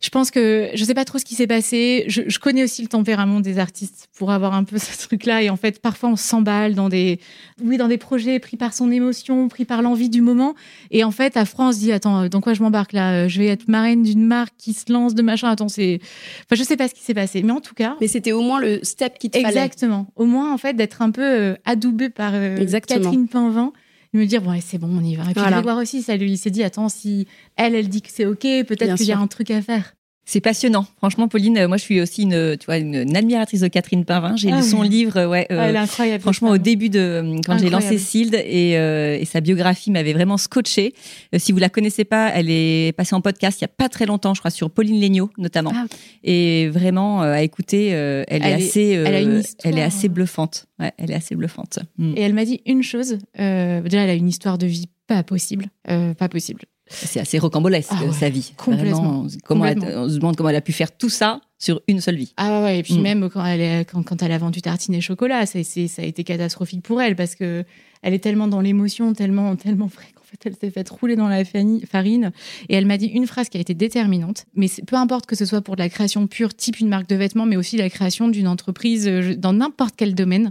je 0.03 0.09
pense 0.09 0.33
que 0.33 0.71
je 0.75 0.85
sais 0.85 0.95
pas 0.95 1.05
trop 1.05 1.19
ce 1.19 1.25
qui 1.25 1.37
s'est 1.37 1.47
passé. 1.47 2.05
Je, 2.09 2.23
je, 2.27 2.39
connais 2.41 2.65
aussi 2.65 2.83
le 2.83 2.89
tempérament 2.89 3.39
des 3.39 3.61
artistes 3.61 4.09
pour 4.19 4.33
avoir 4.33 4.53
un 4.53 4.65
peu 4.65 4.77
ce 4.79 4.99
truc-là. 4.99 5.43
Et 5.43 5.51
en 5.51 5.57
fait, 5.57 5.81
parfois, 5.81 6.11
on 6.11 6.17
s'emballe 6.17 6.75
dans 6.75 6.89
des, 6.89 7.21
oui, 7.63 7.77
dans 7.77 7.87
des 7.87 7.99
projets 7.99 8.41
pris 8.41 8.57
par 8.57 8.75
son 8.75 8.91
émotion, 8.91 9.47
pris 9.49 9.65
par 9.65 9.81
l'envie 9.81 10.09
du 10.09 10.21
moment. 10.21 10.55
Et 10.91 11.05
en 11.05 11.13
fait, 11.13 11.37
à 11.37 11.45
France, 11.45 11.63
on 11.63 11.73
se 11.73 11.79
dit, 11.79 11.93
attends, 11.93 12.29
dans 12.29 12.41
quoi 12.41 12.53
je 12.53 12.63
m'embarque 12.63 12.93
là? 12.93 13.29
Je 13.29 13.39
vais 13.39 13.47
être 13.47 13.69
marraine 13.69 14.03
d'une 14.03 14.27
marque 14.27 14.55
qui 14.59 14.73
se 14.73 14.93
lance 14.93 15.15
de 15.15 15.23
machin. 15.23 15.49
Attends, 15.49 15.69
c'est, 15.69 16.01
enfin, 16.41 16.57
je 16.57 16.65
sais 16.65 16.77
pas 16.77 16.89
ce 16.89 16.95
qui 16.95 17.03
s'est 17.03 17.15
passé, 17.15 17.43
mais 17.45 17.53
en 17.53 17.61
tout 17.61 17.75
cas. 17.75 17.97
Mais 18.01 18.09
c'était 18.09 18.33
au 18.33 18.43
moins 18.43 18.61
le 18.61 18.81
step 18.83 19.19
qui 19.19 19.31
te 19.31 19.39
fallait. 19.39 19.51
Exactement. 19.51 20.09
Au 20.17 20.25
moins, 20.25 20.53
en 20.53 20.59
fait, 20.59 20.75
d'être 20.75 21.01
un 21.01 21.13
peu 21.13 21.23
euh, 21.23 21.55
adoubé 21.65 22.11
par 22.11 22.33
euh, 22.35 22.57
Catherine 22.67 23.29
Pinvin 23.29 23.73
me 24.19 24.27
dire 24.27 24.43
bon 24.43 24.59
c'est 24.61 24.79
bon 24.79 24.89
on 24.99 25.03
y 25.03 25.17
va. 25.17 25.25
Et 25.25 25.27
puis 25.27 25.35
voilà. 25.37 25.61
voir 25.61 25.79
aussi 25.79 26.03
ça 26.03 26.17
lui 26.17 26.33
il 26.33 26.39
s'est 26.39 26.51
dit 26.51 26.63
attends 26.63 26.89
si 26.89 27.27
elle 27.57 27.75
elle 27.75 27.89
dit 27.89 28.03
que 28.03 28.11
c'est 28.11 28.27
ok 28.27 28.43
peut-être 28.67 28.97
qu'il 28.97 29.07
y 29.07 29.13
a 29.13 29.19
un 29.19 29.27
truc 29.27 29.51
à 29.51 29.63
faire 29.63 29.95
c'est 30.25 30.41
passionnant. 30.41 30.87
Franchement, 30.99 31.27
Pauline, 31.27 31.59
euh, 31.59 31.69
moi, 31.69 31.77
je 31.77 31.83
suis 31.83 32.01
aussi 32.01 32.23
une, 32.23 32.57
tu 32.57 32.67
vois, 32.67 32.79
une, 32.79 33.17
admiratrice 33.17 33.61
de 33.61 33.69
Catherine 33.69 34.05
Pinvin. 34.05 34.37
J'ai 34.37 34.49
lu 34.49 34.59
ah 34.59 34.63
son 34.63 34.83
livre, 34.83 35.27
ouais. 35.27 35.47
Euh, 35.51 35.61
elle 35.61 35.75
est 35.75 35.79
incroyable. 35.79 36.23
Franchement, 36.23 36.51
au 36.51 36.59
début 36.59 36.89
de, 36.89 37.41
quand 37.45 37.59
j'ai 37.59 37.71
lancé 37.71 37.99
Sild 37.99 38.35
et, 38.35 38.79
euh, 38.79 39.19
et, 39.19 39.25
sa 39.25 39.41
biographie 39.41 39.91
m'avait 39.91 40.13
vraiment 40.13 40.37
scotché. 40.37 40.95
si 41.37 41.51
vous 41.53 41.59
la 41.59 41.69
connaissez 41.69 42.05
pas, 42.05 42.31
elle 42.35 42.51
est 42.51 42.97
passée 42.97 43.15
en 43.15 43.21
podcast 43.21 43.61
il 43.61 43.65
y 43.65 43.67
a 43.67 43.69
pas 43.69 43.89
très 43.89 44.07
longtemps, 44.07 44.33
je 44.35 44.41
crois, 44.41 44.51
sur 44.51 44.71
Pauline 44.71 45.01
Legnaud, 45.01 45.31
notamment. 45.39 45.73
Ah, 45.75 45.87
et 46.23 46.69
vraiment, 46.69 47.23
à 47.23 47.43
écouter, 47.43 47.89
elle, 47.89 48.45
est 48.45 48.53
assez, 48.53 48.91
elle, 48.91 49.79
est 49.79 49.83
assez 49.83 50.09
bluffante. 50.09 50.67
Ouais, 50.79 50.93
elle 50.99 51.11
est 51.11 51.15
assez 51.15 51.35
bluffante. 51.35 51.81
Mm. 51.99 52.15
Et 52.17 52.21
elle 52.21 52.35
m'a 52.35 52.45
dit 52.45 52.61
une 52.65 52.83
chose. 52.83 53.19
déjà, 53.37 53.83
elle 53.83 54.11
a 54.11 54.15
une 54.15 54.29
histoire 54.29 54.57
de 54.57 54.67
vie 54.67 54.87
pas 55.09 55.25
possible, 55.25 55.67
pas 55.85 56.29
possible. 56.29 56.63
C'est 56.93 57.21
assez 57.21 57.39
rocambolesque 57.39 57.91
ah 57.93 58.13
sa 58.13 58.29
vie. 58.29 58.53
Complètement. 58.57 59.27
comment 59.45 59.65
on 59.65 60.09
se 60.09 60.17
demande 60.17 60.37
comment 60.37 60.51
elle 60.51 60.57
a 60.57 60.61
pu 60.61 60.73
faire 60.73 60.97
tout 60.97 61.09
ça 61.09 61.41
sur 61.59 61.81
une 61.87 62.01
seule 62.01 62.17
vie. 62.17 62.35
Ah 62.37 62.63
ouais, 62.63 62.81
et 62.81 62.83
puis 62.83 62.99
mm. 62.99 63.03
même 63.03 63.31
quand 63.31 63.45
elle, 63.45 63.87
quand, 63.87 64.23
elle 64.23 64.33
a 64.33 64.39
vendu 64.39 64.61
tartines 64.63 64.95
et 64.95 65.01
chocolat, 65.01 65.47
ça 65.47 65.59
a 65.59 66.03
été 66.05 66.25
catastrophique 66.25 66.83
pour 66.83 67.01
elle 67.01 67.17
parce 67.17 67.35
que 67.35 67.65
elle 68.03 68.15
est 68.15 68.19
tellement 68.19 68.49
dans 68.49 68.61
l'émotion, 68.61 69.13
tellement, 69.13 69.55
tellement 69.57 69.87
qu'en 69.87 70.23
fait 70.25 70.39
elle 70.45 70.57
s'est 70.57 70.71
faite 70.71 70.91
rouler 70.91 71.15
dans 71.15 71.29
la 71.29 71.45
farine. 71.45 72.33
Et 72.69 72.75
elle 72.75 72.87
m'a 72.87 72.99
dit 72.99 73.07
une 73.07 73.27
phrase 73.27 73.49
qui 73.49 73.59
a 73.59 73.61
été 73.61 73.75
déterminante. 73.75 74.45
Mais 74.55 74.67
peu 74.87 74.97
importe 74.97 75.27
que 75.27 75.37
ce 75.37 75.45
soit 75.45 75.63
pour 75.63 75.77
de 75.77 75.83
la 75.83 75.89
création 75.89 76.27
pure, 76.27 76.55
type 76.55 76.81
une 76.81 76.89
marque 76.89 77.09
de 77.09 77.15
vêtements, 77.15 77.47
mais 77.47 77.57
aussi 77.57 77.77
la 77.77 77.89
création 77.89 78.29
d'une 78.29 78.49
entreprise 78.49 79.07
euh, 79.07 79.37
dans 79.37 79.53
n'importe 79.53 79.95
quel 79.97 80.15
domaine. 80.15 80.51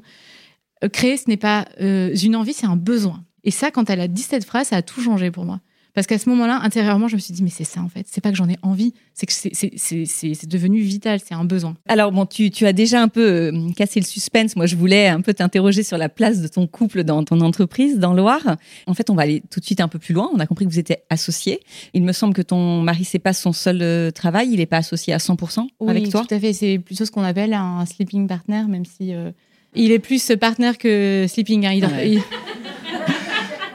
Euh, 0.83 0.87
créer, 0.87 1.17
ce 1.17 1.29
n'est 1.29 1.37
pas 1.37 1.67
euh, 1.81 2.15
une 2.15 2.37
envie, 2.37 2.53
c'est 2.53 2.67
un 2.67 2.77
besoin. 2.77 3.23
Et 3.43 3.51
ça, 3.51 3.69
quand 3.69 3.89
elle 3.89 3.99
a 3.99 4.07
dit 4.07 4.21
cette 4.21 4.45
phrase, 4.45 4.67
ça 4.67 4.77
a 4.77 4.81
tout 4.81 5.01
changé 5.01 5.29
pour 5.29 5.43
moi. 5.43 5.59
Parce 5.93 6.07
qu'à 6.07 6.17
ce 6.17 6.29
moment-là, 6.29 6.59
intérieurement, 6.63 7.07
je 7.07 7.15
me 7.15 7.19
suis 7.19 7.33
dit, 7.33 7.43
mais 7.43 7.49
c'est 7.49 7.65
ça 7.65 7.81
en 7.81 7.89
fait. 7.89 8.05
C'est 8.09 8.21
pas 8.21 8.31
que 8.31 8.37
j'en 8.37 8.47
ai 8.47 8.57
envie, 8.61 8.93
c'est 9.13 9.25
que 9.25 9.33
c'est 9.33 10.47
devenu 10.47 10.79
vital, 10.79 11.19
c'est 11.25 11.33
un 11.33 11.43
besoin. 11.43 11.75
Alors, 11.87 12.11
bon, 12.11 12.25
tu, 12.25 12.49
tu 12.49 12.65
as 12.65 12.73
déjà 12.73 13.01
un 13.01 13.07
peu 13.07 13.51
euh, 13.53 13.71
cassé 13.75 13.99
le 13.99 14.05
suspense. 14.05 14.55
Moi, 14.55 14.65
je 14.65 14.75
voulais 14.75 15.07
un 15.07 15.21
peu 15.21 15.33
t'interroger 15.33 15.83
sur 15.83 15.97
la 15.97 16.09
place 16.09 16.41
de 16.41 16.47
ton 16.47 16.67
couple 16.67 17.03
dans 17.03 17.23
ton 17.23 17.41
entreprise, 17.41 17.99
dans 17.99 18.13
Loire. 18.13 18.57
En 18.87 18.93
fait, 18.93 19.09
on 19.09 19.15
va 19.15 19.23
aller 19.23 19.43
tout 19.49 19.59
de 19.59 19.65
suite 19.65 19.81
un 19.81 19.87
peu 19.87 19.99
plus 19.99 20.13
loin. 20.13 20.29
On 20.33 20.39
a 20.39 20.47
compris 20.47 20.65
que 20.65 20.71
vous 20.71 20.79
étiez 20.79 20.97
associés. 21.09 21.59
Il 21.93 22.03
me 22.03 22.13
semble 22.13 22.33
que 22.33 22.41
ton 22.41 22.81
mari, 22.81 23.03
c'est 23.03 23.19
pas 23.19 23.33
son 23.33 23.51
seul 23.51 23.79
euh, 23.81 24.11
travail. 24.11 24.49
Il 24.51 24.57
n'est 24.57 24.65
pas 24.65 24.77
associé 24.77 25.13
à 25.13 25.17
100% 25.17 25.67
avec 25.87 26.09
toi. 26.09 26.21
Oui, 26.21 26.27
tout 26.27 26.33
à 26.33 26.39
fait. 26.39 26.53
C'est 26.53 26.79
plutôt 26.79 27.05
ce 27.05 27.11
qu'on 27.11 27.23
appelle 27.23 27.53
un 27.53 27.85
sleeping 27.85 28.27
partner, 28.27 28.63
même 28.67 28.85
si. 28.85 29.13
Euh, 29.13 29.31
il 29.73 29.91
est 29.91 29.99
plus 29.99 30.31
partenaire 30.39 30.77
que 30.77 31.25
sleeping. 31.29 31.65
Hein. 31.65 31.73
Il, 31.73 32.21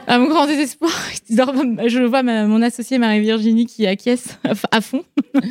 à 0.07 0.17
mon 0.17 0.27
grand 0.27 0.47
désespoir, 0.47 0.91
je 1.29 2.03
vois 2.03 2.23
mon 2.23 2.61
associé 2.61 2.97
Marie-Virginie 2.97 3.65
qui 3.65 3.85
acquiesce 3.85 4.39
à 4.71 4.81
fond. 4.81 5.03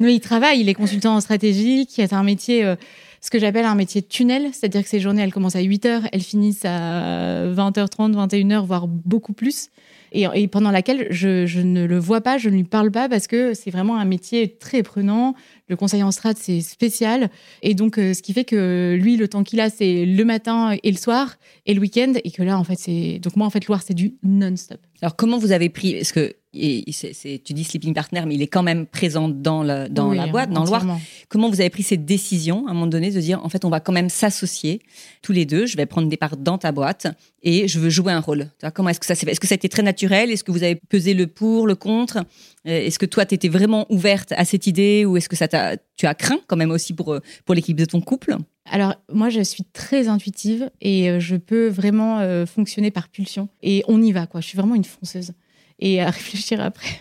Mais 0.00 0.14
il 0.14 0.20
travaille, 0.20 0.60
il 0.60 0.68
est 0.68 0.74
consultant 0.74 1.14
en 1.14 1.20
stratégie, 1.20 1.86
qui 1.86 2.00
est 2.00 2.12
un 2.12 2.22
métier, 2.22 2.64
euh, 2.64 2.76
ce 3.20 3.30
que 3.30 3.38
j'appelle 3.38 3.64
un 3.64 3.74
métier 3.74 4.00
de 4.00 4.06
tunnel, 4.06 4.50
c'est-à-dire 4.52 4.82
que 4.82 4.88
ses 4.88 5.00
journées, 5.00 5.22
elles 5.22 5.32
commencent 5.32 5.56
à 5.56 5.60
8 5.60 5.86
h 5.86 6.02
elles 6.12 6.22
finissent 6.22 6.64
à 6.64 7.46
20h30, 7.46 8.12
21h, 8.14 8.66
voire 8.66 8.86
beaucoup 8.88 9.32
plus. 9.32 9.68
Et, 10.14 10.48
pendant 10.48 10.70
laquelle 10.70 11.06
je, 11.10 11.46
je, 11.46 11.60
ne 11.60 11.84
le 11.84 11.98
vois 11.98 12.20
pas, 12.20 12.38
je 12.38 12.48
ne 12.48 12.56
lui 12.56 12.64
parle 12.64 12.90
pas 12.90 13.08
parce 13.08 13.26
que 13.26 13.54
c'est 13.54 13.70
vraiment 13.70 13.98
un 13.98 14.04
métier 14.04 14.56
très 14.58 14.82
prenant. 14.82 15.34
Le 15.68 15.76
conseil 15.76 16.02
en 16.02 16.10
strat, 16.10 16.34
c'est 16.36 16.60
spécial. 16.60 17.30
Et 17.62 17.74
donc, 17.74 17.98
euh, 17.98 18.12
ce 18.12 18.22
qui 18.22 18.32
fait 18.32 18.44
que 18.44 18.98
lui, 19.00 19.16
le 19.16 19.28
temps 19.28 19.42
qu'il 19.42 19.60
a, 19.60 19.70
c'est 19.70 20.04
le 20.04 20.24
matin 20.24 20.76
et 20.82 20.90
le 20.90 20.98
soir 20.98 21.36
et 21.66 21.74
le 21.74 21.80
week-end. 21.80 22.12
Et 22.24 22.30
que 22.30 22.42
là, 22.42 22.58
en 22.58 22.64
fait, 22.64 22.78
c'est. 22.78 23.18
Donc, 23.20 23.36
moi, 23.36 23.46
en 23.46 23.50
fait, 23.50 23.66
Loire, 23.66 23.82
c'est 23.86 23.94
du 23.94 24.14
non-stop. 24.22 24.80
Alors, 25.00 25.16
comment 25.16 25.38
vous 25.38 25.52
avez 25.52 25.68
pris. 25.68 26.02
Que 26.14 26.34
et 26.54 26.84
tu 27.44 27.52
dis 27.52 27.64
sleeping 27.64 27.94
partner, 27.94 28.22
mais 28.26 28.34
il 28.34 28.42
est 28.42 28.46
quand 28.46 28.62
même 28.62 28.86
présent 28.86 29.28
dans, 29.28 29.62
le, 29.62 29.88
dans 29.88 30.12
la 30.12 30.26
boîte, 30.26 30.50
dans 30.50 30.64
Loire. 30.64 30.98
Comment 31.28 31.48
vous 31.48 31.60
avez 31.60 31.70
pris 31.70 31.82
cette 31.82 32.04
décision, 32.04 32.66
à 32.66 32.70
un 32.70 32.74
moment 32.74 32.86
donné, 32.86 33.10
de 33.10 33.20
dire, 33.20 33.42
en 33.44 33.48
fait, 33.48 33.64
on 33.64 33.70
va 33.70 33.80
quand 33.80 33.92
même 33.92 34.10
s'associer 34.10 34.80
tous 35.22 35.32
les 35.32 35.46
deux, 35.46 35.66
je 35.66 35.76
vais 35.76 35.86
prendre 35.86 36.08
des 36.08 36.16
parts 36.16 36.36
dans 36.36 36.58
ta 36.58 36.72
boîte 36.72 37.06
et 37.42 37.68
je 37.68 37.78
veux 37.78 37.90
jouer 37.90 38.12
un 38.12 38.20
rôle. 38.20 38.48
Comment 38.74 38.90
est-ce 38.90 39.00
que 39.00 39.06
ça 39.06 39.14
s'est 39.14 39.26
fait? 39.26 39.32
Est-ce 39.32 39.40
que 39.40 39.46
ça 39.46 39.54
a 39.54 39.56
été 39.56 39.68
très 39.68 39.82
naturel? 39.82 40.30
Est-ce 40.30 40.44
que 40.44 40.52
vous 40.52 40.62
avez 40.62 40.76
pesé 40.76 41.14
le 41.14 41.26
pour, 41.26 41.66
le 41.66 41.74
contre? 41.74 42.18
Euh, 42.66 42.86
Est-ce 42.86 42.98
que 42.98 43.06
toi, 43.06 43.24
tu 43.24 43.34
étais 43.34 43.48
vraiment 43.48 43.86
ouverte 43.90 44.32
à 44.32 44.44
cette 44.44 44.66
idée 44.66 45.04
ou 45.04 45.16
est-ce 45.16 45.28
que 45.28 45.36
ça 45.36 45.48
tu 45.48 46.06
as 46.06 46.14
craint 46.14 46.40
quand 46.46 46.56
même 46.56 46.70
aussi 46.70 46.92
pour, 46.92 47.18
pour 47.44 47.54
l'équipe 47.54 47.76
de 47.76 47.84
ton 47.84 48.00
couple? 48.00 48.36
Alors, 48.66 48.94
moi, 49.12 49.28
je 49.28 49.40
suis 49.40 49.64
très 49.64 50.06
intuitive 50.08 50.70
et 50.80 51.10
euh, 51.10 51.18
je 51.18 51.34
peux 51.36 51.68
vraiment 51.68 52.20
euh, 52.20 52.46
fonctionner 52.46 52.90
par 52.90 53.08
pulsion. 53.08 53.48
Et 53.62 53.82
on 53.88 54.00
y 54.00 54.12
va, 54.12 54.26
quoi. 54.26 54.40
Je 54.40 54.46
suis 54.46 54.56
vraiment 54.56 54.76
une 54.76 54.84
fonceuse 54.84 55.32
et 55.82 56.00
à 56.00 56.10
réfléchir 56.10 56.60
après. 56.60 56.98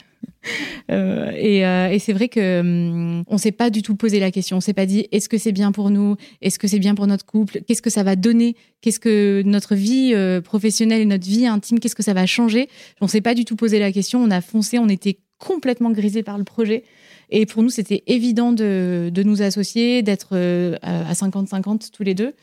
Euh, 0.90 1.32
et, 1.36 1.66
euh, 1.66 1.92
et 1.92 2.00
c'est 2.00 2.14
vrai 2.14 2.28
que 2.28 2.60
hum, 2.60 3.24
on 3.28 3.38
s'est 3.38 3.52
pas 3.52 3.70
du 3.70 3.84
tout 3.84 3.96
posé 3.96 4.20
la 4.20 4.32
question. 4.32 4.58
On 4.58 4.62
s'est 4.62 4.74
pas 4.74 4.88
dit 4.88 5.08
est-ce 5.12 5.30
que 5.30 5.38
c'est 5.38 5.52
bien 5.52 5.72
pour 5.72 5.92
nous? 5.92 6.16
Est-ce 6.42 6.58
que 6.58 6.68
c'est 6.68 6.80
bien 6.80 6.96
pour 6.96 7.08
notre 7.08 7.26
couple? 7.26 7.62
Qu'est-ce 7.68 7.82
que 7.82 7.92
ça 7.92 8.04
va 8.04 8.16
donner? 8.16 8.56
Qu'est-ce 8.82 9.00
que 9.00 9.44
notre 9.46 9.76
vie 9.76 10.14
euh, 10.14 10.42
professionnelle 10.42 11.02
et 11.02 11.06
notre 11.06 11.28
vie 11.28 11.46
intime 11.46 11.80
Qu'est-ce 11.80 11.96
que 11.96 12.04
ça 12.04 12.14
va 12.14 12.26
changer? 12.26 12.70
On 13.02 13.08
s'est 13.08 13.22
pas 13.22 13.36
du 13.36 13.46
tout 13.46 13.56
posé 13.56 13.78
la 13.80 13.92
question. 13.92 14.22
On 14.22 14.32
a 14.32 14.42
foncé. 14.42 14.80
On 14.80 14.90
était 14.90 15.20
complètement 15.38 15.92
grisé 15.92 16.24
par 16.24 16.38
le 16.38 16.44
projet. 16.44 16.84
Et 17.30 17.46
pour 17.46 17.64
nous, 17.64 17.70
c'était 17.70 18.04
évident 18.08 18.52
de, 18.52 19.10
de, 19.14 19.24
nous 19.24 19.42
associer, 19.42 20.02
d'être 20.02 20.36
à 20.82 21.14
50-50 21.14 21.90
tous 21.92 22.04
les 22.04 22.14
deux. 22.14 22.34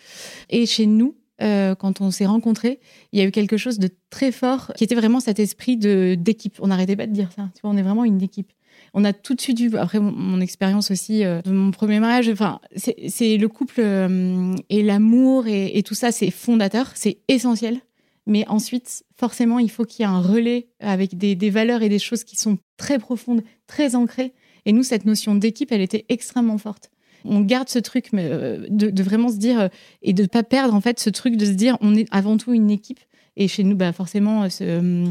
Et 0.48 0.64
chez 0.64 0.86
nous, 0.86 1.14
euh, 1.42 1.74
quand 1.74 2.00
on 2.00 2.10
s'est 2.10 2.26
rencontrés, 2.26 2.80
il 3.12 3.18
y 3.18 3.22
a 3.22 3.24
eu 3.24 3.30
quelque 3.30 3.56
chose 3.56 3.78
de 3.78 3.90
très 4.10 4.32
fort 4.32 4.72
qui 4.76 4.84
était 4.84 4.94
vraiment 4.94 5.20
cet 5.20 5.38
esprit 5.38 5.76
d'équipe. 5.76 6.58
On 6.60 6.68
n'arrêtait 6.68 6.96
pas 6.96 7.06
de 7.06 7.12
dire 7.12 7.30
ça. 7.34 7.48
Tu 7.54 7.60
vois, 7.62 7.70
on 7.70 7.76
est 7.76 7.82
vraiment 7.82 8.04
une 8.04 8.22
équipe. 8.22 8.52
On 8.94 9.04
a 9.04 9.12
tout 9.12 9.34
de 9.34 9.40
suite 9.40 9.60
vu, 9.60 9.76
après 9.76 10.00
mon, 10.00 10.40
expérience 10.40 10.90
aussi 10.90 11.24
euh, 11.24 11.42
de 11.42 11.50
mon 11.50 11.70
premier 11.70 12.00
mariage, 12.00 12.28
enfin, 12.28 12.60
c'est 12.76 13.36
le 13.36 13.48
couple 13.48 13.80
euh, 13.80 14.54
et 14.70 14.82
l'amour 14.82 15.46
et, 15.46 15.82
tout 15.82 15.94
ça, 15.94 16.12
c'est 16.12 16.30
fondateur, 16.30 16.92
c'est 16.94 17.18
essentiel. 17.28 17.80
Mais 18.26 18.46
ensuite, 18.48 19.04
forcément, 19.16 19.58
il 19.58 19.70
faut 19.70 19.84
qu'il 19.84 20.04
y 20.04 20.08
ait 20.08 20.12
un 20.12 20.20
relais 20.20 20.68
avec 20.80 21.16
des, 21.16 21.50
valeurs 21.50 21.82
et 21.82 21.88
des 21.88 21.98
choses 21.98 22.24
qui 22.24 22.36
sont 22.36 22.58
très 22.76 22.98
profondes, 22.98 23.42
très 23.66 23.94
ancrées. 23.94 24.34
Et 24.66 24.72
nous, 24.72 24.82
cette 24.82 25.06
notion 25.06 25.34
d'équipe, 25.34 25.72
elle 25.72 25.80
était 25.80 26.04
extrêmement 26.10 26.58
forte. 26.58 26.90
On 27.24 27.40
garde 27.40 27.68
ce 27.68 27.78
truc 27.78 28.14
de, 28.14 28.68
de, 28.68 29.02
vraiment 29.02 29.28
se 29.28 29.36
dire 29.36 29.68
et 30.02 30.12
de 30.12 30.22
ne 30.22 30.28
pas 30.28 30.42
perdre 30.42 30.74
en 30.74 30.80
fait 30.80 31.00
ce 31.00 31.10
truc 31.10 31.36
de 31.36 31.46
se 31.46 31.52
dire 31.52 31.76
on 31.80 31.94
est 31.94 32.06
avant 32.10 32.36
tout 32.36 32.52
une 32.52 32.70
équipe. 32.70 33.00
Et 33.36 33.46
chez 33.46 33.62
nous, 33.62 33.76
bah, 33.76 33.92
forcément, 33.92 34.50
ce, 34.50 35.10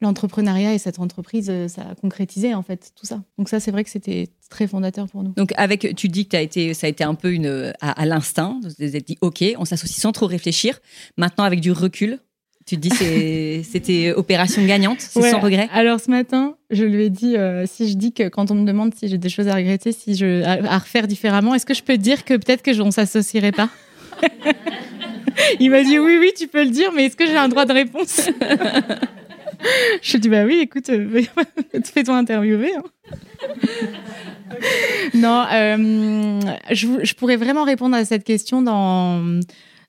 l'entrepreneuriat 0.00 0.74
et 0.74 0.78
cette 0.78 0.98
entreprise, 0.98 1.48
euh, 1.50 1.68
ça 1.68 1.82
a 1.90 1.94
concrétisé 1.94 2.54
en 2.54 2.62
fait 2.62 2.92
tout 2.94 3.06
ça. 3.06 3.22
Donc 3.36 3.48
ça, 3.48 3.60
c'est 3.60 3.70
vrai 3.70 3.84
que 3.84 3.90
c'était 3.90 4.28
très 4.48 4.66
fondateur 4.66 5.08
pour 5.08 5.22
nous. 5.22 5.32
Donc 5.32 5.52
avec, 5.56 5.94
tu 5.96 6.08
dis 6.08 6.26
que 6.28 6.36
été, 6.36 6.74
ça 6.74 6.86
a 6.86 6.90
été 6.90 7.04
un 7.04 7.14
peu 7.14 7.32
une, 7.32 7.72
à, 7.80 8.06
l'instinct. 8.06 8.60
Vous 8.62 8.82
avez 8.82 9.00
dit 9.00 9.18
OK, 9.20 9.44
on 9.58 9.64
s'associe 9.64 10.00
sans 10.00 10.12
trop 10.12 10.26
réfléchir. 10.26 10.80
Maintenant, 11.16 11.44
avec 11.44 11.60
du 11.60 11.72
recul, 11.72 12.20
tu 12.68 12.76
te 12.76 12.80
dis 12.82 13.64
c'était 13.64 14.12
opération 14.12 14.62
gagnante, 14.66 15.00
c'est 15.00 15.30
sans 15.30 15.40
regret. 15.40 15.70
Alors 15.72 16.00
ce 16.00 16.10
matin, 16.10 16.54
je 16.68 16.84
lui 16.84 17.04
ai 17.04 17.10
dit 17.10 17.34
euh, 17.34 17.64
si 17.66 17.88
je 17.88 17.96
dis 17.96 18.12
que 18.12 18.28
quand 18.28 18.50
on 18.50 18.54
me 18.56 18.66
demande 18.66 18.94
si 18.94 19.08
j'ai 19.08 19.16
des 19.16 19.30
choses 19.30 19.48
à 19.48 19.54
regretter, 19.54 19.92
si 19.92 20.14
je 20.14 20.42
à, 20.44 20.76
refaire 20.78 21.06
différemment, 21.06 21.54
est-ce 21.54 21.64
que 21.64 21.72
je 21.72 21.82
peux 21.82 21.96
dire 21.96 22.26
que 22.26 22.34
peut-être 22.34 22.60
que 22.60 22.78
on 22.82 22.90
s'associerait 22.90 23.52
pas 23.52 23.70
Il 25.60 25.70
m'a 25.70 25.82
dit 25.82 25.98
oui 25.98 26.18
oui, 26.20 26.32
tu 26.36 26.46
peux 26.46 26.62
le 26.62 26.70
dire, 26.70 26.92
mais 26.92 27.06
est-ce 27.06 27.16
que 27.16 27.26
j'ai 27.26 27.38
un 27.38 27.48
droit 27.48 27.64
de 27.64 27.72
réponse? 27.72 28.28
Je 30.02 30.18
dis 30.18 30.28
bah 30.28 30.44
oui, 30.44 30.58
écoute, 30.60 30.90
euh, 30.90 31.22
fais-toi 31.84 32.16
interviewer. 32.16 32.72
Hein. 32.76 32.84
non, 35.14 35.46
euh, 35.52 36.40
je, 36.70 36.86
je, 37.02 37.14
pourrais 37.14 37.36
vraiment 37.36 37.64
répondre 37.64 37.96
à 37.96 38.04
cette 38.04 38.24
question 38.24 38.62
dans, 38.62 39.40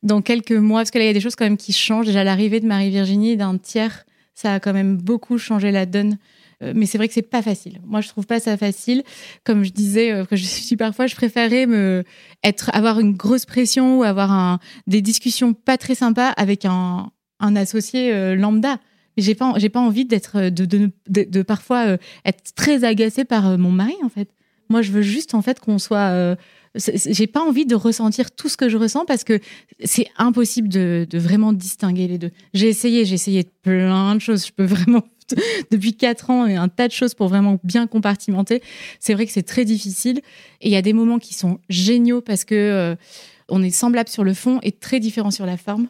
dans 0.03 0.21
quelques 0.21 0.51
mois, 0.51 0.81
parce 0.81 0.91
que 0.91 0.97
là, 0.97 1.05
il 1.05 1.07
y 1.07 1.11
a 1.11 1.13
des 1.13 1.19
choses 1.19 1.35
quand 1.35 1.45
même 1.45 1.57
qui 1.57 1.73
changent. 1.73 2.05
Déjà, 2.05 2.23
l'arrivée 2.23 2.59
de 2.59 2.67
Marie-Virginie 2.67 3.37
d'un 3.37 3.57
tiers, 3.57 4.05
ça 4.33 4.53
a 4.55 4.59
quand 4.59 4.73
même 4.73 4.97
beaucoup 4.97 5.37
changé 5.37 5.71
la 5.71 5.85
donne. 5.85 6.17
Euh, 6.61 6.73
mais 6.75 6.85
c'est 6.85 6.97
vrai 6.97 7.07
que 7.07 7.13
c'est 7.13 7.21
pas 7.21 7.41
facile. 7.41 7.79
Moi, 7.85 8.01
je 8.01 8.09
trouve 8.09 8.25
pas 8.25 8.39
ça 8.39 8.57
facile. 8.57 9.03
Comme 9.43 9.63
je 9.63 9.71
disais, 9.71 10.25
que 10.29 10.35
je 10.35 10.43
suis 10.45 10.77
parfois, 10.77 11.07
je 11.07 11.15
préférais 11.15 11.65
me 11.65 12.03
être, 12.43 12.69
avoir 12.73 12.99
une 12.99 13.13
grosse 13.13 13.45
pression 13.45 13.99
ou 13.99 14.03
avoir 14.03 14.59
des 14.87 15.01
discussions 15.01 15.53
pas 15.53 15.77
très 15.77 15.95
sympas 15.95 16.29
avec 16.29 16.65
un, 16.65 17.11
associé 17.55 18.35
lambda 18.35 18.79
j'ai 19.19 19.35
pas 19.35 19.53
j'ai 19.57 19.69
pas 19.69 19.79
envie 19.79 20.05
d'être 20.05 20.37
euh, 20.37 20.49
de, 20.49 21.41
parfois 21.41 21.87
euh, 21.87 21.97
être 22.25 22.53
très 22.55 22.83
agacée 22.83 23.25
par 23.25 23.47
euh, 23.47 23.57
mon 23.57 23.71
mari 23.71 23.95
en 24.03 24.09
fait 24.09 24.29
moi 24.69 24.81
je 24.81 24.91
veux 24.91 25.01
juste 25.01 25.33
en 25.33 25.41
fait 25.41 25.59
qu'on 25.59 25.79
soit 25.79 26.35
j'ai 26.75 27.27
pas 27.27 27.41
envie 27.41 27.65
de 27.65 27.75
ressentir 27.75 28.31
tout 28.31 28.49
ce 28.49 28.57
que 28.57 28.69
je 28.69 28.77
ressens 28.77 29.05
parce 29.05 29.23
que 29.23 29.39
c'est 29.83 30.07
impossible 30.17 30.69
de, 30.69 31.07
vraiment 31.13 31.53
distinguer 31.53 32.07
les 32.07 32.17
deux. 32.17 32.31
J'ai 32.53 32.67
essayé 32.67 33.05
j'ai 33.05 33.15
essayé 33.15 33.43
plein 33.63 34.15
de 34.15 34.21
choses. 34.21 34.45
Je 34.45 34.51
peux 34.51 34.65
vraiment 34.65 35.03
depuis 35.71 35.95
quatre 35.95 36.29
ans 36.29 36.43
un 36.43 36.69
tas 36.69 36.87
de 36.87 36.93
choses 36.93 37.13
pour 37.13 37.27
vraiment 37.27 37.59
bien 37.63 37.87
compartimenter. 37.87 38.61
C'est 38.99 39.13
vrai 39.13 39.25
que 39.25 39.31
c'est 39.31 39.43
très 39.43 39.65
difficile. 39.65 40.21
Et 40.61 40.69
il 40.69 40.71
y 40.71 40.77
a 40.77 40.81
des 40.81 40.93
moments 40.93 41.19
qui 41.19 41.33
sont 41.33 41.59
géniaux 41.69 42.21
parce 42.21 42.45
que 42.45 42.95
on 43.49 43.63
est 43.63 43.71
semblable 43.71 44.09
sur 44.09 44.23
le 44.23 44.33
fond 44.33 44.59
et 44.61 44.71
très 44.71 44.99
différent 44.99 45.31
sur 45.31 45.45
la 45.45 45.57
forme 45.57 45.89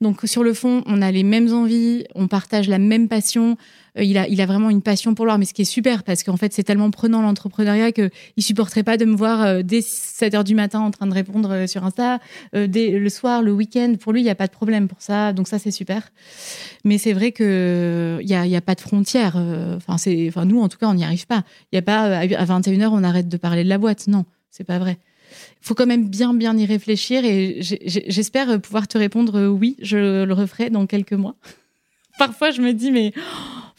donc 0.00 0.20
sur 0.24 0.42
le 0.42 0.54
fond, 0.54 0.82
on 0.86 1.02
a 1.02 1.10
les 1.10 1.22
mêmes 1.22 1.52
envies, 1.52 2.04
on 2.14 2.26
partage 2.26 2.68
la 2.68 2.78
même 2.78 3.06
passion. 3.06 3.58
Euh, 3.98 4.02
il, 4.04 4.16
a, 4.16 4.46
vraiment 4.46 4.70
une 4.70 4.80
passion 4.80 5.14
pour 5.14 5.26
l'art, 5.26 5.38
mais 5.38 5.44
ce 5.44 5.52
qui 5.52 5.62
est 5.62 5.66
super, 5.66 6.04
parce 6.04 6.22
qu'en 6.22 6.38
fait, 6.38 6.54
c'est 6.54 6.62
tellement 6.62 6.90
prenant 6.90 7.20
l'entrepreneuriat 7.20 7.92
qu'il 7.92 8.10
supporterait 8.38 8.82
pas 8.82 8.96
de 8.96 9.04
me 9.04 9.14
voir 9.14 9.42
euh, 9.42 9.62
dès 9.62 9.82
7 9.82 10.34
heures 10.34 10.44
du 10.44 10.54
matin 10.54 10.80
en 10.80 10.90
train 10.90 11.06
de 11.06 11.12
répondre 11.12 11.50
euh, 11.52 11.66
sur 11.66 11.84
Insta, 11.84 12.18
dès 12.54 12.98
le 12.98 13.08
soir, 13.10 13.42
le 13.42 13.52
week-end. 13.52 13.94
Pour 14.00 14.12
lui, 14.12 14.20
il 14.20 14.24
n'y 14.24 14.30
a 14.30 14.34
pas 14.34 14.46
de 14.46 14.52
problème 14.52 14.88
pour 14.88 15.02
ça, 15.02 15.34
donc 15.34 15.48
ça, 15.48 15.58
c'est 15.58 15.70
super. 15.70 16.10
Mais 16.84 16.96
c'est 16.96 17.12
vrai 17.12 17.32
qu'il 17.32 17.46
n'y 18.24 18.34
a, 18.34 18.46
y 18.46 18.56
a 18.56 18.60
pas 18.62 18.74
de 18.74 18.80
frontières. 18.80 19.36
Enfin, 19.76 19.96
enfin, 20.28 20.44
nous, 20.46 20.60
en 20.60 20.68
tout 20.68 20.78
cas, 20.78 20.86
on 20.86 20.94
n'y 20.94 21.04
arrive 21.04 21.26
pas. 21.26 21.44
Il 21.72 21.74
n'y 21.74 21.78
a 21.78 21.82
pas 21.82 22.04
à 22.04 22.24
21h, 22.26 22.88
on 22.90 23.04
arrête 23.04 23.28
de 23.28 23.36
parler 23.36 23.64
de 23.64 23.68
la 23.68 23.78
boîte. 23.78 24.06
Non, 24.06 24.24
c'est 24.50 24.64
pas 24.64 24.78
vrai 24.78 24.98
faut 25.60 25.74
quand 25.74 25.86
même 25.86 26.08
bien, 26.08 26.34
bien 26.34 26.56
y 26.56 26.66
réfléchir 26.66 27.24
et 27.24 27.58
j'espère 27.60 28.60
pouvoir 28.60 28.88
te 28.88 28.98
répondre 28.98 29.38
euh, 29.38 29.48
oui, 29.48 29.76
je 29.80 30.24
le 30.24 30.32
referai 30.32 30.70
dans 30.70 30.86
quelques 30.86 31.12
mois. 31.12 31.36
Parfois, 32.18 32.50
je 32.50 32.60
me 32.60 32.72
dis, 32.72 32.90
mais 32.90 33.12
oh, 33.16 33.20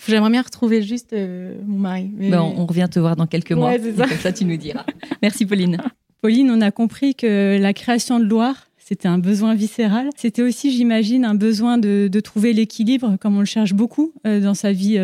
j'aimerais 0.07 0.29
bien 0.29 0.41
retrouver 0.41 0.81
juste 0.81 1.13
euh, 1.13 1.55
mon 1.65 1.77
mari. 1.77 2.09
Mais... 2.15 2.29
Ben, 2.29 2.41
on 2.41 2.65
revient 2.65 2.87
te 2.91 2.99
voir 2.99 3.15
dans 3.15 3.27
quelques 3.27 3.51
mois. 3.51 3.73
ça. 3.73 4.07
Comme 4.07 4.17
ça, 4.17 4.33
tu 4.33 4.45
nous 4.45 4.57
diras. 4.57 4.85
Merci, 5.21 5.45
Pauline. 5.45 5.77
Pauline, 6.21 6.49
on 6.51 6.61
a 6.61 6.71
compris 6.71 7.15
que 7.15 7.57
la 7.59 7.73
création 7.73 8.19
de 8.19 8.25
Loire, 8.25 8.67
c'était 8.77 9.07
un 9.07 9.19
besoin 9.19 9.53
viscéral. 9.53 10.09
C'était 10.15 10.41
aussi, 10.41 10.71
j'imagine, 10.71 11.25
un 11.25 11.35
besoin 11.35 11.77
de, 11.77 12.09
trouver 12.23 12.53
l'équilibre, 12.53 13.17
comme 13.19 13.37
on 13.37 13.41
le 13.41 13.45
cherche 13.45 13.73
beaucoup 13.73 14.13
euh, 14.25 14.39
dans 14.39 14.53
sa 14.53 14.71
vie 14.71 14.99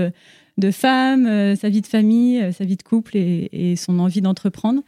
de 0.58 0.72
femme, 0.72 1.56
sa 1.56 1.70
vie 1.70 1.82
de 1.82 1.88
famille, 1.88 2.52
sa 2.52 2.66
vie 2.66 2.78
de 2.78 2.84
couple 2.84 3.18
et 3.18 3.76
son 3.76 4.00
envie 4.00 4.22
d'entreprendre. 4.22 4.82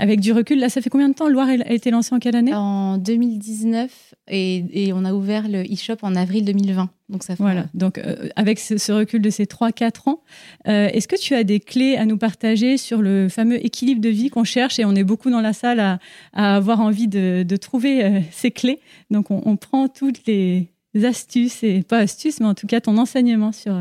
Avec 0.00 0.20
du 0.20 0.32
recul, 0.32 0.58
là, 0.58 0.70
ça 0.70 0.80
fait 0.80 0.88
combien 0.88 1.10
de 1.10 1.14
temps 1.14 1.28
Loire 1.28 1.48
a 1.48 1.72
été 1.72 1.90
lancée 1.90 2.14
en 2.14 2.18
quelle 2.18 2.34
année 2.34 2.54
En 2.54 2.96
2019 2.96 4.14
et, 4.28 4.92
on 4.94 5.04
a 5.04 5.12
ouvert 5.12 5.46
le 5.46 5.62
e-shop 5.62 5.96
en 6.02 6.16
avril 6.16 6.46
2020. 6.46 6.88
Donc 7.10 7.22
ça 7.22 7.34
Voilà, 7.38 7.66
donc 7.74 7.98
euh, 7.98 8.28
avec 8.34 8.58
ce, 8.58 8.92
recul 8.92 9.20
de 9.20 9.28
ces 9.28 9.44
3-4 9.44 10.08
ans, 10.08 10.22
euh, 10.68 10.88
est-ce 10.88 11.06
que 11.06 11.20
tu 11.20 11.34
as 11.34 11.44
des 11.44 11.60
clés 11.60 11.96
à 11.96 12.06
nous 12.06 12.16
partager 12.16 12.78
sur 12.78 13.02
le 13.02 13.28
fameux 13.28 13.64
équilibre 13.64 14.00
de 14.00 14.08
vie 14.08 14.30
qu'on 14.30 14.44
cherche 14.44 14.78
et 14.78 14.86
on 14.86 14.94
est 14.94 15.04
beaucoup 15.04 15.30
dans 15.30 15.42
la 15.42 15.52
salle 15.52 15.80
à, 15.80 15.98
avoir 16.32 16.80
envie 16.80 17.08
de, 17.08 17.56
trouver 17.56 18.02
euh, 18.02 18.20
ces 18.30 18.50
clés? 18.50 18.80
Donc 19.10 19.30
on, 19.30 19.42
on, 19.44 19.56
prend 19.56 19.88
toutes 19.88 20.26
les 20.26 20.70
astuces, 21.04 21.62
et 21.62 21.82
pas 21.82 21.98
astuces, 21.98 22.40
mais 22.40 22.46
en 22.46 22.54
tout 22.54 22.66
cas 22.66 22.80
ton 22.80 22.96
enseignement 22.96 23.52
sur 23.52 23.74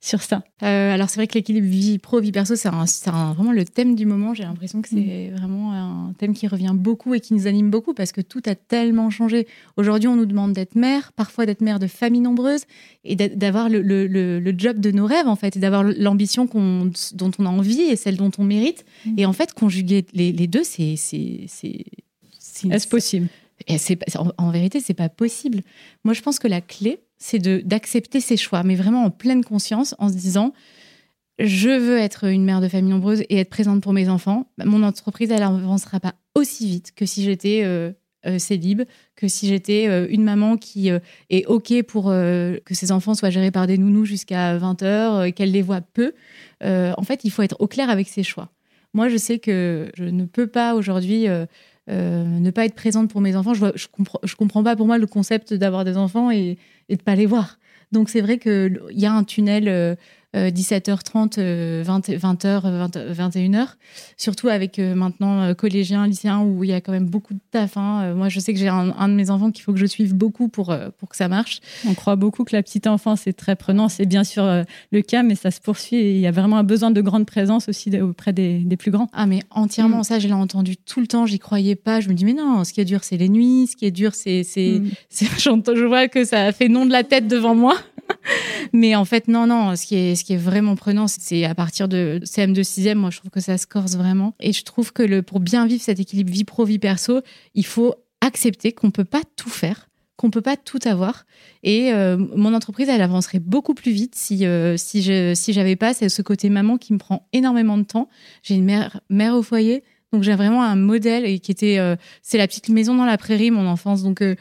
sur 0.00 0.22
ça 0.22 0.42
euh, 0.62 0.94
Alors 0.94 1.10
c'est 1.10 1.16
vrai 1.16 1.26
que 1.26 1.34
l'équilibre 1.34 1.66
vie 1.66 1.98
pro 1.98 2.20
vie 2.20 2.32
perso 2.32 2.56
c'est 2.56 2.70
vraiment 2.70 3.52
le 3.52 3.64
thème 3.64 3.94
du 3.94 4.06
moment. 4.06 4.32
J'ai 4.32 4.44
l'impression 4.44 4.80
que 4.80 4.88
c'est 4.88 5.30
mm. 5.30 5.36
vraiment 5.36 5.72
un 5.72 6.12
thème 6.14 6.32
qui 6.32 6.48
revient 6.48 6.72
beaucoup 6.74 7.14
et 7.14 7.20
qui 7.20 7.34
nous 7.34 7.46
anime 7.46 7.70
beaucoup 7.70 7.92
parce 7.92 8.12
que 8.12 8.22
tout 8.22 8.42
a 8.46 8.54
tellement 8.54 9.10
changé. 9.10 9.46
Aujourd'hui 9.76 10.08
on 10.08 10.16
nous 10.16 10.26
demande 10.26 10.54
d'être 10.54 10.74
mère, 10.74 11.12
parfois 11.12 11.44
d'être 11.44 11.60
mère 11.60 11.78
de 11.78 11.86
famille 11.86 12.22
nombreuse 12.22 12.62
et 13.04 13.14
d'avoir 13.14 13.68
le, 13.68 14.54
job 14.56 14.80
de 14.80 14.90
nos 14.90 15.06
rêves 15.06 15.28
en 15.28 15.36
fait, 15.36 15.56
et 15.56 15.60
d'avoir 15.60 15.84
l'ambition 15.84 16.46
dont 16.46 17.30
on 17.38 17.46
a 17.46 17.50
envie 17.50 17.82
et 17.82 17.96
celle 17.96 18.16
dont 18.16 18.30
on 18.38 18.44
mérite. 18.44 18.86
Mm. 19.04 19.18
Et 19.18 19.26
en 19.26 19.34
fait 19.34 19.52
conjuguer 19.52 20.06
les, 20.14 20.32
deux 20.46 20.64
c'est 20.64 20.96
c'est 20.96 21.46
est-ce 22.70 22.88
possible? 22.88 23.28
En, 23.68 24.32
en 24.38 24.50
vérité 24.50 24.80
c'est 24.80 24.94
pas 24.94 25.08
possible. 25.08 25.62
Moi 26.04 26.14
je 26.14 26.22
pense 26.22 26.38
que 26.38 26.48
la 26.48 26.60
clé 26.60 27.00
c'est 27.18 27.38
d'accepter 27.38 28.20
ses 28.20 28.36
choix, 28.36 28.62
mais 28.62 28.74
vraiment 28.74 29.04
en 29.04 29.10
pleine 29.10 29.44
conscience, 29.44 29.94
en 29.98 30.08
se 30.08 30.14
disant 30.14 30.52
je 31.38 31.70
veux 31.70 31.98
être 31.98 32.24
une 32.24 32.44
mère 32.44 32.60
de 32.60 32.68
famille 32.68 32.90
nombreuse 32.90 33.22
et 33.28 33.38
être 33.38 33.50
présente 33.50 33.82
pour 33.82 33.92
mes 33.92 34.08
enfants. 34.08 34.46
Bah, 34.58 34.64
mon 34.66 34.82
entreprise, 34.82 35.30
elle 35.30 35.40
n'avancera 35.40 35.98
pas 35.98 36.14
aussi 36.34 36.66
vite 36.66 36.92
que 36.94 37.06
si 37.06 37.24
j'étais 37.24 37.62
euh, 37.64 37.92
euh 38.26 38.38
célib, 38.38 38.82
que 39.16 39.26
si 39.26 39.48
j'étais 39.48 39.86
euh, 39.88 40.06
une 40.10 40.22
maman 40.22 40.58
qui 40.58 40.90
euh, 40.90 40.98
est 41.30 41.46
OK 41.46 41.82
pour 41.84 42.06
que 42.06 42.74
ses 42.74 42.92
enfants 42.92 43.14
soient 43.14 43.30
gérés 43.30 43.50
par 43.50 43.66
des 43.66 43.78
nounous 43.78 44.04
jusqu'à 44.04 44.58
20h 44.58 45.26
et 45.26 45.32
qu'elle 45.32 45.50
les 45.50 45.62
voit 45.62 45.80
peu. 45.80 46.12
en 46.62 47.02
fait, 47.02 47.24
il 47.24 47.30
faut 47.30 47.42
être 47.42 47.56
au 47.58 47.66
clair 47.66 47.90
avec 47.90 48.08
ses 48.08 48.22
choix. 48.22 48.50
Moi, 48.92 49.08
je 49.08 49.16
sais 49.16 49.38
que 49.38 49.90
je 49.94 50.04
ne 50.04 50.24
peux 50.24 50.46
pas 50.46 50.74
aujourd'hui 50.74 51.26
euh, 51.88 52.24
ne 52.24 52.50
pas 52.50 52.64
être 52.64 52.74
présente 52.74 53.10
pour 53.10 53.20
mes 53.20 53.36
enfants. 53.36 53.54
Je, 53.54 53.86
comprends, 53.88 54.20
je 54.22 54.36
comprends 54.36 54.62
pas 54.62 54.76
pour 54.76 54.86
moi 54.86 54.98
le 54.98 55.06
concept 55.06 55.54
d'avoir 55.54 55.84
des 55.84 55.96
enfants 55.96 56.30
et, 56.30 56.58
et 56.88 56.96
de 56.96 57.02
pas 57.02 57.14
les 57.14 57.26
voir. 57.26 57.58
Donc 57.92 58.08
c'est 58.08 58.20
vrai 58.20 58.38
qu'il 58.38 58.80
y 58.90 59.06
a 59.06 59.12
un 59.12 59.24
tunnel 59.24 59.68
euh, 59.68 59.94
17h30, 60.34 61.82
20, 61.82 62.08
h 62.08 62.90
21h. 63.12 63.66
Surtout 64.16 64.48
avec 64.48 64.78
euh, 64.78 64.94
maintenant 64.94 65.42
euh, 65.42 65.54
collégiens, 65.54 66.06
lycéens, 66.06 66.40
où 66.40 66.62
il 66.62 66.70
y 66.70 66.72
a 66.72 66.80
quand 66.80 66.92
même 66.92 67.08
beaucoup 67.08 67.34
de 67.34 67.40
taf. 67.50 67.76
Hein. 67.76 68.00
Euh, 68.02 68.14
moi, 68.14 68.28
je 68.28 68.38
sais 68.38 68.52
que 68.52 68.58
j'ai 68.58 68.68
un, 68.68 69.08
de 69.08 69.14
mes 69.14 69.30
enfants 69.30 69.50
qu'il 69.50 69.64
faut 69.64 69.72
que 69.72 69.78
je 69.78 69.86
suive 69.86 70.14
beaucoup 70.14 70.48
pour, 70.48 70.74
pour 70.98 71.08
que 71.08 71.16
ça 71.16 71.28
marche. 71.28 71.60
On 71.88 71.94
croit 71.94 72.16
beaucoup 72.16 72.44
que 72.44 72.54
la 72.54 72.62
petite 72.62 72.86
enfance 72.86 73.26
est 73.26 73.32
très 73.32 73.56
prenant. 73.56 73.88
C'est 73.88 74.06
bien 74.06 74.24
sûr 74.24 74.44
le 74.92 75.02
cas, 75.02 75.22
mais 75.22 75.34
ça 75.34 75.50
se 75.50 75.60
poursuit. 75.60 75.96
Et 75.96 76.14
il 76.14 76.20
y 76.20 76.26
a 76.26 76.30
vraiment 76.30 76.58
un 76.58 76.64
besoin 76.64 76.90
de 76.90 77.00
grande 77.00 77.26
présence 77.26 77.68
aussi 77.68 77.90
auprès 78.00 78.32
des, 78.32 78.58
des 78.60 78.76
plus 78.76 78.90
grands. 78.90 79.08
Ah, 79.12 79.26
mais 79.26 79.40
entièrement. 79.50 80.00
Mm. 80.00 80.04
Ça, 80.04 80.18
je 80.18 80.28
l'ai 80.28 80.34
entendu 80.34 80.76
tout 80.76 81.00
le 81.00 81.06
temps. 81.06 81.26
J'y 81.26 81.38
croyais 81.38 81.76
pas. 81.76 82.00
Je 82.00 82.08
me 82.08 82.14
dis, 82.14 82.24
mais 82.24 82.34
non, 82.34 82.64
ce 82.64 82.72
qui 82.72 82.80
est 82.80 82.84
dur, 82.84 83.04
c'est 83.04 83.16
les 83.16 83.28
nuits. 83.28 83.66
Ce 83.66 83.76
qui 83.76 83.86
est 83.86 83.90
dur, 83.90 84.14
c'est. 84.14 84.44
c'est 84.44 84.80
mm. 84.80 84.90
Je 85.80 85.84
vois 85.84 86.08
que 86.08 86.24
ça 86.24 86.52
fait 86.52 86.68
nom 86.68 86.86
de 86.86 86.92
la 86.92 87.04
tête 87.04 87.26
devant 87.26 87.54
moi. 87.54 87.76
mais 88.72 88.94
en 88.94 89.04
fait, 89.04 89.28
non, 89.28 89.46
non. 89.46 89.76
Ce 89.76 89.86
qui 89.86 89.96
est, 89.96 90.36
vraiment 90.36 90.76
prenant, 90.76 91.06
c'est 91.08 91.44
à 91.44 91.54
partir 91.54 91.88
de 91.88 92.20
CM2 92.24 92.60
6e, 92.60 92.94
moi, 92.94 93.10
je 93.10 93.18
trouve 93.18 93.30
que 93.30 93.40
ça 93.40 93.58
se 93.58 93.66
corse 93.66 93.96
vraiment. 93.96 94.34
Et 94.40 94.52
je 94.52 94.62
trouve 94.64 94.92
que 94.92 95.20
pour 95.20 95.40
bien 95.40 95.66
vivre 95.66 95.82
cet 95.82 96.00
équilibre 96.00 96.30
vie 96.30 96.44
pro, 96.44 96.64
vie 96.64 96.78
perso, 96.78 97.20
il 97.54 97.66
faut 97.66 97.94
accepter 98.20 98.72
qu'on 98.72 98.90
peut 98.90 99.04
pas 99.04 99.22
tout 99.36 99.50
faire 99.50 99.86
qu'on 100.16 100.30
peut 100.30 100.42
pas 100.42 100.58
tout 100.58 100.80
avoir 100.84 101.24
et 101.62 101.94
euh, 101.94 102.18
mon 102.36 102.52
entreprise 102.52 102.90
elle 102.90 103.00
avancerait 103.00 103.38
beaucoup 103.38 103.72
plus 103.72 103.90
vite 103.90 104.14
si 104.14 104.44
euh, 104.44 104.76
je 104.76 105.32
j'avais 105.48 105.76
pas 105.76 105.94
ce 105.94 106.20
côté 106.20 106.50
maman 106.50 106.76
qui 106.76 106.92
me 106.92 106.98
prend 106.98 107.26
énormément 107.32 107.78
de 107.78 107.84
temps 107.84 108.10
j'ai 108.42 108.56
une 108.56 108.66
mère 108.66 109.34
au 109.34 109.42
foyer 109.42 109.82
Donc 110.12 110.24
j'ai 110.24 110.34
vraiment 110.34 110.62
un 110.62 110.74
modèle 110.74 111.24
et 111.24 111.38
qui 111.38 111.52
était, 111.52 111.78
euh, 111.78 111.94
c'est 112.22 112.38
la 112.38 112.48
petite 112.48 112.68
maison 112.68 112.96
dans 112.96 113.04
la 113.04 113.16
prairie, 113.16 113.50
mon 113.50 113.66
enfance. 113.66 114.02
Donc 114.02 114.22
euh, 114.22 114.34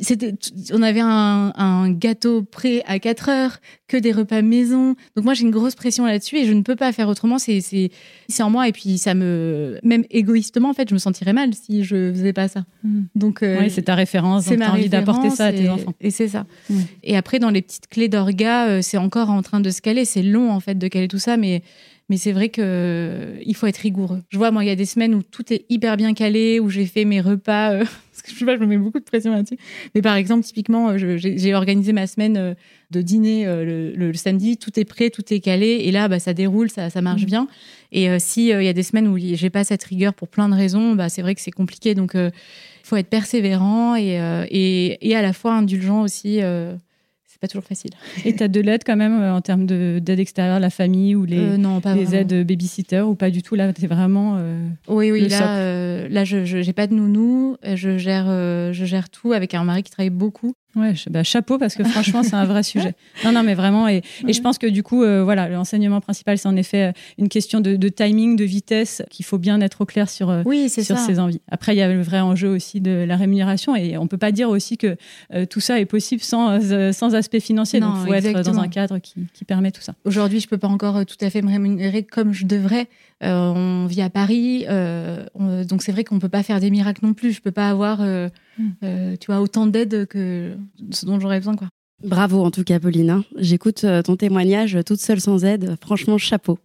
c'était, 0.00 0.34
on 0.72 0.82
avait 0.82 1.00
un, 1.00 1.52
un, 1.56 1.90
gâteau 1.90 2.42
prêt 2.42 2.82
à 2.86 2.98
4 3.00 3.28
heures, 3.28 3.58
que 3.90 3.96
des 3.96 4.12
repas 4.12 4.40
maison. 4.40 4.94
Donc 5.16 5.24
moi 5.24 5.34
j'ai 5.34 5.42
une 5.42 5.50
grosse 5.50 5.74
pression 5.74 6.06
là-dessus 6.06 6.36
et 6.36 6.44
je 6.46 6.52
ne 6.52 6.62
peux 6.62 6.76
pas 6.76 6.92
faire 6.92 7.08
autrement. 7.08 7.38
C'est 7.38 7.60
c'est 7.60 7.90
c'est 8.28 8.42
en 8.44 8.50
moi 8.50 8.68
et 8.68 8.72
puis 8.72 8.98
ça 8.98 9.14
me, 9.14 9.78
même 9.82 10.04
égoïstement 10.10 10.70
en 10.70 10.74
fait, 10.74 10.88
je 10.88 10.94
me 10.94 11.00
sentirais 11.00 11.32
mal 11.32 11.52
si 11.54 11.82
je 11.82 12.12
faisais 12.12 12.32
pas 12.32 12.46
ça. 12.46 12.64
Mm. 12.84 13.00
Donc 13.16 13.42
euh, 13.42 13.58
oui, 13.60 13.70
c'est 13.70 13.82
ta 13.82 13.96
référence. 13.96 14.44
C'est 14.44 14.56
ma 14.56 14.70
envie 14.70 14.88
d'apporter 14.88 15.30
ça 15.30 15.46
à 15.46 15.52
tes 15.52 15.68
enfants. 15.68 15.94
Et 16.00 16.10
c'est 16.10 16.28
ça. 16.28 16.46
Et 17.02 17.16
après 17.16 17.40
dans 17.40 17.50
les 17.50 17.62
petites 17.62 17.88
clés 17.88 18.08
d'orga, 18.08 18.80
c'est 18.80 18.98
encore 18.98 19.30
en 19.30 19.42
train 19.42 19.60
de 19.60 19.70
se 19.70 19.80
caler. 19.80 20.04
C'est 20.04 20.22
long 20.22 20.52
en 20.52 20.60
fait 20.60 20.76
de 20.76 20.86
caler 20.86 21.08
tout 21.08 21.18
ça, 21.18 21.36
mais 21.36 21.62
mais 22.10 22.16
c'est 22.16 22.32
vrai 22.32 22.48
que 22.48 22.60
euh, 22.60 23.38
il 23.46 23.54
faut 23.54 23.68
être 23.68 23.78
rigoureux. 23.78 24.20
Je 24.30 24.36
vois, 24.36 24.50
moi, 24.50 24.64
il 24.64 24.66
y 24.66 24.70
a 24.70 24.74
des 24.74 24.84
semaines 24.84 25.14
où 25.14 25.22
tout 25.22 25.52
est 25.52 25.64
hyper 25.68 25.96
bien 25.96 26.12
calé, 26.12 26.58
où 26.58 26.68
j'ai 26.68 26.86
fait 26.86 27.04
mes 27.04 27.20
repas. 27.20 27.70
Euh, 27.70 27.84
parce 28.20 28.32
que 28.32 28.34
je 28.34 28.38
sais 28.38 28.44
pas, 28.44 28.56
je 28.56 28.60
me 28.60 28.66
mets 28.66 28.78
beaucoup 28.78 28.98
de 28.98 29.04
pression 29.04 29.32
là-dessus. 29.32 29.58
Mais 29.94 30.02
par 30.02 30.14
exemple, 30.16 30.44
typiquement, 30.44 30.90
euh, 30.90 31.16
j'ai 31.16 31.54
organisé 31.54 31.92
ma 31.92 32.06
semaine 32.06 32.56
de 32.90 33.02
dîner 33.02 33.44
le, 33.46 34.12
samedi, 34.14 34.56
tout 34.56 34.78
est 34.78 34.84
prêt, 34.84 35.10
tout 35.10 35.22
est 35.32 35.40
calé, 35.40 35.80
et 35.84 35.90
là, 35.90 36.08
bah, 36.08 36.18
ça 36.18 36.34
déroule, 36.34 36.70
ça, 36.70 36.90
ça 36.90 37.00
marche 37.02 37.22
mmh. 37.22 37.26
bien. 37.26 37.48
Et 37.92 38.18
si 38.18 38.48
il 38.48 38.62
y 38.62 38.68
a 38.68 38.72
des 38.72 38.82
semaines 38.82 39.08
où 39.08 39.16
j'ai 39.18 39.50
pas 39.50 39.64
cette 39.64 39.84
rigueur 39.84 40.14
pour 40.14 40.28
plein 40.28 40.48
de 40.48 40.54
raisons, 40.54 40.94
bah, 40.94 41.08
c'est 41.08 41.22
vrai 41.22 41.34
que 41.34 41.40
c'est 41.40 41.50
compliqué. 41.50 41.94
Donc, 41.94 42.12
il 42.14 42.30
faut 42.82 42.96
être 42.96 43.08
persévérant 43.08 43.96
et, 43.96 44.18
et, 44.50 45.08
et, 45.08 45.16
à 45.16 45.22
la 45.22 45.32
fois 45.32 45.54
indulgent 45.54 46.02
aussi 46.02 46.40
pas 47.40 47.48
toujours 47.48 47.64
facile. 47.64 47.90
Et 48.24 48.34
tu 48.34 48.42
as 48.42 48.48
de 48.48 48.60
l'aide 48.60 48.82
quand 48.84 48.96
même 48.96 49.20
euh, 49.20 49.34
en 49.34 49.40
termes 49.40 49.66
d'aide 49.66 50.20
extérieure, 50.20 50.60
la 50.60 50.70
famille 50.70 51.14
ou 51.14 51.24
les, 51.24 51.38
euh, 51.38 51.56
non, 51.56 51.80
pas 51.80 51.94
les 51.94 52.14
aides 52.14 52.46
babysitter 52.46 53.00
ou 53.00 53.14
pas 53.14 53.30
du 53.30 53.42
tout? 53.42 53.54
Là, 53.54 53.72
tu 53.72 53.84
es 53.84 53.88
vraiment. 53.88 54.36
Euh, 54.38 54.68
oui, 54.88 55.10
oui, 55.10 55.28
là, 55.28 56.08
là 56.08 56.24
je 56.24 56.64
n'ai 56.64 56.72
pas 56.72 56.86
de 56.86 56.94
nounou. 56.94 57.56
Je 57.64 57.98
gère, 57.98 58.26
je 58.26 58.84
gère 58.84 59.08
tout 59.08 59.32
avec 59.32 59.54
un 59.54 59.64
mari 59.64 59.82
qui 59.82 59.90
travaille 59.90 60.10
beaucoup. 60.10 60.54
Ouais, 60.76 60.94
bah, 61.10 61.24
chapeau 61.24 61.58
parce 61.58 61.74
que 61.74 61.82
franchement 61.82 62.22
c'est 62.22 62.34
un 62.34 62.44
vrai 62.44 62.62
sujet. 62.64 62.94
Non, 63.24 63.32
non, 63.32 63.42
mais 63.42 63.54
vraiment 63.54 63.88
et, 63.88 64.02
et 64.26 64.32
je 64.32 64.40
pense 64.40 64.56
que 64.56 64.68
du 64.68 64.84
coup 64.84 65.02
euh, 65.02 65.24
voilà 65.24 65.48
l'enseignement 65.48 66.00
principal 66.00 66.38
c'est 66.38 66.46
en 66.46 66.54
effet 66.54 66.84
euh, 66.84 66.92
une 67.18 67.28
question 67.28 67.60
de, 67.60 67.74
de 67.74 67.88
timing, 67.88 68.36
de 68.36 68.44
vitesse 68.44 69.02
qu'il 69.10 69.24
faut 69.24 69.38
bien 69.38 69.60
être 69.60 69.80
au 69.80 69.84
clair 69.84 70.08
sur 70.08 70.30
euh, 70.30 70.42
oui, 70.46 70.70
sur 70.70 70.96
ses 70.96 71.18
envies. 71.18 71.40
Après 71.50 71.74
il 71.74 71.78
y 71.78 71.82
a 71.82 71.92
le 71.92 72.00
vrai 72.00 72.20
enjeu 72.20 72.48
aussi 72.48 72.80
de 72.80 73.04
la 73.06 73.16
rémunération 73.16 73.74
et 73.74 73.98
on 73.98 74.06
peut 74.06 74.16
pas 74.16 74.30
dire 74.30 74.48
aussi 74.48 74.78
que 74.78 74.96
tout 75.46 75.60
ça 75.60 75.80
est 75.80 75.86
possible 75.86 76.22
sans 76.22 76.60
sans 76.92 77.14
aspect 77.16 77.40
financier. 77.40 77.80
Donc 77.80 77.94
il 78.00 78.06
faut 78.06 78.14
être 78.14 78.42
dans 78.42 78.60
un 78.60 78.68
cadre 78.68 78.98
qui, 78.98 79.26
qui 79.32 79.44
permet 79.44 79.72
tout 79.72 79.82
ça. 79.82 79.94
Aujourd'hui 80.04 80.38
je 80.38 80.46
peux 80.46 80.58
pas 80.58 80.68
encore 80.68 81.04
tout 81.04 81.16
à 81.20 81.30
fait 81.30 81.42
me 81.42 81.50
rémunérer 81.50 82.04
comme 82.04 82.32
je 82.32 82.46
devrais. 82.46 82.86
on 83.22 83.86
vit 83.86 84.02
à 84.02 84.10
Paris, 84.10 84.66
donc 84.68 85.82
c'est 85.82 85.92
vrai 85.92 86.04
qu'on 86.04 86.20
peut 86.20 86.28
pas 86.28 86.44
faire 86.44 86.60
des 86.60 86.70
miracles 86.70 87.04
non 87.04 87.14
plus. 87.14 87.32
Je 87.32 87.40
peux 87.40 87.50
pas 87.50 87.68
avoir 87.68 88.00
euh, 88.82 89.16
tu 89.16 89.26
vois, 89.26 89.40
autant 89.40 89.66
d'aide 89.66 90.06
que 90.06 90.56
ce 90.90 91.06
dont 91.06 91.20
j'aurais 91.20 91.38
besoin, 91.38 91.56
quoi. 91.56 91.68
Bravo 92.02 92.42
en 92.42 92.50
tout 92.50 92.64
cas, 92.64 92.80
Pauline. 92.80 93.10
Hein. 93.10 93.24
J'écoute 93.36 93.84
euh, 93.84 94.02
ton 94.02 94.16
témoignage 94.16 94.78
toute 94.86 95.00
seule 95.00 95.20
sans 95.20 95.44
aide. 95.44 95.76
Franchement, 95.82 96.16
chapeau. 96.16 96.58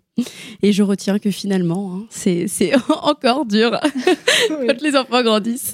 Et 0.61 0.71
je 0.71 0.81
retiens 0.81 1.19
que 1.19 1.29
finalement, 1.29 1.93
hein, 1.93 2.05
c'est 2.09 2.71
encore 3.03 3.45
dur 3.45 3.77
quand 4.47 4.81
les 4.81 4.95
enfants 4.95 5.23
grandissent. 5.23 5.73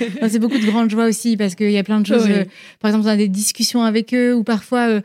c'est 0.28 0.38
beaucoup 0.38 0.58
de 0.58 0.66
grande 0.66 0.90
joie 0.90 1.06
aussi 1.06 1.36
parce 1.36 1.54
qu'il 1.54 1.70
y 1.70 1.78
a 1.78 1.82
plein 1.82 2.00
de 2.00 2.06
choses. 2.06 2.26
Euh, 2.28 2.44
par 2.80 2.90
exemple, 2.90 3.06
on 3.06 3.10
a 3.10 3.16
des 3.16 3.28
discussions 3.28 3.82
avec 3.82 4.14
eux 4.14 4.34
ou 4.34 4.44
parfois, 4.44 4.88
euh, 4.88 5.00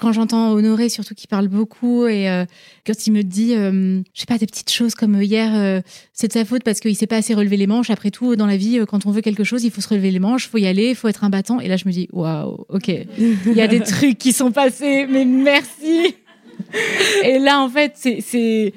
quand 0.00 0.12
j'entends 0.12 0.52
Honoré, 0.52 0.88
surtout 0.88 1.14
qui 1.14 1.26
parle 1.26 1.48
beaucoup 1.48 2.06
et 2.06 2.28
euh, 2.28 2.44
quand 2.86 3.06
il 3.06 3.12
me 3.12 3.22
dit, 3.22 3.54
je 3.54 4.02
sais 4.14 4.26
pas, 4.26 4.38
des 4.38 4.46
petites 4.46 4.70
choses 4.70 4.94
comme 4.94 5.20
hier, 5.22 5.82
c'est 6.12 6.28
de 6.28 6.32
sa 6.32 6.44
faute 6.44 6.62
parce 6.64 6.80
qu'il 6.80 6.96
s'est 6.96 7.06
pas 7.06 7.16
assez 7.16 7.34
relevé 7.34 7.56
les 7.56 7.66
manches. 7.66 7.90
Après 7.90 8.10
tout, 8.10 8.36
dans 8.36 8.46
la 8.46 8.56
vie, 8.56 8.80
quand 8.88 9.06
on 9.06 9.10
veut 9.10 9.20
quelque 9.20 9.44
chose, 9.44 9.64
il 9.64 9.70
faut 9.70 9.80
se 9.80 9.88
relever 9.88 10.10
les 10.10 10.18
manches, 10.18 10.46
il 10.46 10.48
faut 10.48 10.58
y 10.58 10.66
aller, 10.66 10.90
il 10.90 10.94
faut 10.94 11.08
être 11.08 11.24
un 11.24 11.30
battant. 11.30 11.60
Et 11.60 11.68
là, 11.68 11.76
je 11.76 11.86
me 11.86 11.92
dis, 11.92 12.08
waouh, 12.12 12.66
ok, 12.68 12.88
il 12.88 13.54
y 13.54 13.60
a 13.60 13.68
des 13.68 13.80
trucs 13.84 14.18
qui 14.18 14.32
sont 14.32 14.50
passés, 14.50 15.06
mais 15.08 15.24
merci. 15.24 16.14
et 17.24 17.38
là, 17.38 17.60
en 17.60 17.68
fait, 17.68 17.92
c'est 17.94 18.72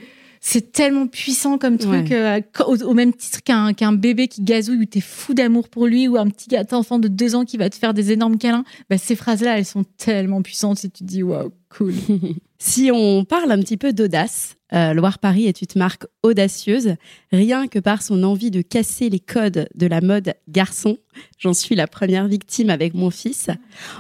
c'est 0.48 0.72
tellement 0.72 1.08
puissant 1.08 1.58
comme 1.58 1.80
truc, 1.80 2.12
euh, 2.12 2.40
au, 2.68 2.94
même 2.94 3.14
titre 3.14 3.42
qu'un 3.44 3.94
bébé 3.94 4.28
qui 4.28 4.44
gazouille 4.44 4.78
où 4.78 4.86
t'es 4.86 5.02
fou 5.02 5.34
d'amour 5.34 5.70
pour 5.70 5.88
lui, 5.88 6.08
ou 6.08 6.18
un 6.18 6.28
petit 6.28 6.50
gâteau 6.50 6.76
enfant 6.76 7.00
de 7.00 7.08
deux 7.08 7.34
ans 7.34 7.46
qui 7.46 7.58
va 7.58 7.68
te 7.72 7.76
faire 7.76 7.96
des 7.96 8.12
énormes 8.12 8.38
câlins. 8.38 8.64
Bah, 8.88 9.00
ces 9.00 9.16
phrases-là, 9.16 9.58
elles 9.58 9.66
sont 9.66 9.86
tellement 9.98 10.44
puissantes 10.44 10.86
et 10.86 10.90
tu 10.90 11.00
te 11.00 11.04
dis, 11.04 11.24
waouh, 11.24 11.52
cool. 11.76 11.96
si 12.60 12.92
on 12.94 13.26
parle 13.26 13.52
un 13.52 13.60
petit 13.60 13.76
peu 13.76 13.92
d'audace, 13.92 14.56
euh, 14.76 14.94
Loire-Paris 14.94 15.46
est 15.46 15.62
une 15.62 15.80
marque 15.80 16.06
audacieuse, 16.24 16.96
rien 17.32 17.68
que 17.68 17.80
par 17.80 18.02
son 18.02 18.24
envie 18.24 18.52
de 18.52 18.62
casser 18.62 19.10
les 19.10 19.20
codes 19.20 19.68
de 19.74 19.88
la 19.88 20.02
mode 20.02 20.34
garçon. 20.48 20.98
J'en 21.38 21.54
suis 21.54 21.76
la 21.76 21.88
première 21.88 22.28
victime 22.28 22.70
avec 22.70 22.94
mon 22.94 23.10
fils. 23.10 23.50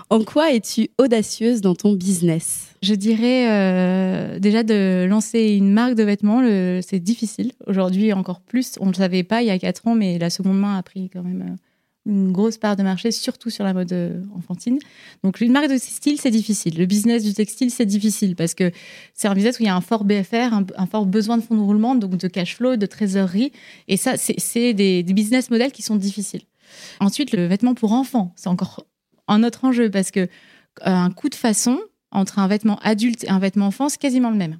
En 0.09 0.23
quoi 0.23 0.51
es-tu 0.53 0.89
audacieuse 0.97 1.61
dans 1.61 1.75
ton 1.75 1.93
business? 1.93 2.75
Je 2.83 2.93
dirais 2.93 3.49
euh, 3.49 4.39
déjà 4.39 4.63
de 4.63 5.05
lancer 5.09 5.55
une 5.55 5.71
marque 5.71 5.95
de 5.95 6.03
vêtements, 6.03 6.41
c'est 6.81 6.99
difficile. 6.99 7.53
Aujourd'hui 7.67 8.13
encore 8.13 8.41
plus, 8.41 8.75
on 8.79 8.85
ne 8.85 8.91
le 8.91 8.97
savait 8.97 9.23
pas 9.23 9.41
il 9.41 9.47
y 9.47 9.51
a 9.51 9.59
quatre 9.59 9.87
ans, 9.87 9.95
mais 9.95 10.19
la 10.19 10.29
seconde 10.29 10.59
main 10.59 10.77
a 10.77 10.83
pris 10.83 11.09
quand 11.09 11.23
même 11.23 11.41
euh, 11.41 11.55
une 12.05 12.31
grosse 12.31 12.57
part 12.57 12.75
de 12.75 12.83
marché, 12.83 13.11
surtout 13.11 13.49
sur 13.49 13.63
la 13.63 13.73
mode 13.73 13.91
euh, 13.91 14.21
enfantine. 14.35 14.77
Donc, 15.23 15.41
une 15.41 15.51
marque 15.51 15.69
de 15.69 15.77
textile, 15.77 16.19
c'est 16.19 16.31
difficile. 16.31 16.77
Le 16.77 16.85
business 16.85 17.23
du 17.23 17.33
textile, 17.33 17.71
c'est 17.71 17.85
difficile 17.85 18.35
parce 18.35 18.53
que 18.53 18.71
c'est 19.13 19.27
un 19.27 19.33
business 19.33 19.59
où 19.59 19.63
il 19.63 19.65
y 19.65 19.69
a 19.69 19.75
un 19.75 19.81
fort 19.81 20.03
BFR, 20.03 20.53
un, 20.77 20.85
fort 20.85 21.05
besoin 21.05 21.37
de 21.37 21.43
fonds 21.43 21.55
de 21.55 21.61
roulement, 21.61 21.95
donc 21.95 22.17
de 22.17 22.27
cash 22.27 22.55
flow, 22.55 22.75
de 22.75 22.85
trésorerie. 22.85 23.51
Et 23.87 23.97
ça, 23.97 24.17
c'est 24.17 24.73
des, 24.73 25.03
business 25.03 25.49
models 25.49 25.71
qui 25.71 25.81
sont 25.81 25.95
difficiles. 25.95 26.43
Ensuite, 26.99 27.31
le 27.31 27.47
vêtement 27.47 27.73
pour 27.73 27.93
enfants, 27.93 28.33
c'est 28.35 28.49
encore 28.49 28.85
un 29.27 29.43
autre 29.43 29.65
enjeu 29.65 29.89
parce 29.89 30.11
que 30.11 30.19
euh, 30.19 30.27
un 30.81 31.09
coût 31.09 31.29
de 31.29 31.35
façon 31.35 31.79
entre 32.11 32.39
un 32.39 32.47
vêtement 32.47 32.77
adulte 32.83 33.23
et 33.23 33.29
un 33.29 33.39
vêtement 33.39 33.67
enfant, 33.67 33.89
c'est 33.89 33.99
quasiment 33.99 34.29
le 34.29 34.35
même. 34.35 34.57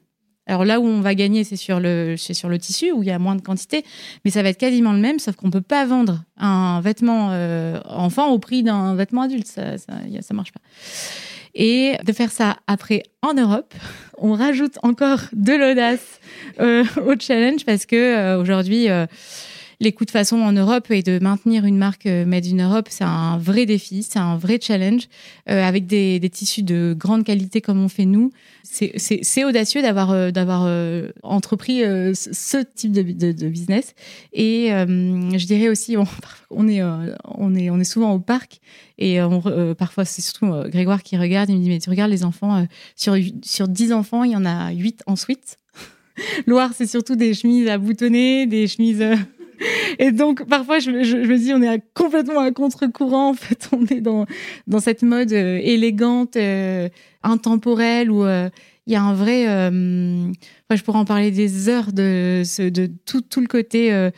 Alors 0.47 0.63
là 0.63 0.79
où 0.79 0.85
on 0.85 1.01
va 1.01 1.15
gagner, 1.15 1.43
c'est 1.43 1.55
sur 1.55 1.79
le 1.79 2.15
sur 2.17 2.49
le 2.49 2.59
tissu 2.59 2.91
où 2.91 3.01
il 3.01 3.07
y 3.07 3.11
a 3.11 3.19
moins 3.19 3.35
de 3.35 3.41
quantité, 3.41 3.83
mais 4.23 4.31
ça 4.31 4.43
va 4.43 4.49
être 4.49 4.59
quasiment 4.59 4.93
le 4.93 4.99
même, 4.99 5.19
sauf 5.19 5.35
qu'on 5.35 5.49
peut 5.49 5.61
pas 5.61 5.85
vendre 5.85 6.23
un 6.37 6.81
vêtement 6.81 7.29
euh, 7.31 7.79
enfant 7.85 8.29
au 8.29 8.37
prix 8.37 8.61
d'un 8.61 8.95
vêtement 8.95 9.23
adulte, 9.23 9.47
ça 9.47 9.77
ça, 9.77 9.93
ça 10.21 10.33
marche 10.33 10.51
pas. 10.51 10.61
Et 11.55 11.95
de 12.03 12.11
faire 12.11 12.31
ça 12.31 12.57
après 12.67 13.03
en 13.21 13.33
Europe, 13.33 13.73
on 14.17 14.33
rajoute 14.33 14.77
encore 14.83 15.21
de 15.33 15.53
l'audace 15.53 16.19
euh, 16.59 16.83
au 17.07 17.13
challenge 17.19 17.65
parce 17.65 17.85
que 17.85 17.95
euh, 17.95 18.39
aujourd'hui 18.39 18.87
les 19.79 19.91
coûts 19.91 20.05
de 20.05 20.11
façon 20.11 20.37
en 20.37 20.51
Europe 20.51 20.89
et 20.91 21.01
de 21.01 21.19
maintenir 21.19 21.65
une 21.65 21.77
marque 21.77 22.05
euh, 22.05 22.25
made 22.25 22.45
in 22.45 22.63
Europe, 22.63 22.87
c'est 22.89 23.03
un 23.03 23.37
vrai 23.37 23.65
défi, 23.65 24.03
c'est 24.03 24.19
un 24.19 24.37
vrai 24.37 24.59
challenge 24.61 25.07
euh, 25.49 25.63
avec 25.63 25.87
des, 25.87 26.19
tissus 26.31 26.63
de 26.63 26.95
grande 26.97 27.23
qualité 27.23 27.61
comme 27.61 27.83
on 27.83 27.89
fait 27.89 28.05
nous. 28.05 28.31
C'est 28.63 29.43
audacieux 29.45 29.81
d'avoir 29.81 30.11
euh, 30.11 31.11
entrepris 31.23 31.81
ce 31.81 32.63
type 32.75 32.91
de, 32.91 33.47
business. 33.47 33.93
Et 34.33 34.69
je 34.69 35.45
dirais 35.45 35.69
aussi, 35.69 35.95
on, 35.97 36.03
est 36.67 36.81
on 36.81 37.55
est 37.55 37.69
on 37.69 37.79
est 37.79 37.83
souvent 37.83 38.13
au 38.13 38.19
parc 38.19 38.59
et 38.97 39.19
parfois 39.77 40.03
c'est 40.03 40.21
surtout 40.21 40.47
Grégoire 40.65 41.03
qui 41.03 41.15
regarde. 41.15 41.49
Il 41.49 41.57
me 41.57 41.61
dit 41.61 41.69
mais 41.69 41.79
tu 41.79 41.89
regardes 41.89 42.11
les 42.11 42.23
enfants 42.23 42.65
sur 42.95 43.15
sur 43.43 43.67
10 43.67 43.93
enfants, 43.93 44.23
il 44.23 44.31
y 44.31 44.35
en 44.35 44.45
a 44.45 44.71
8 44.71 45.03
en 45.05 45.15
suite. 45.15 45.57
Loire, 46.47 46.71
c'est 46.75 46.87
surtout 46.87 47.15
des 47.15 47.33
chemises 47.33 47.67
à 47.67 47.77
boutonner, 47.77 48.47
des 48.47 48.67
chemises 48.67 49.03
et 49.99 50.11
donc, 50.11 50.45
parfois, 50.47 50.79
je, 50.79 50.91
me 50.91 51.37
dis, 51.37 51.53
on 51.53 51.61
est 51.61 51.81
complètement 51.93 52.41
à 52.41 52.51
contre-courant. 52.51 53.29
En 53.29 53.33
fait, 53.33 53.69
on 53.71 53.85
est 53.85 54.01
dans, 54.01 54.25
dans 54.67 54.79
cette 54.79 55.03
mode 55.03 55.33
euh, 55.33 55.59
élégante, 55.61 56.35
euh, 56.35 56.89
intemporelle, 57.23 58.11
où 58.11 58.23
euh, 58.23 58.49
il 58.87 58.93
y 58.93 58.95
a 58.95 59.01
un 59.01 59.13
vrai. 59.13 59.45
je 59.45 60.83
pourrais 60.83 60.99
en 60.99 61.05
parler 61.05 61.31
des 61.31 61.69
heures 61.69 61.91
de, 61.91 62.43
de 62.69 62.91
tout, 63.05 63.21
tout 63.21 63.41
le 63.41 63.47
côté 63.47 64.09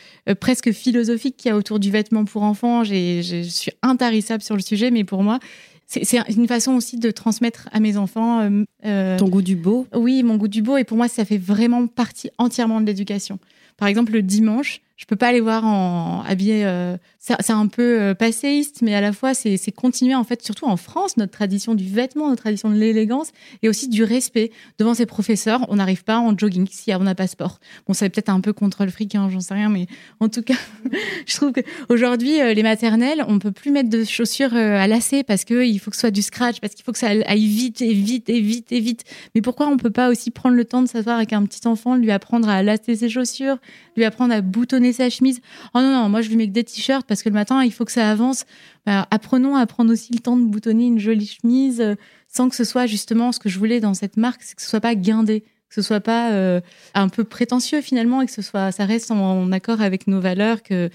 presque 0.41 0.73
philosophique 0.73 1.37
qu'il 1.37 1.47
y 1.47 1.51
a 1.53 1.55
autour 1.55 1.79
du 1.79 1.89
vêtement 1.89 2.25
pour 2.25 2.43
enfants. 2.43 2.83
Je 2.83 3.47
suis 3.49 3.71
intarissable 3.81 4.43
sur 4.43 4.55
le 4.55 4.61
sujet, 4.61 4.91
mais 4.91 5.05
pour 5.05 5.23
moi, 5.23 5.39
c'est 5.85 6.19
une 6.35 6.49
façon 6.49 6.73
aussi 6.73 6.99
de 6.99 7.11
transmettre 7.11 7.69
à 7.71 7.79
mes 7.79 7.95
enfants. 7.95 8.45
Ton 8.83 9.29
goût 9.29 9.41
du 9.41 9.55
beau 9.55 9.87
Oui, 9.95 10.21
mon 10.21 10.35
goût 10.35 10.49
du 10.49 10.61
beau. 10.61 10.75
Et 10.75 10.83
pour 10.83 10.97
moi, 10.97 11.07
ça 11.07 11.23
fait 11.23 11.37
vraiment 11.37 11.87
partie 11.87 12.29
entièrement 12.37 12.81
de 12.81 12.87
l'éducation. 12.87 13.39
Par 13.77 13.87
exemple, 13.87 14.11
le 14.11 14.21
dimanche, 14.21 14.81
Je 14.97 15.05
peux 15.05 15.15
pas 15.15 15.31
les 15.31 15.41
voir 15.41 15.63
en 15.63 16.23
habillés. 16.23 16.65
Euh, 16.65 16.97
c'est 17.19 17.51
un 17.51 17.67
peu 17.67 18.01
euh, 18.01 18.13
passéiste, 18.15 18.81
mais 18.81 18.95
à 18.95 19.01
la 19.01 19.13
fois 19.13 19.33
c'est 19.33 19.59
continuer 19.71 20.15
en 20.15 20.23
fait, 20.23 20.41
surtout 20.41 20.65
en 20.65 20.77
France, 20.77 21.17
notre 21.17 21.33
tradition 21.33 21.75
du 21.75 21.87
vêtement, 21.87 22.29
notre 22.29 22.41
tradition 22.41 22.69
de 22.69 22.75
l'élégance 22.75 23.31
et 23.61 23.69
aussi 23.69 23.89
du 23.89 24.03
respect 24.03 24.51
devant 24.79 24.95
ses 24.95 25.05
professeurs. 25.05 25.65
On 25.69 25.75
n'arrive 25.75 26.03
pas 26.03 26.17
en 26.17 26.35
jogging 26.35 26.67
si 26.71 26.91
on 26.95 26.99
n'a 27.03 27.15
pas 27.15 27.27
sport. 27.27 27.59
Bon, 27.85 27.93
ça 27.93 28.09
peut-être 28.09 28.29
un 28.29 28.41
peu 28.41 28.53
contre 28.53 28.85
le 28.85 28.91
fric, 28.91 29.13
hein, 29.13 29.29
j'en 29.31 29.39
sais 29.39 29.53
rien, 29.53 29.69
mais 29.69 29.85
en 30.19 30.29
tout 30.29 30.41
cas, 30.41 30.55
je 31.27 31.35
trouve 31.35 31.51
que 31.51 31.61
aujourd'hui 31.89 32.41
euh, 32.41 32.53
les 32.53 32.63
maternelles, 32.63 33.23
on 33.27 33.37
peut 33.37 33.51
plus 33.51 33.69
mettre 33.69 33.89
de 33.89 34.03
chaussures 34.03 34.55
à 34.55 34.87
lacets 34.87 35.23
parce 35.23 35.45
que 35.45 35.63
il 35.63 35.77
faut 35.79 35.91
que 35.91 35.97
ce 35.97 36.01
soit 36.01 36.11
du 36.11 36.23
scratch, 36.23 36.59
parce 36.59 36.73
qu'il 36.73 36.83
faut 36.83 36.91
que 36.91 36.99
ça 36.99 37.09
aille 37.09 37.45
vite 37.45 37.81
et 37.81 37.93
vite 37.93 38.29
et 38.29 38.39
vite 38.39 38.71
et 38.71 38.79
vite. 38.79 39.03
Mais 39.35 39.41
pourquoi 39.41 39.67
on 39.67 39.77
peut 39.77 39.91
pas 39.91 40.09
aussi 40.09 40.31
prendre 40.31 40.55
le 40.55 40.65
temps 40.65 40.81
de 40.81 40.87
s'asseoir 40.87 41.17
avec 41.17 41.33
un 41.33 41.45
petit 41.45 41.67
enfant, 41.67 41.95
lui 41.95 42.09
apprendre 42.09 42.49
à 42.49 42.63
lacer 42.63 42.95
ses 42.95 43.09
chaussures, 43.09 43.57
lui 43.95 44.05
apprendre 44.05 44.33
à 44.33 44.41
boutonner 44.41 44.86
sa 44.93 45.09
chemise. 45.09 45.41
Oh 45.73 45.79
non, 45.79 45.91
non, 45.91 46.09
moi 46.09 46.21
je 46.21 46.29
lui 46.29 46.35
mets 46.35 46.47
que 46.47 46.53
des 46.53 46.63
t-shirts 46.63 47.05
parce 47.07 47.23
que 47.23 47.29
le 47.29 47.33
matin, 47.33 47.63
il 47.63 47.71
faut 47.71 47.85
que 47.85 47.91
ça 47.91 48.09
avance. 48.09 48.45
Bah, 48.85 49.07
apprenons 49.11 49.55
à 49.55 49.65
prendre 49.65 49.91
aussi 49.91 50.13
le 50.13 50.19
temps 50.19 50.37
de 50.37 50.45
boutonner 50.45 50.85
une 50.85 50.99
jolie 50.99 51.27
chemise 51.27 51.81
euh, 51.81 51.95
sans 52.27 52.49
que 52.49 52.55
ce 52.55 52.63
soit 52.63 52.85
justement 52.85 53.31
ce 53.31 53.39
que 53.39 53.49
je 53.49 53.57
voulais 53.57 53.79
dans 53.79 53.93
cette 53.93 54.17
marque, 54.17 54.43
c'est 54.43 54.55
que 54.55 54.61
ce 54.61 54.69
soit 54.69 54.81
pas 54.81 54.95
guindé, 54.95 55.41
que 55.41 55.75
ce 55.75 55.81
soit 55.81 55.99
pas 55.99 56.31
euh, 56.31 56.61
un 56.93 57.09
peu 57.09 57.23
prétentieux 57.23 57.81
finalement 57.81 58.21
et 58.21 58.25
que 58.25 58.31
ce 58.31 58.41
soit, 58.41 58.71
ça 58.71 58.85
reste 58.85 59.11
en, 59.11 59.51
accord 59.51 59.81
avec 59.81 60.07
nos 60.07 60.19
valeurs 60.19 60.63
que, 60.63 60.89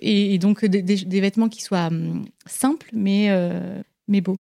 et, 0.00 0.38
donc 0.38 0.64
des, 0.64 1.20
vêtements 1.20 1.48
qui 1.48 1.62
soient 1.62 1.86
hum, 1.86 2.26
simples 2.46 2.88
mais, 2.92 3.26
euh, 3.30 3.80
mais 4.08 4.20
beaux. 4.20 4.36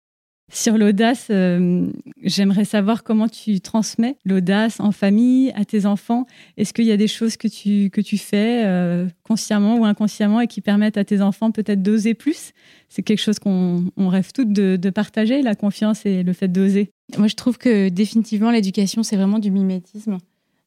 Sur 0.52 0.78
l'audace, 0.78 1.28
euh, 1.32 1.90
j'aimerais 2.22 2.66
savoir 2.66 3.04
comment 3.04 3.28
tu 3.28 3.62
transmets 3.62 4.18
l'audace 4.26 4.80
en 4.80 4.92
famille, 4.92 5.52
à 5.56 5.66
tes 5.66 5.88
enfants. 5.88 6.28
Est-ce 6.56 6.72
qu'il 6.72 6.86
y 6.86 6.92
a 6.92 6.98
des 6.98 7.08
choses 7.08 7.36
que 7.36 7.48
tu, 7.48 7.90
que 7.90 8.00
tu 8.00 8.20
fais 8.20 8.64
euh, 8.64 9.08
consciemment 9.24 9.78
ou 9.78 9.86
inconsciemment 9.86 10.40
et 10.42 10.48
qui 10.48 10.62
permettent 10.62 10.98
à 10.98 11.04
tes 11.04 11.22
enfants 11.22 11.50
peut-être 11.50 11.82
d'oser 11.82 12.14
plus? 12.14 12.52
C'est 12.90 13.02
quelque 13.02 13.22
chose 13.22 13.40
qu'on 13.40 13.92
rêve 13.98 14.32
toutes 14.34 14.54
de, 14.54 14.90
partager, 14.92 15.42
la 15.42 15.56
confiance 15.56 16.06
et 16.06 16.22
le 16.22 16.34
fait 16.34 16.48
d'oser. 16.48 16.92
Moi, 17.18 17.28
je 17.28 17.36
trouve 17.36 17.58
que 17.58 17.90
définitivement, 17.90 18.52
l'éducation, 18.52 19.02
c'est 19.02 19.16
vraiment 19.16 19.40
du 19.40 19.50
mimétisme. 19.50 20.20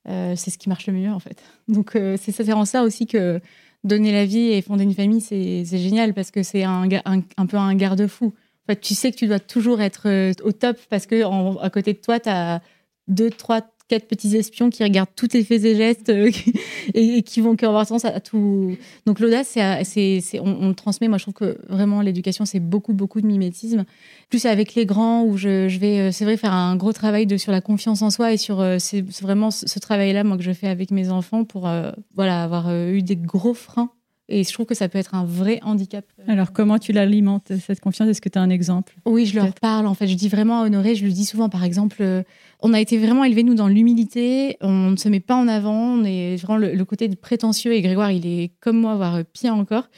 Euh, 0.08 0.34
c'est 0.36 0.50
ce 0.50 0.58
qui 0.58 0.68
marche 0.68 0.88
le 0.88 0.92
mieux, 0.92 1.10
en 1.10 1.20
fait. 1.20 1.40
Donc, 1.68 1.92
c'est 1.92 2.32
ça, 2.32 2.56
en 2.56 2.64
ça 2.64 2.82
aussi 2.82 3.06
que 3.06 3.40
donner 3.84 4.10
la 4.10 4.26
vie 4.26 4.48
et 4.50 4.60
fonder 4.60 4.82
une 4.82 4.94
famille, 4.94 5.20
c'est 5.20 5.64
génial 5.64 6.14
parce 6.14 6.32
que 6.32 6.42
c'est 6.42 6.64
un, 6.64 6.88
un 7.04 7.46
peu 7.46 7.56
un 7.56 7.74
garde-fou 7.76 8.34
tu 8.74 8.94
sais 8.94 9.10
que 9.10 9.16
tu 9.16 9.26
dois 9.26 9.40
toujours 9.40 9.80
être 9.80 10.02
euh, 10.06 10.32
au 10.42 10.52
top 10.52 10.76
parce 10.90 11.06
que 11.06 11.22
à 11.60 11.70
côté 11.70 11.92
de 11.92 11.98
toi, 11.98 12.20
tu 12.20 12.28
as 12.28 12.60
deux, 13.06 13.30
trois, 13.30 13.62
quatre 13.88 14.06
petits 14.06 14.36
espions 14.36 14.68
qui 14.68 14.84
regardent 14.84 15.08
tous 15.16 15.28
tes 15.28 15.42
faits 15.42 15.64
et 15.64 15.74
gestes 15.74 16.10
euh, 16.10 16.30
et, 16.94 17.22
qui 17.22 17.40
vont 17.40 17.56
avoir 17.62 17.86
tendance 17.86 18.04
à, 18.04 18.20
tout. 18.20 18.76
Donc 19.06 19.20
l'audace, 19.20 19.56
c'est, 19.84 20.40
on, 20.40 20.68
le 20.68 20.74
transmet. 20.74 21.08
Moi, 21.08 21.18
je 21.18 21.24
trouve 21.24 21.34
que 21.34 21.58
vraiment 21.68 22.02
l'éducation, 22.02 22.44
c'est 22.44 22.60
beaucoup, 22.60 22.92
beaucoup 22.92 23.20
de 23.20 23.26
mimétisme. 23.26 23.84
Plus 24.28 24.44
avec 24.44 24.74
les 24.74 24.84
grands, 24.84 25.24
où 25.24 25.36
je, 25.36 25.78
vais, 25.78 26.00
euh, 26.00 26.12
c'est 26.12 26.24
vrai, 26.24 26.36
faire 26.36 26.52
un 26.52 26.76
gros 26.76 26.92
travail 26.92 27.38
sur 27.38 27.52
la 27.52 27.60
confiance 27.60 28.02
en 28.02 28.10
soi 28.10 28.32
et 28.32 28.36
sur 28.36 28.62
c'est, 28.78 29.02
vraiment 29.22 29.50
ce, 29.50 29.78
travail-là, 29.78 30.24
moi, 30.24 30.36
que 30.36 30.42
je 30.42 30.52
fais 30.52 30.68
avec 30.68 30.90
mes 30.90 31.10
enfants 31.10 31.44
pour 31.44 31.68
voilà 32.14 32.42
avoir 32.42 32.70
eu 32.74 33.02
des 33.02 33.16
gros 33.16 33.54
freins 33.54 33.90
et 34.28 34.44
je 34.44 34.52
trouve 34.52 34.66
que 34.66 34.74
ça 34.74 34.88
peut 34.88 34.98
être 34.98 35.14
un 35.14 35.24
vrai 35.24 35.58
handicap. 35.62 36.04
Alors, 36.26 36.52
comment 36.52 36.78
tu 36.78 36.92
l'alimentes, 36.92 37.52
cette 37.64 37.80
confiance? 37.80 38.08
Est-ce 38.08 38.20
que 38.20 38.28
tu 38.28 38.38
as 38.38 38.42
un 38.42 38.50
exemple? 38.50 38.94
Oui, 39.06 39.24
je 39.24 39.34
leur 39.34 39.54
parle. 39.54 39.86
En 39.86 39.94
fait, 39.94 40.06
je 40.06 40.14
dis 40.14 40.28
vraiment 40.28 40.60
à 40.60 40.66
Honoré, 40.66 40.94
je 40.94 41.04
lui 41.04 41.14
dis 41.14 41.24
souvent, 41.24 41.48
par 41.48 41.64
exemple, 41.64 41.96
euh, 42.00 42.22
on 42.60 42.74
a 42.74 42.80
été 42.80 42.98
vraiment 42.98 43.24
élevés, 43.24 43.42
nous, 43.42 43.54
dans 43.54 43.68
l'humilité. 43.68 44.58
On 44.60 44.90
ne 44.90 44.96
se 44.96 45.08
met 45.08 45.20
pas 45.20 45.34
en 45.34 45.48
avant. 45.48 45.94
On 45.94 46.04
est 46.04 46.36
vraiment 46.36 46.58
le, 46.58 46.84
côté 46.84 47.08
prétentieux. 47.16 47.72
Et 47.72 47.80
Grégoire, 47.80 48.12
il 48.12 48.26
est 48.26 48.52
comme 48.60 48.78
moi, 48.78 48.96
voire 48.96 49.24
pire 49.32 49.54
encore. 49.54 49.88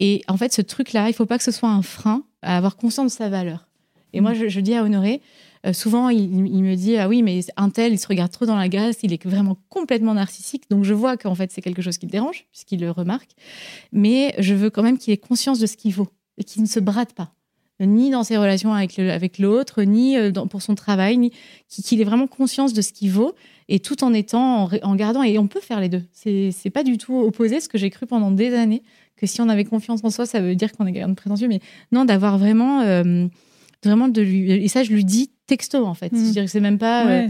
Et 0.00 0.22
en 0.28 0.36
fait, 0.36 0.52
ce 0.52 0.60
truc-là, 0.60 1.08
il 1.08 1.14
faut 1.14 1.26
pas 1.26 1.38
que 1.38 1.44
ce 1.44 1.52
soit 1.52 1.70
un 1.70 1.82
frein 1.82 2.24
à 2.42 2.58
avoir 2.58 2.76
conscience 2.76 3.12
de 3.12 3.16
sa 3.16 3.30
valeur. 3.30 3.68
Et 4.12 4.20
moi, 4.20 4.34
je, 4.34 4.48
je 4.48 4.60
dis 4.60 4.74
à 4.74 4.84
Honoré, 4.84 5.22
euh, 5.66 5.72
souvent, 5.72 6.08
il, 6.08 6.28
me 6.28 6.74
dit 6.74 6.96
Ah 6.96 7.08
oui, 7.08 7.22
mais 7.22 7.40
un 7.56 7.70
tel, 7.70 7.92
il 7.92 7.98
se 7.98 8.06
regarde 8.06 8.30
trop 8.30 8.46
dans 8.46 8.56
la 8.56 8.68
glace, 8.68 8.98
il 9.02 9.12
est 9.12 9.24
vraiment 9.24 9.56
complètement 9.68 10.14
narcissique. 10.14 10.64
Donc, 10.70 10.84
je 10.84 10.94
vois 10.94 11.16
qu'en 11.16 11.34
fait, 11.34 11.50
c'est 11.50 11.62
quelque 11.62 11.82
chose 11.82 11.98
qui 11.98 12.06
le 12.06 12.12
dérange, 12.12 12.46
puisqu'il 12.52 12.80
le 12.80 12.90
remarque. 12.90 13.30
Mais 13.92 14.34
je 14.38 14.54
veux 14.54 14.70
quand 14.70 14.82
même 14.82 14.98
qu'il 14.98 15.12
ait 15.12 15.18
conscience 15.18 15.58
de 15.58 15.66
ce 15.66 15.76
qu'il 15.76 15.92
vaut 15.92 16.08
et 16.36 16.44
qu'il 16.44 16.62
ne 16.62 16.68
se 16.68 16.80
brade 16.80 17.12
pas 17.12 17.32
ni 17.86 18.10
dans 18.10 18.24
ses 18.24 18.36
relations 18.36 18.72
avec 18.72 19.38
l'autre, 19.38 19.82
ni 19.82 20.16
euh, 20.16 20.32
pour 20.32 20.62
son 20.62 20.74
travail, 20.74 21.16
ni 21.16 21.32
qu'il 21.68 22.00
ait 22.00 22.04
vraiment 22.04 22.26
conscience 22.26 22.72
de 22.72 22.82
ce 22.82 22.92
qu'il 22.92 23.10
vaut, 23.10 23.34
et 23.68 23.78
tout 23.80 24.02
en 24.02 24.12
étant, 24.12 24.68
en, 24.82 24.96
gardant, 24.96 25.22
et 25.22 25.38
on 25.38 25.46
peut 25.46 25.60
faire 25.60 25.80
les 25.80 25.88
deux. 25.88 26.02
C'est 26.12 26.70
pas 26.70 26.82
du 26.82 26.98
tout 26.98 27.16
opposé, 27.16 27.60
ce 27.60 27.68
que 27.68 27.78
j'ai 27.78 27.90
cru 27.90 28.06
pendant 28.06 28.30
des 28.30 28.54
années, 28.54 28.82
que 29.16 29.26
si 29.26 29.40
on 29.40 29.48
avait 29.48 29.64
confiance 29.64 30.00
en 30.02 30.10
soi, 30.10 30.26
ça 30.26 30.40
veut 30.40 30.54
dire 30.54 30.72
qu'on 30.72 30.86
est 30.86 30.92
quelqu'un 30.92 31.08
de 31.08 31.14
prétentieux, 31.14 31.48
mais 31.48 31.60
non, 31.92 32.04
d'avoir 32.04 32.38
vraiment, 32.38 32.80
euh, 32.80 33.26
vraiment 33.84 34.08
de 34.08 34.22
lui, 34.22 34.50
et 34.50 34.68
ça 34.68 34.82
je 34.82 34.92
lui 34.92 35.04
dis 35.04 35.30
texto 35.48 35.84
en 35.84 35.94
fait. 35.94 36.10
Je 36.12 36.30
dirais 36.30 36.44
que 36.44 36.50
c'est 36.50 36.60
même 36.60 36.78
pas. 36.78 37.08
Euh, 37.08 37.26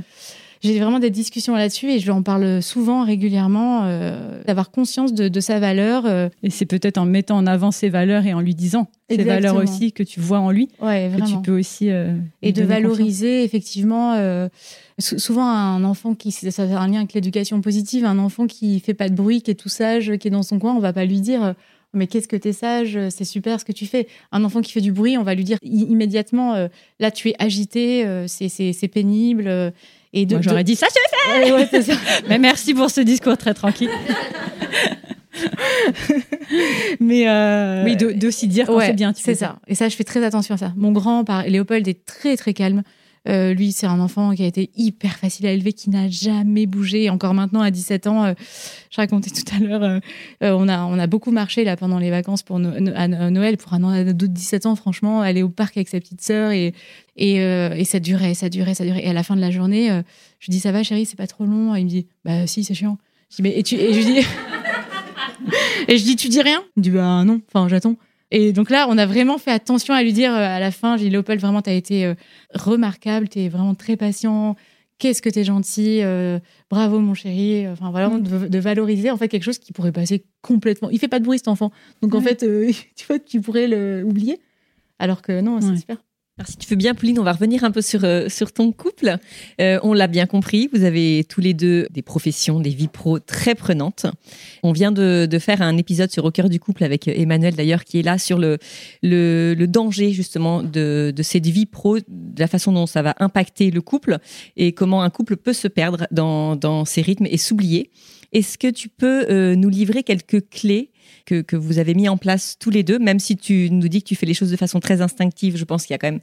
j'ai 0.60 0.78
vraiment 0.80 0.98
des 0.98 1.10
discussions 1.10 1.54
là-dessus 1.54 1.88
et 1.92 2.00
je 2.00 2.04
lui 2.04 2.10
en 2.10 2.22
parle 2.22 2.60
souvent, 2.60 3.04
régulièrement, 3.04 3.84
euh, 3.84 4.42
d'avoir 4.44 4.72
conscience 4.72 5.14
de, 5.14 5.40
sa 5.40 5.60
valeur. 5.60 6.04
Euh. 6.04 6.28
Et 6.42 6.50
c'est 6.50 6.66
peut-être 6.66 6.98
en 6.98 7.06
mettant 7.06 7.36
en 7.36 7.46
avant 7.46 7.70
ses 7.70 7.88
valeurs 7.88 8.26
et 8.26 8.34
en 8.34 8.40
lui 8.40 8.56
disant 8.56 8.88
ses 9.08 9.22
valeurs 9.22 9.56
aussi 9.56 9.92
que 9.92 10.02
tu 10.02 10.18
vois 10.18 10.40
en 10.40 10.50
lui, 10.50 10.68
ouais, 10.82 11.12
que 11.16 11.24
tu 11.24 11.40
peux 11.42 11.56
aussi. 11.56 11.88
et 12.42 12.52
de 12.52 12.62
valoriser 12.64 13.44
effectivement. 13.44 14.16
souvent, 14.98 15.48
un 15.48 15.84
enfant 15.84 16.14
qui. 16.14 16.32
Ça 16.32 16.62
a 16.62 16.64
un 16.64 16.88
lien 16.88 16.98
avec 16.98 17.14
l'éducation 17.14 17.60
positive, 17.60 18.04
un 18.04 18.18
enfant 18.18 18.46
qui 18.46 18.80
fait 18.80 18.94
pas 18.94 19.08
de 19.08 19.14
bruit, 19.14 19.40
qui 19.42 19.52
est 19.52 19.54
tout 19.54 19.70
sage, 19.70 20.16
qui 20.18 20.28
est 20.28 20.32
dans 20.32 20.42
son 20.42 20.58
coin, 20.58 20.74
on 20.74 20.80
va 20.80 20.92
pas 20.92 21.04
lui 21.04 21.20
dire 21.20 21.54
mais 21.95 22.07
qu'est-ce 22.07 22.28
que 22.28 22.36
t'es 22.36 22.53
sage, 22.53 22.99
c'est 23.09 23.24
super 23.24 23.59
ce 23.61 23.64
que 23.64 23.72
tu 23.72 23.86
fais. 23.86 24.09
Un 24.30 24.45
enfant 24.45 24.61
qui 24.61 24.72
fait 24.72 24.80
du 24.80 24.93
bruit, 24.93 25.16
on 25.16 25.22
va 25.22 25.34
lui 25.34 25.45
dire 25.45 25.59
immédiatement, 25.62 26.55
euh, 26.55 26.68
là 27.01 27.11
tu 27.11 27.30
es 27.30 27.34
agité, 27.39 28.07
euh, 28.07 28.26
c'est 28.28 28.89
pénible. 28.89 29.45
Euh, 29.47 29.70
et 30.12 30.26
de, 30.26 30.34
Moi 30.34 30.43
j'aurais 30.43 30.64
dit 30.64 30.76
ça 30.76 30.86
je 30.89 31.66
fais. 31.66 31.82
ça. 31.82 31.95
mais 32.28 32.39
merci 32.39 32.74
pour 32.74 32.91
ce 32.91 33.01
discours 33.01 33.36
très 33.36 33.55
tranquille. 33.55 33.91
mais 37.01 37.84
oui, 37.84 37.97
d'aussi 37.97 38.49
dire 38.49 38.66
quand 38.66 38.80
c'est 38.80 38.93
bien. 38.93 39.12
C'est 39.14 39.34
ça. 39.34 39.59
Et 39.66 39.74
ça, 39.74 39.89
je 39.89 39.97
fais 39.97 40.05
très 40.05 40.24
attention 40.24 40.55
à 40.55 40.59
ça. 40.59 40.72
Mon 40.76 40.93
grand, 40.93 41.24
Léopold, 41.47 41.86
est 41.89 42.05
très 42.05 42.36
très 42.36 42.55
calme. 42.55 42.82
Euh, 43.29 43.53
lui, 43.53 43.72
c'est 43.72 43.87
un 43.87 44.01
enfant 44.01 44.35
qui 44.35 44.43
a 44.43 44.47
été 44.47 44.70
hyper 44.76 45.16
facile 45.16 45.47
à 45.47 45.53
élever, 45.53 45.72
qui 45.72 45.91
n'a 45.91 46.09
jamais 46.09 46.66
bougé. 46.66 47.11
encore 47.11 47.35
maintenant, 47.35 47.61
à 47.61 47.70
17 47.70 48.07
ans, 48.07 48.24
euh, 48.24 48.33
je 48.91 48.97
racontais 48.97 49.31
tout 49.31 49.45
à 49.55 49.59
l'heure, 49.59 49.83
euh, 49.83 50.01
on, 50.43 50.68
a, 50.68 50.85
on 50.85 50.99
a 50.99 51.07
beaucoup 51.07 51.31
marché 51.31 51.64
là 51.64 51.76
pendant 51.76 51.99
les 51.99 52.11
vacances 52.11 52.43
pour 52.43 52.57
à 52.57 53.09
Noël. 53.09 53.57
Pour 53.59 53.74
un 53.74 53.85
ado 53.85 54.12
de 54.12 54.26
17 54.26 54.66
ans, 54.66 54.76
franchement, 54.76 55.20
aller 55.20 55.43
au 55.43 55.49
parc 55.49 55.76
avec 55.76 55.89
sa 55.89 56.01
petite 56.01 56.22
sœur 56.22 56.53
et, 56.53 56.72
et, 57.16 57.85
ça 57.85 58.01
durait, 58.01 58.35
ça 58.35 58.49
durait, 58.49 58.74
ça 58.74 58.85
durait. 58.85 59.05
Et 59.05 59.11
à 59.11 59.12
la 59.12 59.22
fin 59.22 59.37
de 59.37 59.41
la 59.41 59.51
journée, 59.51 59.91
je 60.39 60.51
dis 60.51 60.61
Ça 60.61 60.72
va, 60.72 60.83
chérie, 60.83 61.05
c'est 61.05 61.16
pas 61.16 61.26
trop 61.26 61.45
long 61.45 61.74
Il 61.74 61.85
me 61.85 61.91
dit 61.91 62.07
Bah 62.24 62.47
si, 62.47 62.64
c'est 62.64 62.74
chiant. 62.74 62.99
Je 63.31 63.37
dis, 63.37 63.43
mais, 63.43 63.59
et, 63.59 63.62
tu, 63.62 63.74
et 63.74 63.93
je 63.93 64.01
dis. 64.01 64.18
et 65.89 65.99
je 65.99 66.05
dis 66.05 66.16
Tu 66.16 66.29
dis 66.29 66.41
rien? 66.41 66.62
Il 66.76 66.81
me 66.81 66.85
dit 66.85 66.91
Bah 66.91 67.24
non, 67.24 67.41
enfin, 67.49 67.68
j'attends. 67.68 67.97
Et 68.31 68.53
donc 68.53 68.70
là, 68.70 68.87
on 68.89 68.99
a 68.99 69.07
vraiment 69.07 69.39
fait 69.39 69.51
attention 69.51 69.95
à 69.95 70.03
lui 70.03 70.12
dire 70.12 70.33
euh, 70.33 70.57
à 70.57 70.61
la 70.61 70.70
fin, 70.70 70.97
j'ai 70.97 71.05
dit 71.05 71.11
Léopold, 71.11 71.41
vraiment, 71.41 71.62
tu 71.62 71.70
as 71.70 71.74
été 71.74 72.05
euh, 72.05 72.14
remarquable, 72.55 73.29
tu 73.29 73.41
es 73.41 73.49
vraiment 73.49 73.74
très 73.74 73.97
patient. 73.97 74.57
Qu'est-ce 74.99 75.22
que 75.22 75.31
tu 75.31 75.39
es 75.39 75.45
gentil, 75.45 76.03
euh, 76.03 76.39
bravo 76.70 76.99
mon 76.99 77.14
chéri. 77.14 77.66
Enfin 77.68 77.91
voilà, 77.91 78.09
mm. 78.09 78.49
de, 78.49 78.59
valoriser 78.59 79.11
en 79.11 79.16
fait 79.16 79.29
quelque 79.29 79.45
chose 79.45 79.59
qui 79.59 79.72
pourrait 79.72 79.93
passer 79.93 80.24
complètement. 80.43 80.91
Il 80.91 80.99
fait 80.99 81.09
pas 81.09 81.20
de 81.20 81.24
bruit 81.24 81.39
cet 81.39 81.49
enfant, 81.49 81.70
donc 82.03 82.14
en 82.14 82.20
fait, 82.20 82.39
tu 82.97 83.07
vois, 83.07 83.18
tu 83.18 83.41
pourrais 83.41 83.68
l'oublier. 83.68 84.41
Alors 84.99 85.22
que 85.22 85.41
non, 85.41 85.61
c'est 85.61 85.76
super. 85.76 85.99
Si 86.47 86.57
tu 86.57 86.68
veux 86.68 86.76
bien, 86.76 86.95
Pauline, 86.95 87.18
on 87.18 87.24
va 87.24 87.32
revenir 87.32 87.64
un 87.64 87.72
peu 87.72 87.82
sur, 87.82 88.05
euh, 88.05 88.28
sur 88.28 88.53
ton 88.53 88.70
couple. 88.70 89.16
Euh, 89.61 89.80
on 89.82 89.93
l'a 89.93 90.07
bien 90.07 90.26
compris, 90.26 90.68
vous 90.72 90.84
avez 90.84 91.24
tous 91.28 91.41
les 91.41 91.53
deux 91.53 91.89
des 91.91 92.03
professions, 92.03 92.61
des 92.61 92.70
vies 92.70 92.86
pro 92.86 93.18
très 93.18 93.57
prenantes. 93.57 94.07
On 94.62 94.70
vient 94.70 94.93
de, 94.93 95.26
de 95.28 95.39
faire 95.41 95.62
un 95.62 95.76
épisode 95.76 96.12
sur 96.12 96.24
Au 96.24 96.30
cœur 96.30 96.49
du 96.49 96.61
couple 96.61 96.84
avec 96.84 97.09
Emmanuel, 97.09 97.57
d'ailleurs, 97.57 97.84
qui 97.84 97.99
est 97.99 98.03
là 98.03 98.18
sur 98.18 98.39
le, 98.39 98.59
le, 99.03 99.55
le 99.55 99.66
danger, 99.66 100.12
justement, 100.12 100.62
de, 100.62 101.12
de 101.14 101.22
cette 101.24 101.47
vie 101.47 101.66
pro, 101.66 101.99
de 101.99 102.05
la 102.39 102.47
façon 102.47 102.72
dont 102.72 102.86
ça 102.86 103.03
va 103.03 103.16
impacter 103.18 103.72
le 103.72 103.80
couple 103.80 104.18
et 104.57 104.72
comment 104.72 105.03
un 105.03 105.11
couple 105.11 105.36
peut 105.36 105.53
se 105.53 105.66
perdre 105.66 106.07
dans, 106.12 106.55
dans 106.55 106.84
ses 106.84 107.03
rythmes 107.03 107.26
et 107.26 107.36
s'oublier. 107.36 107.91
Est-ce 108.32 108.59
que 108.59 108.68
tu 108.68 108.89
peux 108.89 109.26
euh, 109.30 109.57
nous 109.57 109.70
livrer 109.70 110.03
quelques 110.03 110.49
clés 110.51 110.91
que, 111.29 111.43
que, 111.43 111.57
vous 111.57 111.79
avez 111.79 111.95
mis 111.95 112.09
en 112.09 112.16
place 112.16 112.57
tous 112.59 112.70
les 112.70 112.83
deux, 112.83 112.99
même 112.99 113.18
si 113.18 113.37
tu 113.37 113.68
nous 113.70 113.89
dis 113.89 114.03
que 114.03 114.09
tu 114.09 114.14
fais 114.14 114.24
les 114.24 114.33
choses 114.33 114.51
de 114.51 114.57
façon 114.57 114.81
très 114.81 115.03
instinctive, 115.03 115.59
je 115.59 115.64
pense 115.64 115.85
qu'il 115.85 115.93
y 115.93 115.95
a 115.95 115.99
quand 115.99 116.11
même 116.11 116.20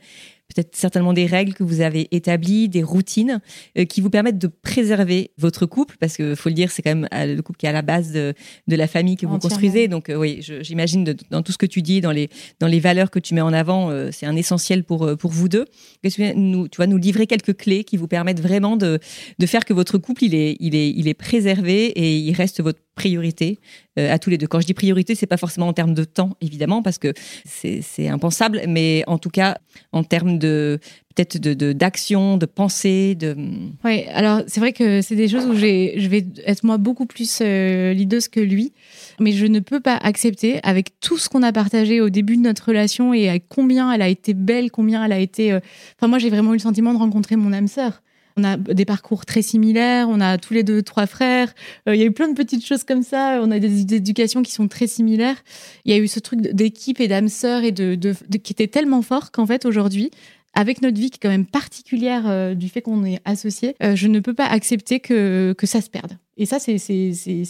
peut-être 0.47 0.75
certainement 0.75 1.13
des 1.13 1.25
règles 1.27 1.53
que 1.53 1.63
vous 1.63 1.81
avez 1.81 2.07
établies, 2.11 2.69
des 2.69 2.81
routines 2.81 3.39
euh, 3.77 3.85
qui 3.85 4.01
vous 4.01 4.09
permettent 4.09 4.39
de 4.39 4.47
préserver 4.47 5.31
votre 5.37 5.67
couple, 5.67 5.95
parce 5.99 6.17
que 6.17 6.33
faut 6.33 6.49
le 6.49 6.55
dire, 6.55 6.71
c'est 6.71 6.81
quand 6.81 6.95
même 6.95 7.07
le 7.11 7.41
couple 7.41 7.57
qui 7.57 7.67
est 7.67 7.69
à 7.69 7.73
la 7.73 7.83
base 7.83 8.11
de, 8.11 8.33
de 8.67 8.75
la 8.75 8.87
famille 8.87 9.15
que 9.15 9.27
vous 9.27 9.37
construisez. 9.37 9.87
Donc 9.87 10.11
oui, 10.15 10.39
j'imagine 10.61 11.03
dans 11.29 11.43
tout 11.43 11.51
ce 11.51 11.57
que 11.57 11.65
tu 11.67 11.83
dis, 11.83 12.01
dans 12.01 12.11
les 12.11 12.29
dans 12.59 12.67
les 12.67 12.79
valeurs 12.79 13.11
que 13.11 13.19
tu 13.19 13.35
mets 13.35 13.41
en 13.41 13.53
avant, 13.53 13.91
c'est 14.11 14.25
un 14.25 14.35
essentiel 14.35 14.83
pour 14.83 15.15
pour 15.17 15.31
vous 15.31 15.49
deux. 15.49 15.65
Que 16.03 16.33
nous, 16.33 16.67
tu 16.67 16.77
vas 16.77 16.87
nous 16.87 16.97
livrer 16.97 17.27
quelques 17.27 17.55
clés 17.55 17.83
qui 17.83 17.97
vous 17.97 18.07
permettent 18.07 18.41
vraiment 18.41 18.77
de 18.77 18.99
de 19.37 19.45
faire 19.45 19.65
que 19.65 19.73
votre 19.73 19.97
couple 19.97 20.23
il 20.25 20.35
est 20.35 20.57
il 20.59 20.75
est 20.75 20.89
il 20.89 21.07
est 21.07 21.13
préservé 21.13 21.87
et 21.87 22.17
il 22.17 22.33
reste 22.33 22.61
votre 22.61 22.79
priorité 22.95 23.59
euh, 23.99 24.11
à 24.11 24.19
tous 24.19 24.29
les 24.29 24.37
deux. 24.37 24.47
Quand 24.47 24.59
je 24.59 24.65
dis 24.65 24.73
priorité, 24.73 25.15
c'est 25.15 25.27
pas 25.27 25.37
forcément 25.37 25.67
en 25.67 25.73
termes 25.73 25.93
de 25.93 26.03
temps, 26.03 26.35
évidemment, 26.41 26.81
parce 26.81 26.97
que 26.97 27.13
c'est 27.45 28.07
impensable, 28.07 28.61
mais 28.67 29.03
en 29.07 29.17
tout 29.17 29.29
cas 29.29 29.57
en 29.91 30.03
termes 30.03 30.39
de 30.39 30.79
peut-être 31.15 31.37
de 31.37 31.73
d'action, 31.73 32.37
de, 32.37 32.45
pensée, 32.45 33.15
de. 33.15 33.35
Oui, 33.83 34.03
alors 34.13 34.41
c'est 34.47 34.59
vrai 34.59 34.73
que 34.73 35.01
c'est 35.01 35.15
des 35.15 35.27
choses 35.27 35.45
où 35.45 35.55
je 35.55 36.07
vais 36.07 36.25
être 36.45 36.63
moi 36.63 36.77
beaucoup 36.77 37.05
plus 37.05 37.39
euh, 37.41 37.93
que 38.31 38.39
lui, 38.39 38.73
mais 39.19 39.31
je 39.31 39.45
ne 39.45 39.59
peux 39.59 39.79
pas 39.79 39.95
accepter 39.95 40.59
avec 40.63 40.99
tout 40.99 41.17
ce 41.17 41.29
qu'on 41.29 41.43
a 41.43 41.51
partagé 41.51 42.01
au 42.01 42.09
début 42.09 42.37
de 42.37 42.41
notre 42.41 42.67
relation 42.67 43.13
et 43.13 43.29
à 43.29 43.39
combien 43.39 43.91
elle 43.91 44.01
a 44.01 44.09
été 44.09 44.33
belle, 44.33 44.71
combien 44.71 45.03
elle 45.05 45.13
a 45.13 45.19
été. 45.19 45.51
Euh, 45.51 45.59
enfin, 45.97 46.07
moi 46.07 46.19
j'ai 46.19 46.29
vraiment 46.29 46.51
eu 46.51 46.57
le 46.57 46.61
sentiment 46.61 46.93
de 46.93 46.99
rencontrer 46.99 47.35
mon 47.35 47.53
âme 47.53 47.67
sœur. 47.67 48.01
On 48.37 48.43
a 48.43 48.57
des 48.57 48.83
parcours 48.83 49.25
très 49.25 49.41
similaires, 49.41 50.09
on 50.09 50.19
a 50.19 50.37
tous 50.37 50.53
les 50.53 50.63
deux 50.63 50.81
trois 50.81 51.07
frères. 51.07 51.53
Euh, 51.87 51.95
il 51.95 52.01
y 52.01 52.03
a 52.03 52.05
eu 52.05 52.11
plein 52.11 52.27
de 52.27 52.33
petites 52.33 52.65
choses 52.65 52.83
comme 52.83 53.01
ça. 53.01 53.39
On 53.41 53.49
a 53.49 53.59
des, 53.59 53.81
éducations 53.95 54.43
qui 54.43 54.51
sont 54.51 54.67
très 54.67 54.87
similaires. 54.87 55.37
Il 55.85 55.95
y 55.95 55.97
a 55.97 56.01
eu 56.01 56.07
ce 56.07 56.19
truc 56.19 56.41
d'équipe 56.41 56.99
et 56.99 57.07
d'âme 57.07 57.29
sœur 57.29 57.63
et 57.63 57.71
de, 57.71 57.95
qui 58.37 58.51
était 58.51 58.67
tellement 58.67 59.01
fort 59.01 59.31
qu'en 59.31 59.45
fait 59.45 59.65
aujourd'hui, 59.65 60.11
avec 60.53 60.81
notre 60.81 60.99
vie 60.99 61.11
qui 61.11 61.17
est 61.17 61.21
quand 61.21 61.29
même 61.29 61.45
particulière 61.45 62.23
euh, 62.27 62.55
du 62.55 62.67
fait 62.67 62.81
qu'on 62.81 63.05
est 63.05 63.21
associé, 63.23 63.75
euh, 63.81 63.95
je 63.95 64.07
ne 64.07 64.19
peux 64.19 64.33
pas 64.33 64.47
accepter 64.47 64.99
que, 64.99 65.53
que 65.57 65.65
ça 65.65 65.79
se 65.79 65.89
perde. 65.89 66.17
Et 66.37 66.45
ça, 66.45 66.59
c'est 66.59 66.77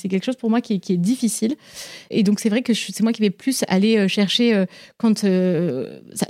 quelque 0.10 0.24
chose 0.24 0.36
pour 0.36 0.50
moi 0.50 0.62
qui 0.62 0.74
est, 0.74 0.98
difficile. 0.98 1.56
Et 2.10 2.24
donc, 2.24 2.40
c'est 2.40 2.50
vrai 2.50 2.62
que 2.62 2.74
c'est 2.74 3.02
moi 3.02 3.12
qui 3.12 3.22
vais 3.22 3.30
plus 3.30 3.64
aller 3.68 3.98
euh, 3.98 4.08
chercher 4.08 4.66
quand 4.98 5.24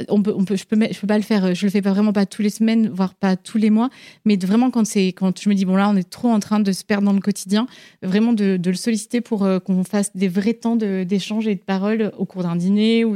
on 0.10 0.22
peut, 0.22 0.34
on 0.36 0.46
peut, 0.46 0.56
je 0.56 0.66
peux, 0.66 0.78
je 0.92 1.00
peux 1.00 1.08
pas 1.08 1.18
le 1.18 1.24
faire. 1.24 1.54
Je 1.54 1.66
le 1.66 1.72
fais 1.72 1.82
pas 1.82 1.92
vraiment 1.92 2.14
pas 2.14 2.26
tous 2.26 2.42
les 2.42 2.50
semaines, 2.50 2.90
voire 2.90 3.14
pas 3.14 3.36
tous 3.36 3.58
les 3.58 3.70
mois, 3.70 3.90
mais 4.24 4.38
vraiment 4.38 4.72
quand 4.72 4.86
quand 5.16 5.40
je 5.40 5.50
me 5.50 5.56
dis 5.56 5.66
bon 5.66 5.76
là, 5.76 5.90
on 5.90 5.96
est 5.96 6.10
trop 6.10 6.30
en 6.30 6.40
train 6.40 6.60
de 6.60 6.72
se 6.72 6.84
perdre 6.84 7.06
dans 7.06 7.14
le 7.14 7.20
quotidien, 7.20 7.68
vraiment 8.02 8.34
de, 8.34 8.60
le 8.64 8.74
solliciter 8.74 9.22
pour 9.22 9.48
qu'on 9.66 9.84
fasse 9.84 10.16
des 10.16 10.28
vrais 10.28 10.54
temps 10.54 10.76
d'échange 10.76 11.48
et 11.48 11.56
de 11.56 11.62
parole 11.62 12.12
au 12.18 12.26
cours 12.26 12.44
d'un 12.44 12.56
dîner 12.56 13.04
ou 13.04 13.16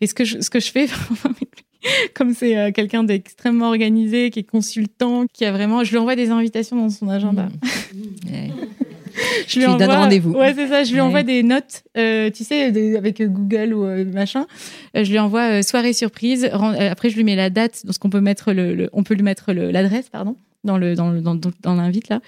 et 0.00 0.06
ce 0.06 0.14
que 0.14 0.24
ce 0.24 0.50
que 0.50 0.60
je 0.60 0.70
fais 0.70 0.86
comme 2.14 2.34
c'est 2.34 2.56
euh, 2.56 2.70
quelqu'un 2.72 3.04
d'extrêmement 3.04 3.68
organisé, 3.68 4.30
qui 4.30 4.40
est 4.40 4.44
consultant, 4.44 5.26
qui 5.32 5.44
a 5.44 5.52
vraiment. 5.52 5.84
Je 5.84 5.90
lui 5.90 5.98
envoie 5.98 6.16
des 6.16 6.30
invitations 6.30 6.76
dans 6.76 6.90
son 6.90 7.08
agenda. 7.08 7.48
Mmh. 7.96 9.48
je 9.48 9.58
lui 9.58 9.66
envoie, 9.66 9.86
rendez-vous. 9.86 10.32
Ouais, 10.32 10.52
c'est 10.54 10.68
ça. 10.68 10.84
Je 10.84 10.92
lui 10.92 11.00
envoie 11.00 11.22
des 11.22 11.42
notes, 11.42 11.84
euh, 11.96 12.28
tu 12.30 12.44
sais, 12.44 12.64
avec 12.94 13.22
Google 13.22 13.72
ou 13.72 13.86
euh, 13.86 14.04
machin. 14.04 14.46
je 14.94 15.10
lui 15.10 15.18
envoie 15.18 15.62
soirée 15.62 15.94
surprise. 15.94 16.44
après, 16.44 17.08
je 17.08 17.16
lui 17.16 17.24
mets 17.24 17.36
la 17.36 17.48
date, 17.48 17.86
donc 17.86 17.96
qu'on 17.96 18.10
peut 18.10 18.20
mettre 18.20 18.52
le, 18.52 18.90
on 18.92 19.04
peut 19.04 19.14
lui 19.14 19.22
mettre 19.22 19.54
l'adresse, 19.54 20.10
pardon 20.10 20.36
dans 20.66 20.76
le 20.76 20.94
dans 20.94 21.12
dans, 21.14 21.38
dans 21.62 21.74
l'invite 21.74 22.08
là. 22.08 22.20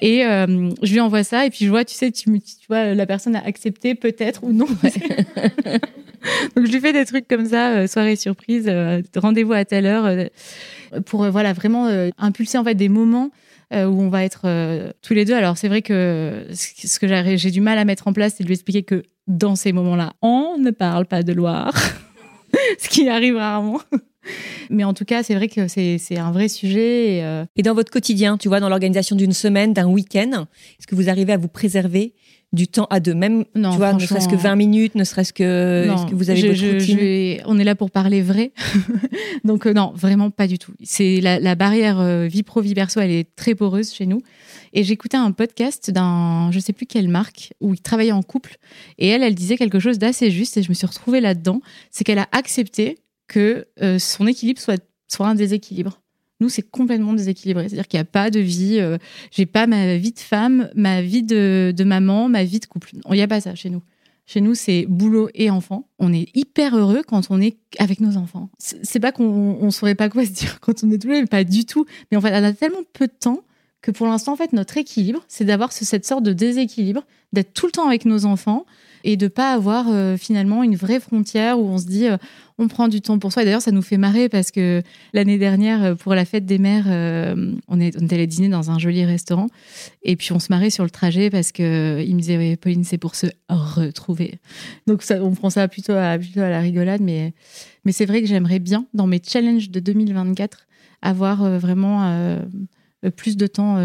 Et 0.00 0.20
je 0.22 0.92
lui 0.92 1.00
envoie 1.00 1.24
ça 1.24 1.46
et 1.46 1.50
puis 1.50 1.64
je 1.64 1.70
vois 1.70 1.84
tu 1.84 1.94
sais 1.94 2.12
tu, 2.12 2.24
tu 2.40 2.66
vois 2.68 2.94
la 2.94 3.06
personne 3.06 3.34
a 3.34 3.44
accepté 3.44 3.94
peut-être 3.94 4.44
ou 4.44 4.52
non. 4.52 4.68
Donc 6.56 6.66
je 6.66 6.72
lui 6.72 6.80
fais 6.80 6.92
des 6.92 7.04
trucs 7.04 7.28
comme 7.28 7.46
ça, 7.46 7.72
euh, 7.72 7.86
soirée 7.86 8.16
surprise, 8.16 8.66
euh, 8.68 9.02
rendez-vous 9.16 9.52
à 9.52 9.64
telle 9.64 9.86
heure, 9.86 10.06
euh, 10.06 10.26
pour 11.06 11.28
voilà 11.30 11.52
vraiment 11.52 11.88
impulser 12.18 12.58
en 12.58 12.64
fait 12.64 12.74
des 12.74 12.88
moments 12.88 13.30
où 13.70 13.74
on 13.74 14.08
va 14.08 14.24
être 14.24 14.46
tous 15.02 15.12
les 15.12 15.26
deux. 15.26 15.34
Alors 15.34 15.58
c'est 15.58 15.68
vrai 15.68 15.82
que 15.82 16.46
ce 16.54 16.98
que 16.98 17.36
j'ai 17.36 17.50
du 17.50 17.60
mal 17.60 17.76
à 17.76 17.84
mettre 17.84 18.08
en 18.08 18.14
place, 18.14 18.34
c'est 18.36 18.42
de 18.42 18.48
lui 18.48 18.54
expliquer 18.54 18.84
que 18.84 19.02
dans 19.26 19.54
ces 19.54 19.72
moments-là, 19.72 20.14
on 20.22 20.56
ne 20.58 20.70
parle 20.70 21.04
pas 21.04 21.22
de 21.22 21.34
Loire, 21.34 21.74
ce 22.78 22.88
qui 22.88 23.08
arrive 23.08 23.36
rarement. 23.36 23.80
Mais 24.70 24.84
en 24.84 24.92
tout 24.92 25.04
cas, 25.04 25.22
c'est 25.22 25.34
vrai 25.34 25.48
que 25.48 25.68
c'est 25.68 26.18
un 26.18 26.32
vrai 26.32 26.48
sujet. 26.48 27.16
Et, 27.16 27.44
et, 27.56 27.62
dans 27.62 27.74
votre 27.74 27.90
quotidien, 27.90 28.36
tu 28.36 28.48
vois, 28.48 28.60
dans 28.60 28.68
l'organisation 28.68 29.16
d'une 29.16 29.32
semaine, 29.32 29.72
d'un 29.72 29.86
week-end, 29.86 30.46
est-ce 30.78 30.86
que 30.86 30.94
vous 30.94 31.08
arrivez 31.08 31.32
à 31.32 31.38
vous 31.38 31.48
préserver 31.48 32.12
du 32.52 32.66
temps 32.66 32.86
à 32.88 32.98
deux, 32.98 33.14
même 33.14 33.44
non, 33.54 33.72
tu 33.72 33.76
vois, 33.76 33.92
ne 33.92 33.98
serait-ce 33.98 34.28
que 34.28 34.36
20 34.36 34.56
minutes, 34.56 34.94
ne 34.94 35.04
serait-ce 35.04 35.34
que, 35.34 35.86
que 36.08 36.14
vous 36.14 36.30
avez 36.30 36.54
je, 36.54 37.46
On 37.46 37.58
est 37.58 37.64
là 37.64 37.74
pour 37.74 37.90
parler 37.90 38.22
vrai, 38.22 38.52
donc 39.44 39.66
euh, 39.66 39.74
non, 39.74 39.92
vraiment 39.94 40.30
pas 40.30 40.46
du 40.46 40.58
tout. 40.58 40.72
C'est 40.82 41.20
la, 41.20 41.38
la, 41.38 41.54
barrière 41.54 42.00
euh, 42.00 42.26
vie 42.26 42.42
pro 42.42 42.62
vie 42.62 42.74
perso, 42.74 43.00
elle 43.00 43.10
est 43.10 43.34
très 43.36 43.54
poreuse 43.54 43.92
chez 43.92 44.06
nous. 44.06 44.22
Et 44.72 44.82
j'écoutais 44.82 45.16
un 45.16 45.32
podcast 45.32 45.90
d'un, 45.90 46.50
je 46.50 46.58
sais 46.58 46.72
plus 46.72 46.86
quelle 46.86 47.08
marque, 47.08 47.52
où 47.60 47.74
il 47.74 47.80
travaillait 47.80 48.12
en 48.12 48.22
couple, 48.22 48.56
et 48.96 49.08
elle, 49.08 49.22
elle 49.22 49.34
disait 49.34 49.56
quelque 49.56 49.78
chose 49.78 49.98
d'assez 49.98 50.30
juste, 50.30 50.56
et 50.56 50.62
je 50.62 50.70
me 50.70 50.74
suis 50.74 50.86
retrouvée 50.86 51.20
là-dedans, 51.20 51.60
c'est 51.90 52.04
qu'elle 52.04 52.18
a 52.18 52.28
accepté 52.32 52.98
que 53.28 53.66
euh, 53.82 53.98
son 53.98 54.26
équilibre 54.26 54.60
soit 54.60 54.82
soit 55.08 55.26
un 55.26 55.34
déséquilibre. 55.34 56.00
Nous, 56.40 56.48
c'est 56.48 56.62
complètement 56.62 57.14
déséquilibré. 57.14 57.68
C'est-à-dire 57.68 57.88
qu'il 57.88 57.98
n'y 57.98 58.02
a 58.02 58.04
pas 58.04 58.30
de 58.30 58.40
vie. 58.40 58.78
Euh, 58.78 58.98
j'ai 59.30 59.46
pas 59.46 59.66
ma 59.66 59.96
vie 59.96 60.12
de 60.12 60.18
femme, 60.18 60.70
ma 60.74 61.02
vie 61.02 61.22
de, 61.22 61.74
maman, 61.84 62.28
ma 62.28 62.44
vie 62.44 62.60
de 62.60 62.66
couple. 62.66 62.90
Il 62.94 63.12
n'y 63.12 63.22
a 63.22 63.28
pas 63.28 63.40
ça 63.40 63.54
chez 63.54 63.70
nous. 63.70 63.82
Chez 64.26 64.40
nous, 64.40 64.54
c'est 64.54 64.84
boulot 64.86 65.30
et 65.34 65.50
enfant. 65.50 65.88
On 65.98 66.12
est 66.12 66.28
hyper 66.36 66.76
heureux 66.76 67.02
quand 67.06 67.28
on 67.30 67.40
est 67.40 67.56
avec 67.78 68.00
nos 68.00 68.16
enfants. 68.18 68.50
C'est 68.58 69.00
pas 69.00 69.10
qu'on 69.10 69.64
ne 69.64 69.70
saurait 69.70 69.94
pas 69.94 70.10
quoi 70.10 70.24
se 70.24 70.30
dire 70.30 70.60
quand 70.60 70.84
on 70.84 70.90
est 70.90 70.98
tous 70.98 71.08
les 71.08 71.24
pas 71.26 71.44
du 71.44 71.64
tout. 71.64 71.86
Mais 72.10 72.18
en 72.18 72.20
fait, 72.20 72.30
on 72.38 72.44
a 72.44 72.52
tellement 72.52 72.82
peu 72.92 73.06
de 73.06 73.12
temps 73.18 73.42
que 73.80 73.90
pour 73.90 74.06
l'instant, 74.06 74.32
en 74.32 74.36
fait, 74.36 74.52
notre 74.52 74.76
équilibre, 74.76 75.24
c'est 75.28 75.44
d'avoir 75.44 75.72
cette 75.72 76.04
sorte 76.04 76.24
de 76.24 76.32
déséquilibre, 76.32 77.04
d'être 77.32 77.54
tout 77.54 77.66
le 77.66 77.72
temps 77.72 77.86
avec 77.86 78.04
nos 78.04 78.26
enfants, 78.26 78.66
et 79.04 79.16
de 79.16 79.28
pas 79.28 79.52
avoir 79.52 79.86
euh, 79.88 80.16
finalement 80.16 80.62
une 80.62 80.76
vraie 80.76 81.00
frontière 81.00 81.58
où 81.58 81.68
on 81.68 81.78
se 81.78 81.86
dit 81.86 82.06
euh, 82.06 82.16
on 82.58 82.68
prend 82.68 82.88
du 82.88 83.00
temps 83.00 83.18
pour 83.18 83.32
soi. 83.32 83.42
Et 83.42 83.44
d'ailleurs, 83.44 83.62
ça 83.62 83.70
nous 83.70 83.82
fait 83.82 83.96
marrer 83.96 84.28
parce 84.28 84.50
que 84.50 84.82
l'année 85.12 85.38
dernière, 85.38 85.82
euh, 85.84 85.94
pour 85.94 86.14
la 86.14 86.24
fête 86.24 86.44
des 86.44 86.58
mères, 86.58 86.86
on, 87.68 87.80
est, 87.80 87.96
on 88.00 88.06
est 88.06 88.12
allé 88.12 88.26
dîner 88.26 88.48
dans 88.48 88.70
un 88.70 88.78
joli 88.78 89.04
restaurant 89.04 89.48
et 90.02 90.16
puis 90.16 90.32
on 90.32 90.38
se 90.38 90.48
marrait 90.50 90.70
sur 90.70 90.84
le 90.84 90.90
trajet 90.90 91.30
parce 91.30 91.52
que 91.52 92.02
il 92.04 92.14
me 92.14 92.20
disait 92.20 92.56
Pauline, 92.56 92.84
c'est 92.84 92.98
pour 92.98 93.14
se 93.14 93.26
retrouver. 93.48 94.38
Donc 94.86 95.02
on 95.10 95.34
prend 95.34 95.50
ça 95.50 95.68
plutôt 95.68 95.92
à, 95.92 96.18
plutôt 96.18 96.40
à 96.40 96.48
la 96.48 96.60
rigolade, 96.60 97.00
mais 97.00 97.32
mais 97.84 97.92
c'est 97.92 98.06
vrai 98.06 98.20
que 98.20 98.26
j'aimerais 98.26 98.58
bien 98.58 98.86
dans 98.94 99.06
mes 99.06 99.20
challenges 99.24 99.70
de 99.70 99.80
2024 99.80 100.66
avoir 101.00 101.58
vraiment 101.58 102.38
plus 103.16 103.36
de 103.36 103.46
temps 103.46 103.76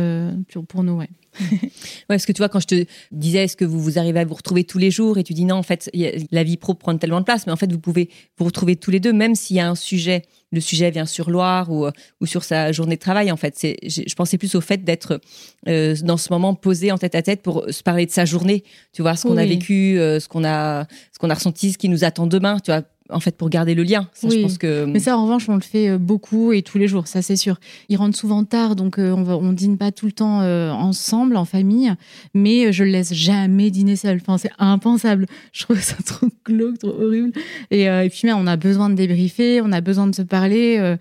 pour, 0.68 0.84
nous. 0.84 1.02
ouais, 1.62 1.70
parce 2.08 2.26
que 2.26 2.32
tu 2.32 2.40
vois, 2.40 2.50
quand 2.50 2.60
je 2.60 2.68
te 2.68 2.86
disais, 3.12 3.44
est-ce 3.44 3.58
que 3.58 3.66
vous, 3.66 3.80
vous 3.80 4.00
arrivez 4.00 4.20
à 4.20 4.26
vous 4.26 4.34
retrouver 4.34 4.64
tous 4.64 4.78
les 4.78 4.92
jours 4.92 5.18
Et 5.18 5.24
tu 5.24 5.34
dis 5.34 5.46
non, 5.46 5.56
en 5.56 5.64
fait, 5.64 5.90
la 6.32 6.44
vie 6.44 6.58
pro 6.58 6.74
prend 6.74 6.98
tellement 6.98 7.20
de 7.20 7.26
place, 7.26 7.46
mais 7.46 7.54
en 7.54 7.58
fait, 7.58 7.72
vous 7.72 7.80
pouvez 7.80 8.10
vous 8.38 8.46
retrouver 8.46 8.76
tous 8.76 8.92
les 8.92 9.00
deux, 9.00 9.14
même 9.14 9.36
s'il 9.36 9.56
y 9.56 9.60
a 9.60 9.70
un 9.70 9.76
sujet, 9.76 10.24
le 10.52 10.62
sujet 10.62 10.92
vient 10.92 11.06
sur 11.06 11.30
Loire 11.30 11.72
ou, 11.72 11.88
ou 12.22 12.26
sur 12.26 12.44
sa 12.44 12.72
journée 12.72 12.96
de 12.96 13.02
travail. 13.02 13.32
En 13.32 13.38
fait, 13.38 13.56
c'est, 13.58 13.78
je 13.84 14.14
pensais 14.16 14.38
plus 14.38 14.56
au 14.56 14.62
fait 14.62 14.84
d'être 14.84 15.20
euh, 15.68 15.96
dans 16.04 16.18
ce 16.18 16.32
moment 16.32 16.54
posé 16.54 16.92
en 16.92 16.98
tête 16.98 17.16
à 17.16 17.22
tête 17.22 17.42
pour 17.42 17.66
se 17.70 17.82
parler 17.84 18.06
de 18.06 18.12
sa 18.12 18.26
journée. 18.26 18.64
Tu 18.94 19.02
vois, 19.02 19.16
ce 19.16 19.24
qu'on 19.24 19.38
a 19.38 19.46
vécu, 19.46 20.00
euh, 20.00 20.20
ce 20.20 20.28
qu'on 20.28 20.44
a, 20.44 20.86
ce 21.12 21.20
qu'on 21.20 21.30
a 21.30 21.34
ressenti, 21.34 21.72
ce 21.72 21.78
qui 21.78 21.90
nous 21.90 22.04
attend 22.04 22.28
demain. 22.28 22.60
Tu 22.60 22.72
vois, 22.72 22.84
en 23.14 23.20
fait 23.20 23.38
pour 23.38 23.50
garder 23.50 23.76
le 23.76 23.84
lien. 23.84 24.08
je 24.22 24.42
pense 24.42 24.58
que... 24.58 24.86
Mais 24.86 25.00
ça, 25.00 25.18
en 25.18 25.24
revanche, 25.24 25.48
on 25.50 25.56
le 25.56 25.62
fait 25.62 25.90
euh, 25.90 25.98
beaucoup 25.98 26.52
et 26.52 26.62
tous 26.62 26.78
les 26.78 26.88
jours, 26.88 27.08
ça 27.08 27.22
c'est 27.22 27.36
sûr. 27.36 27.60
Ils 27.90 27.96
rentrent 27.96 28.18
souvent 28.18 28.44
tard, 28.44 28.76
donc 28.76 29.00
euh, 29.00 29.12
on, 29.12 29.24
va, 29.24 29.38
on 29.38 29.54
dîne 29.54 29.78
pas 29.78 29.92
tout 29.92 30.06
le 30.06 30.12
temps 30.12 30.42
euh, 30.42 30.72
ensemble, 30.72 31.38
en 31.38 31.46
famille, 31.46 31.94
mais 32.34 32.74
je 32.74 32.84
le 32.84 32.92
laisse 32.92 33.14
jamais 33.14 33.70
dîner 33.72 33.96
seul. 33.96 34.20
Enfin, 34.22 34.38
c'est 34.38 34.52
impensable. 34.60 35.28
Je 35.52 35.64
trouve 35.64 35.80
ça 35.80 35.96
trop 36.06 36.28
glauque, 36.46 36.80
trop 36.80 36.94
horrible. 37.02 37.32
Et, 37.72 37.84
et 37.84 38.10
puis, 38.10 38.22
mais 38.26 38.34
on 38.34 38.48
a 38.48 38.56
besoin 38.56 38.90
de 38.90 38.96
débriefer, 38.96 39.62
on 39.62 39.72
a 39.72 39.82
besoin 39.82 40.08
de 40.08 40.16
se 40.16 40.22
parler. 40.22 40.96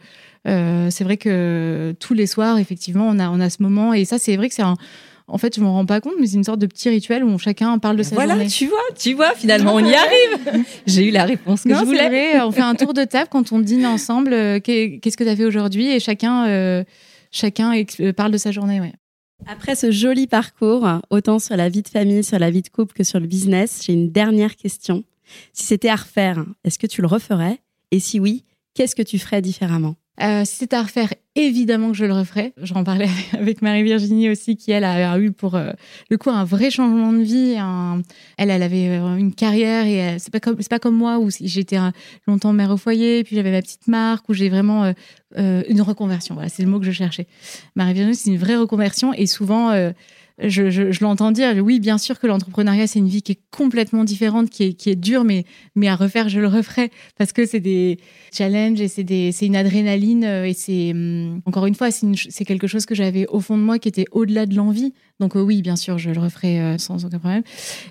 c'est 0.44 1.04
vrai 1.04 1.16
que 1.16 1.94
tous 1.98 2.14
les 2.14 2.26
soirs, 2.26 2.58
effectivement, 2.58 3.08
on 3.08 3.18
a, 3.18 3.30
on 3.30 3.40
a 3.40 3.50
ce 3.50 3.62
moment. 3.62 3.94
Et 3.94 4.04
ça, 4.04 4.18
c'est 4.18 4.36
vrai 4.36 4.48
que 4.48 4.54
c'est 4.54 4.62
un 4.62 4.76
en 5.32 5.38
fait, 5.38 5.56
je 5.56 5.62
m'en 5.62 5.72
rends 5.72 5.86
pas 5.86 6.02
compte, 6.02 6.12
mais 6.20 6.26
c'est 6.26 6.36
une 6.36 6.44
sorte 6.44 6.58
de 6.58 6.66
petit 6.66 6.90
rituel 6.90 7.24
où 7.24 7.38
chacun 7.38 7.78
parle 7.78 7.96
de 7.96 8.02
sa 8.02 8.14
voilà, 8.14 8.34
journée. 8.34 8.44
Voilà, 8.44 8.50
tu 8.50 8.66
vois, 8.66 8.94
tu 8.94 9.14
vois, 9.14 9.34
finalement, 9.34 9.74
on 9.74 9.78
y 9.78 9.94
arrive. 9.94 10.64
J'ai 10.86 11.08
eu 11.08 11.10
la 11.10 11.24
réponse 11.24 11.62
que 11.62 11.70
je 11.70 11.84
voulais. 11.84 12.08
Vrai, 12.08 12.40
on 12.42 12.52
fait 12.52 12.60
un 12.60 12.74
tour 12.74 12.92
de 12.92 13.04
table 13.04 13.28
quand 13.30 13.50
on 13.50 13.58
dîne 13.58 13.86
ensemble. 13.86 14.34
Euh, 14.34 14.60
qu'est-ce 14.60 15.16
que 15.16 15.24
tu 15.24 15.30
as 15.30 15.34
fait 15.34 15.46
aujourd'hui 15.46 15.88
Et 15.88 16.00
chacun, 16.00 16.46
euh, 16.48 16.84
chacun 17.30 17.72
euh, 18.00 18.12
parle 18.12 18.30
de 18.30 18.36
sa 18.36 18.52
journée. 18.52 18.78
Ouais. 18.78 18.92
Après 19.46 19.74
ce 19.74 19.90
joli 19.90 20.26
parcours, 20.26 20.86
autant 21.08 21.38
sur 21.38 21.56
la 21.56 21.70
vie 21.70 21.82
de 21.82 21.88
famille, 21.88 22.22
sur 22.22 22.38
la 22.38 22.50
vie 22.50 22.62
de 22.62 22.68
couple 22.68 22.92
que 22.92 23.02
sur 23.02 23.18
le 23.18 23.26
business, 23.26 23.80
j'ai 23.86 23.94
une 23.94 24.12
dernière 24.12 24.54
question. 24.54 25.02
Si 25.54 25.64
c'était 25.64 25.88
à 25.88 25.96
refaire, 25.96 26.44
est-ce 26.62 26.78
que 26.78 26.86
tu 26.86 27.00
le 27.00 27.06
referais? 27.06 27.58
Et 27.90 28.00
si 28.00 28.20
oui, 28.20 28.44
qu'est-ce 28.74 28.94
que 28.94 29.02
tu 29.02 29.18
ferais 29.18 29.40
différemment? 29.40 29.96
Euh, 30.20 30.44
si 30.44 30.56
c'était 30.56 30.76
à 30.76 30.82
refaire, 30.82 31.14
évidemment 31.34 31.90
que 31.90 31.96
je 31.96 32.04
le 32.04 32.12
referais. 32.12 32.52
J'en 32.58 32.84
parlais 32.84 33.08
avec 33.32 33.62
Marie-Virginie 33.62 34.28
aussi, 34.28 34.56
qui 34.56 34.70
elle 34.70 34.84
a 34.84 35.18
eu 35.18 35.32
pour 35.32 35.54
euh, 35.54 35.72
le 36.10 36.18
coup 36.18 36.30
un 36.30 36.44
vrai 36.44 36.70
changement 36.70 37.12
de 37.12 37.22
vie. 37.22 37.56
Elle, 38.36 38.50
elle 38.50 38.62
avait 38.62 38.88
euh, 38.88 39.16
une 39.16 39.34
carrière 39.34 39.86
et 39.86 40.18
c'est 40.18 40.30
pas 40.30 40.78
comme 40.78 40.94
moi 40.94 41.18
où 41.18 41.30
j'étais 41.30 41.78
longtemps 42.26 42.52
mère 42.52 42.70
au 42.70 42.76
foyer, 42.76 43.24
puis 43.24 43.36
j'avais 43.36 43.52
ma 43.52 43.62
petite 43.62 43.88
marque 43.88 44.28
où 44.28 44.34
j'ai 44.34 44.50
vraiment 44.50 44.92
une 45.36 45.80
reconversion. 45.80 46.34
Voilà, 46.34 46.50
c'est 46.50 46.62
le 46.62 46.68
mot 46.68 46.78
que 46.78 46.86
je 46.86 46.92
cherchais. 46.92 47.26
Marie-Virginie, 47.74 48.16
c'est 48.16 48.30
une 48.30 48.38
vraie 48.38 48.56
reconversion 48.56 49.14
et 49.14 49.26
souvent 49.26 49.72
je, 50.38 51.02
l'entends 51.02 51.30
dire, 51.30 51.54
oui, 51.62 51.80
bien 51.80 51.98
sûr 51.98 52.18
que 52.18 52.26
l'entrepreneuriat, 52.26 52.86
c'est 52.86 52.98
une 52.98 53.08
vie 53.08 53.22
qui 53.22 53.32
est 53.32 53.40
complètement 53.50 54.04
différente, 54.04 54.50
qui 54.50 54.64
est, 54.64 54.72
qui 54.72 54.90
est 54.90 54.96
dure, 54.96 55.24
mais, 55.24 55.44
mais 55.74 55.88
à 55.88 55.96
refaire, 55.96 56.28
je 56.28 56.40
le 56.40 56.48
referai 56.48 56.90
parce 57.18 57.32
que 57.32 57.46
c'est 57.46 57.60
des 57.60 57.98
challenges 58.32 58.80
et 58.80 58.88
c'est 58.88 59.46
une 59.46 59.56
adrénaline. 59.56 60.24
Euh, 60.24 60.44
et 60.46 60.54
c'est, 60.54 60.92
hum, 60.92 61.40
encore 61.46 61.66
une 61.66 61.74
fois, 61.74 61.90
c'est 61.90 62.44
quelque 62.44 62.66
chose 62.66 62.86
que 62.86 62.94
j'avais 62.94 63.26
au 63.28 63.40
fond 63.40 63.56
de 63.56 63.62
moi 63.62 63.78
qui 63.78 63.88
était 63.88 64.06
au-delà 64.12 64.46
de 64.46 64.54
l'envie. 64.54 64.92
Donc, 65.20 65.36
euh, 65.36 65.40
oui, 65.40 65.62
bien 65.62 65.76
sûr, 65.76 65.98
je 65.98 66.10
le 66.10 66.20
referai 66.20 66.60
euh, 66.60 66.78
sans 66.78 67.04
aucun 67.04 67.18
problème. 67.18 67.42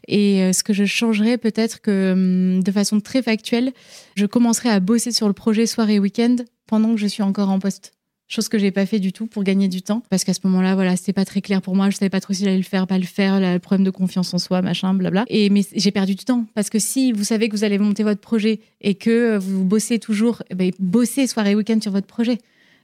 Et 0.07 0.51
ce 0.53 0.63
que 0.63 0.73
je 0.73 0.85
changerais, 0.85 1.37
peut-être 1.37 1.81
que 1.81 2.11
hum, 2.13 2.63
de 2.63 2.71
façon 2.71 2.99
très 2.99 3.21
factuelle, 3.21 3.71
je 4.15 4.25
commencerai 4.25 4.69
à 4.69 4.79
bosser 4.79 5.11
sur 5.11 5.27
le 5.27 5.33
projet 5.33 5.65
soirée 5.65 5.95
et 5.95 5.99
week-end 5.99 6.35
pendant 6.67 6.93
que 6.93 6.99
je 6.99 7.07
suis 7.07 7.23
encore 7.23 7.49
en 7.49 7.59
poste 7.59 7.93
chose 8.33 8.49
que 8.49 8.57
j'ai 8.57 8.71
pas 8.71 8.85
fait 8.85 8.99
du 8.99 9.13
tout 9.13 9.27
pour 9.27 9.43
gagner 9.43 9.67
du 9.67 9.81
temps. 9.81 10.03
Parce 10.09 10.23
qu'à 10.23 10.33
ce 10.33 10.39
moment-là 10.45 10.75
voilà 10.75 10.95
c'était 10.95 11.13
pas 11.13 11.25
très 11.25 11.41
clair 11.41 11.61
pour 11.61 11.75
moi. 11.75 11.89
Je 11.89 11.97
savais 11.97 12.09
pas 12.09 12.21
trop 12.21 12.33
si 12.33 12.43
j'allais 12.43 12.57
le 12.57 12.63
faire 12.63 12.87
pas 12.87 12.97
le 12.97 13.05
faire 13.05 13.39
le 13.39 13.59
problème 13.59 13.85
de 13.85 13.91
confiance 13.91 14.33
en 14.33 14.37
soi 14.39 14.61
machin 14.61 14.93
blabla. 14.93 15.25
Et 15.27 15.49
mais 15.49 15.63
j'ai 15.75 15.91
perdu 15.91 16.15
du 16.15 16.25
temps. 16.25 16.45
Parce 16.53 16.69
que 16.69 16.79
si 16.79 17.11
vous 17.11 17.23
savez 17.23 17.49
que 17.49 17.55
vous 17.55 17.63
allez 17.63 17.77
monter 17.77 18.03
votre 18.03 18.21
projet 18.21 18.59
et 18.81 18.95
que 18.95 19.37
vous 19.37 19.63
bossez 19.63 19.99
toujours 19.99 20.43
eh 20.49 20.55
ben, 20.55 20.71
bossez 20.79 21.27
soirée 21.27 21.55
week-end 21.55 21.79
sur 21.81 21.91
votre 21.91 22.07
projet 22.07 22.37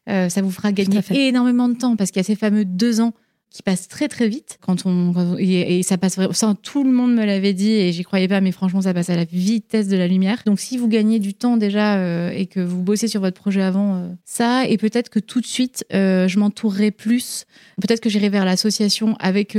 euh, 0.09 0.29
ça 0.29 0.41
vous 0.41 0.51
fera 0.51 0.71
gagner 0.71 1.01
énormément 1.11 1.69
de 1.69 1.75
temps. 1.75 1.95
Parce 1.95 2.11
qu'il 2.11 2.19
y 2.19 2.21
a 2.21 2.23
ces 2.23 2.35
fameux 2.35 2.65
deux 2.65 3.01
ans 3.01 3.13
qui 3.49 3.63
passe 3.63 3.87
très 3.87 4.07
très 4.07 4.27
vite 4.27 4.57
quand 4.61 4.85
on, 4.85 5.37
et, 5.39 5.81
ça 5.81 5.97
passe 5.97 6.19
ça 6.31 6.55
tout 6.61 6.83
le 6.83 6.91
monde 6.91 7.13
me 7.13 7.25
l'avait 7.25 7.53
dit 7.53 7.71
et 7.71 7.93
j'y 7.93 8.03
croyais 8.03 8.27
pas 8.27 8.41
mais 8.41 8.51
franchement 8.51 8.81
ça 8.81 8.93
passe 8.93 9.09
à 9.09 9.15
la 9.15 9.23
vitesse 9.23 9.87
de 9.87 9.95
la 9.95 10.07
lumière 10.07 10.41
donc 10.45 10.59
si 10.59 10.77
vous 10.77 10.87
gagnez 10.87 11.19
du 11.19 11.33
temps 11.33 11.55
déjà 11.55 11.95
euh, 11.95 12.29
et 12.29 12.45
que 12.45 12.59
vous 12.59 12.83
bossez 12.83 13.07
sur 13.07 13.21
votre 13.21 13.39
projet 13.39 13.61
avant 13.61 13.95
euh, 13.95 14.07
ça 14.25 14.65
et 14.67 14.77
peut-être 14.77 15.09
que 15.09 15.19
tout 15.19 15.39
de 15.39 15.45
suite 15.45 15.85
euh, 15.93 16.27
je 16.27 16.39
m'entourerai 16.39 16.91
plus 16.91 17.45
peut-être 17.81 18.01
que 18.01 18.09
j'irai 18.09 18.29
vers 18.29 18.43
l'association 18.45 19.15
avec 19.19 19.57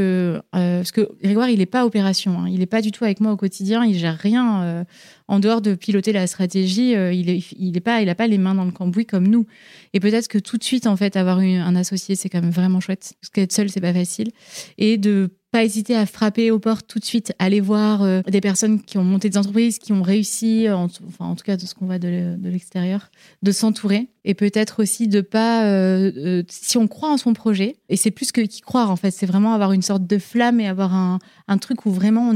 parce 0.53 0.93
que 0.93 1.09
Grégoire 1.23 1.49
il 1.49 1.61
est 1.61 1.67
pas 1.67 1.87
opération 1.87 2.41
hein. 2.41 2.49
il 2.49 2.61
est 2.61 2.67
pas 2.67 2.83
du 2.83 2.93
tout 2.93 3.05
avec 3.05 3.21
moi 3.21 3.33
au 3.33 3.37
quotidien 3.37 3.85
il 3.85 3.97
gère 3.97 4.19
rien 4.19 4.85
en 5.29 5.41
dehors 5.41 5.61
de 5.61 5.75
piloter 5.75 6.13
la 6.13 6.27
stratégie, 6.27 6.97
euh, 6.97 7.13
il 7.13 7.77
est 7.77 7.81
pas, 7.81 8.01
les 8.03 8.39
mains 8.39 8.55
dans 8.55 8.65
le 8.65 8.73
cambouis 8.73 9.07
comme 9.07 9.29
nous. 9.29 9.47
Et 9.93 10.01
peut-être 10.01 10.27
que 10.27 10.39
tout 10.39 10.57
de 10.57 10.65
suite, 10.65 10.87
en 10.87 10.97
fait, 10.97 11.17
avoir 11.17 11.39
un 11.39 11.77
associé, 11.77 12.17
c'est 12.17 12.31
quand 12.31 12.41
même 12.41 12.51
vraiment 12.51 12.81
chouette. 12.81 13.13
Parce 13.21 13.31
qu'être 13.31 13.53
seul, 13.53 13.69
c'est 13.69 13.83
pas 13.83 13.93
facile. 13.93 14.31
Et 14.79 14.97
de 14.97 15.31
pas 15.51 15.65
hésiter 15.65 15.97
à 15.97 16.05
frapper 16.05 16.51
aux 16.51 16.59
portes 16.59 16.87
tout 16.87 16.99
de 16.99 17.05
suite, 17.05 17.33
aller 17.39 17.61
voir 17.61 18.03
euh, 18.03 18.21
des 18.29 18.43
personnes 18.43 18.83
qui 18.83 18.99
ont 18.99 19.05
monté 19.05 19.31
des 19.31 19.39
entreprises, 19.39 19.79
qui 19.79 19.93
ont 19.95 20.03
réussi, 20.03 20.69
en, 20.69 20.89
tout 20.89 21.45
cas 21.45 21.57
de 21.57 21.63
ce 21.63 21.75
qu'on 21.75 21.87
voit 21.87 21.99
de, 21.99 22.37
l'extérieur, 22.43 23.11
de 23.43 23.51
s'entourer 23.51 24.09
et 24.25 24.35
peut-être 24.35 24.83
aussi 24.83 25.09
de 25.09 25.23
pas, 25.23 25.65
euh, 25.65 26.43
si 26.51 26.77
on 26.77 26.87
croit 26.87 27.11
en 27.11 27.17
son 27.17 27.33
projet, 27.33 27.77
et 27.89 27.97
c'est 27.97 28.11
plus 28.11 28.31
que 28.31 28.43
qu'y 28.43 28.61
croire 28.61 28.91
en 28.91 28.97
fait, 28.97 29.11
c'est 29.11 29.25
vraiment 29.25 29.55
avoir 29.55 29.73
une 29.73 29.81
sorte 29.81 30.07
de 30.07 30.19
flamme 30.19 30.61
et 30.61 30.69
avoir 30.69 30.95
un, 30.95 31.19
truc 31.59 31.87
où 31.87 31.91
vraiment 31.91 32.31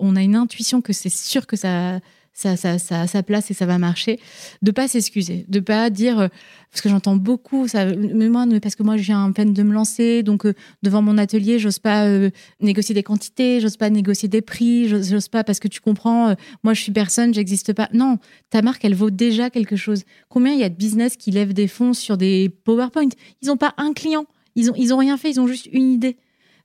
on 0.00 0.16
a 0.16 0.22
une 0.22 0.34
intuition 0.34 0.80
que 0.80 0.92
c'est 0.92 1.08
sûr 1.08 1.46
que 1.46 1.54
ça, 1.54 2.00
ça, 2.36 2.54
ça, 2.54 2.78
ça 2.78 3.00
a 3.00 3.06
sa 3.06 3.22
place 3.22 3.50
et 3.50 3.54
ça 3.54 3.64
va 3.64 3.78
marcher. 3.78 4.20
De 4.60 4.70
pas 4.70 4.88
s'excuser, 4.88 5.46
de 5.48 5.58
pas 5.58 5.88
dire 5.88 6.20
euh, 6.20 6.28
parce 6.70 6.82
que 6.82 6.90
j'entends 6.90 7.16
beaucoup 7.16 7.66
ça. 7.66 7.86
Mais 7.86 8.28
moi, 8.28 8.44
parce 8.60 8.76
que 8.76 8.82
moi, 8.82 8.98
je 8.98 9.04
viens 9.04 9.24
à 9.24 9.32
peine 9.32 9.54
de 9.54 9.62
me 9.62 9.72
lancer, 9.72 10.22
donc 10.22 10.44
euh, 10.44 10.52
devant 10.82 11.00
mon 11.00 11.16
atelier, 11.16 11.58
j'ose 11.58 11.78
pas 11.78 12.04
euh, 12.04 12.28
négocier 12.60 12.94
des 12.94 13.02
quantités, 13.02 13.60
j'ose 13.60 13.78
pas 13.78 13.88
négocier 13.88 14.28
des 14.28 14.42
prix, 14.42 14.86
j'ose 14.86 15.28
pas 15.28 15.44
parce 15.44 15.60
que 15.60 15.68
tu 15.68 15.80
comprends. 15.80 16.36
moi, 16.62 16.74
je 16.74 16.82
suis 16.82 16.92
personne, 16.92 17.32
j'existe 17.32 17.72
pas. 17.72 17.88
Non, 17.94 18.18
ta 18.50 18.60
marque, 18.60 18.84
elle 18.84 18.94
vaut 18.94 19.10
déjà 19.10 19.48
quelque 19.48 19.76
chose. 19.76 20.04
Combien 20.28 20.52
il 20.52 20.60
y 20.60 20.64
a 20.64 20.68
de 20.68 20.76
business 20.76 21.16
qui 21.16 21.30
lèvent 21.30 21.54
des 21.54 21.68
fonds 21.68 21.94
sur 21.94 22.18
des 22.18 22.50
PowerPoint? 22.64 23.08
Ils 23.40 23.50
ont 23.50 23.56
pas 23.56 23.72
un 23.78 23.94
client, 23.94 24.26
ils 24.56 24.70
ont 24.70 24.74
ils 24.76 24.92
ont 24.92 24.98
rien 24.98 25.16
fait, 25.16 25.30
ils 25.30 25.40
ont 25.40 25.46
juste 25.46 25.68
une 25.72 25.90
idée. 25.90 26.18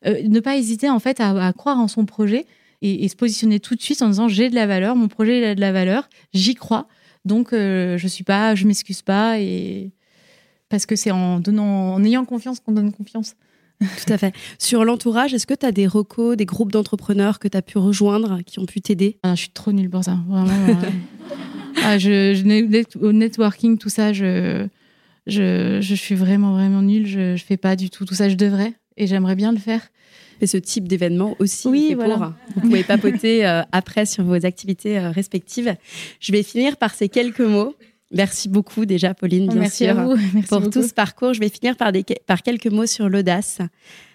ne 0.06 0.40
pas 0.42 0.58
hésiter 0.58 0.90
en 0.90 1.00
fait 1.00 1.22
à 1.22 1.54
croire 1.54 1.80
en 1.80 1.88
son 1.88 2.06
projet 2.06 2.46
et, 2.82 3.08
se 3.08 3.16
positionner 3.16 3.60
tout 3.60 3.76
de 3.76 3.82
suite 3.82 4.02
en 4.02 4.10
disant 4.10 4.28
j'ai 4.28 4.50
de 4.50 4.56
la 4.56 4.68
valeur, 4.68 4.96
mon 4.96 5.08
projet 5.08 5.40
il 5.40 5.44
a 5.44 5.56
de 5.56 5.62
la 5.62 5.72
valeur, 5.72 6.10
j'y 6.34 6.56
crois, 6.56 6.88
donc 7.26 7.54
euh, 7.54 7.98
je 7.98 8.08
suis 8.08 8.24
pas, 8.24 8.56
je 8.56 8.66
m'excuse 8.66 9.02
pas 9.02 9.40
et 9.40 9.92
parce 10.70 10.86
que 10.86 10.96
c'est 10.96 11.12
en 11.12 11.40
donnant, 11.40 11.94
en 11.94 12.04
ayant 12.04 12.26
confiance 12.26 12.60
qu'on 12.60 12.72
donne 12.72 12.92
confiance. 12.92 13.36
Tout 13.82 14.14
à 14.14 14.18
fait. 14.18 14.34
Sur 14.60 14.86
l'entourage, 14.86 15.34
est-ce 15.34 15.48
que 15.48 15.56
tu 15.56 15.66
as 15.66 15.72
des 15.72 15.88
recos, 15.88 16.38
des 16.38 16.46
groupes 16.46 16.72
d'entrepreneurs 16.72 17.40
que 17.40 17.48
tu 17.48 17.58
as 17.58 17.64
pu 17.64 17.78
rejoindre, 17.80 18.42
qui 18.46 18.60
ont 18.60 18.66
pu 18.66 18.80
t'aider? 18.80 19.18
Ah, 19.24 19.34
Je 19.36 19.42
suis 19.42 19.50
trop 19.50 19.72
nulle 19.72 19.90
pour 19.90 20.04
ça, 20.04 20.20
vraiment. 20.28 20.80
ah, 21.84 21.98
je, 21.98 22.36
je, 22.36 23.00
au 23.00 23.12
networking, 23.12 23.80
tout 23.80 23.90
ça, 23.90 24.14
je, 24.14 24.68
je, 25.26 25.80
je 25.82 25.96
suis 25.96 26.16
vraiment, 26.16 26.54
vraiment 26.54 26.84
nulle. 26.84 27.08
Je, 27.08 27.36
je 27.36 27.44
fais 27.44 27.58
pas 27.58 27.76
du 27.76 27.90
tout 27.90 28.06
tout 28.06 28.14
ça. 28.14 28.30
Je 28.30 28.36
devrais 28.36 28.74
et 28.98 29.08
j'aimerais 29.08 29.36
bien 29.36 29.52
le 29.52 29.58
faire 29.58 29.82
ce 30.48 30.58
type 30.58 30.88
d'événement 30.88 31.36
aussi. 31.40 31.68
Oui, 31.68 31.94
voilà. 31.96 32.34
vous 32.56 32.62
pouvez 32.62 32.84
papoter 32.84 33.46
euh, 33.46 33.62
après 33.72 34.06
sur 34.06 34.24
vos 34.24 34.46
activités 34.46 34.98
euh, 34.98 35.12
respectives. 35.12 35.76
Je 36.20 36.32
vais 36.32 36.44
finir 36.44 36.78
par 36.78 36.94
ces 36.94 37.10
quelques 37.10 37.42
mots. 37.42 37.76
Merci 38.14 38.50
beaucoup 38.50 38.86
déjà, 38.86 39.14
Pauline, 39.14 39.48
bien 39.48 39.62
Merci 39.62 39.86
sûr, 39.86 39.98
à 39.98 40.06
vous. 40.06 40.16
Merci 40.34 40.50
pour 40.50 40.70
tout 40.70 40.84
ce 40.84 40.94
parcours. 40.94 41.34
Je 41.34 41.40
vais 41.40 41.50
finir 41.50 41.78
par, 41.78 41.92
des, 41.92 42.04
par 42.28 42.42
quelques 42.42 42.68
mots 42.68 42.86
sur 42.86 43.08
l'audace. 43.08 43.60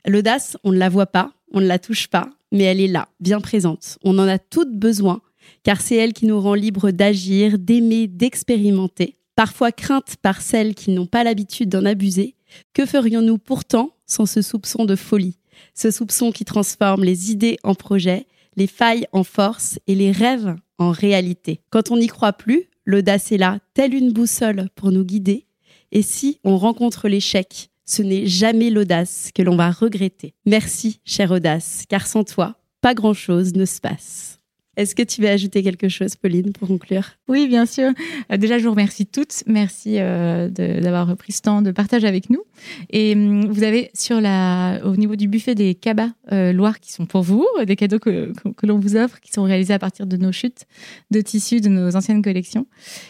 L'audace, 0.06 0.56
on 0.64 0.72
ne 0.72 0.78
la 0.78 0.88
voit 0.88 1.06
pas, 1.06 1.32
on 1.52 1.60
ne 1.60 1.66
la 1.66 1.78
touche 1.78 2.08
pas, 2.08 2.28
mais 2.52 2.64
elle 2.64 2.80
est 2.80 2.88
là, 2.88 3.08
bien 3.20 3.40
présente. 3.40 3.98
On 4.04 4.18
en 4.18 4.28
a 4.28 4.38
toutes 4.38 4.76
besoin, 4.76 5.22
car 5.62 5.80
c'est 5.80 5.96
elle 5.96 6.12
qui 6.12 6.26
nous 6.26 6.40
rend 6.40 6.54
libres 6.54 6.90
d'agir, 6.90 7.58
d'aimer, 7.58 8.06
d'expérimenter. 8.06 9.16
Parfois 9.34 9.72
crainte 9.72 10.16
par 10.22 10.40
celles 10.42 10.74
qui 10.74 10.90
n'ont 10.90 11.06
pas 11.06 11.24
l'habitude 11.24 11.68
d'en 11.68 11.84
abuser. 11.84 12.34
Que 12.72 12.86
ferions-nous 12.86 13.38
pourtant 13.38 13.90
sans 14.06 14.26
ce 14.26 14.42
soupçon 14.42 14.84
de 14.84 14.96
folie? 14.96 15.38
Ce 15.76 15.92
soupçon 15.92 16.32
qui 16.32 16.44
transforme 16.44 17.04
les 17.04 17.30
idées 17.30 17.58
en 17.62 17.76
projets, 17.76 18.26
les 18.56 18.66
failles 18.66 19.06
en 19.12 19.22
force 19.22 19.78
et 19.86 19.94
les 19.94 20.10
rêves 20.10 20.56
en 20.78 20.90
réalité. 20.90 21.60
Quand 21.70 21.90
on 21.90 21.98
n'y 21.98 22.08
croit 22.08 22.32
plus, 22.32 22.64
l'audace 22.84 23.30
est 23.30 23.36
là, 23.36 23.60
telle 23.74 23.94
une 23.94 24.12
boussole 24.12 24.68
pour 24.74 24.90
nous 24.90 25.04
guider. 25.04 25.46
Et 25.92 26.02
si 26.02 26.40
on 26.42 26.56
rencontre 26.56 27.08
l'échec, 27.08 27.70
ce 27.84 28.02
n'est 28.02 28.26
jamais 28.26 28.70
l'audace 28.70 29.30
que 29.34 29.42
l'on 29.42 29.56
va 29.56 29.70
regretter. 29.70 30.34
Merci, 30.46 31.00
chère 31.04 31.30
audace, 31.30 31.84
car 31.88 32.06
sans 32.06 32.24
toi, 32.24 32.56
pas 32.80 32.94
grand-chose 32.94 33.54
ne 33.54 33.64
se 33.64 33.80
passe. 33.80 34.40
Est-ce 34.76 34.94
que 34.94 35.02
tu 35.02 35.22
veux 35.22 35.28
ajouter 35.28 35.62
quelque 35.62 35.88
chose, 35.88 36.16
Pauline, 36.16 36.52
pour 36.52 36.68
conclure? 36.68 37.12
Oui, 37.28 37.48
bien 37.48 37.64
sûr. 37.66 37.92
Euh, 38.30 38.36
déjà, 38.36 38.58
je 38.58 38.64
vous 38.64 38.70
remercie 38.70 39.06
toutes. 39.06 39.42
Merci 39.46 39.96
euh, 39.98 40.48
d'avoir 40.48 41.06
repris 41.08 41.32
ce 41.32 41.42
temps 41.42 41.62
de 41.62 41.70
partage 41.70 42.04
avec 42.04 42.28
nous. 42.28 42.42
Et 42.90 43.14
hum, 43.14 43.50
vous 43.50 43.62
avez 43.62 43.90
sur 43.94 44.20
la, 44.20 44.80
au 44.84 44.96
niveau 44.96 45.16
du 45.16 45.28
buffet 45.28 45.54
des 45.54 45.74
cabas 45.74 46.10
euh, 46.32 46.52
Loire 46.52 46.80
qui 46.80 46.92
sont 46.92 47.06
pour 47.06 47.22
vous, 47.22 47.46
des 47.66 47.76
cadeaux 47.76 47.98
que, 47.98 48.32
que, 48.56 48.66
l'on 48.66 48.78
vous 48.78 48.96
offre, 48.96 49.20
qui 49.20 49.32
sont 49.32 49.44
réalisés 49.44 49.74
à 49.74 49.78
partir 49.78 50.06
de 50.06 50.16
nos 50.16 50.32
chutes 50.32 50.66
de 51.10 51.20
tissus 51.20 51.60
de 51.60 51.68
nos 51.68 51.96
anciennes 51.96 52.22
collections. 52.22 52.66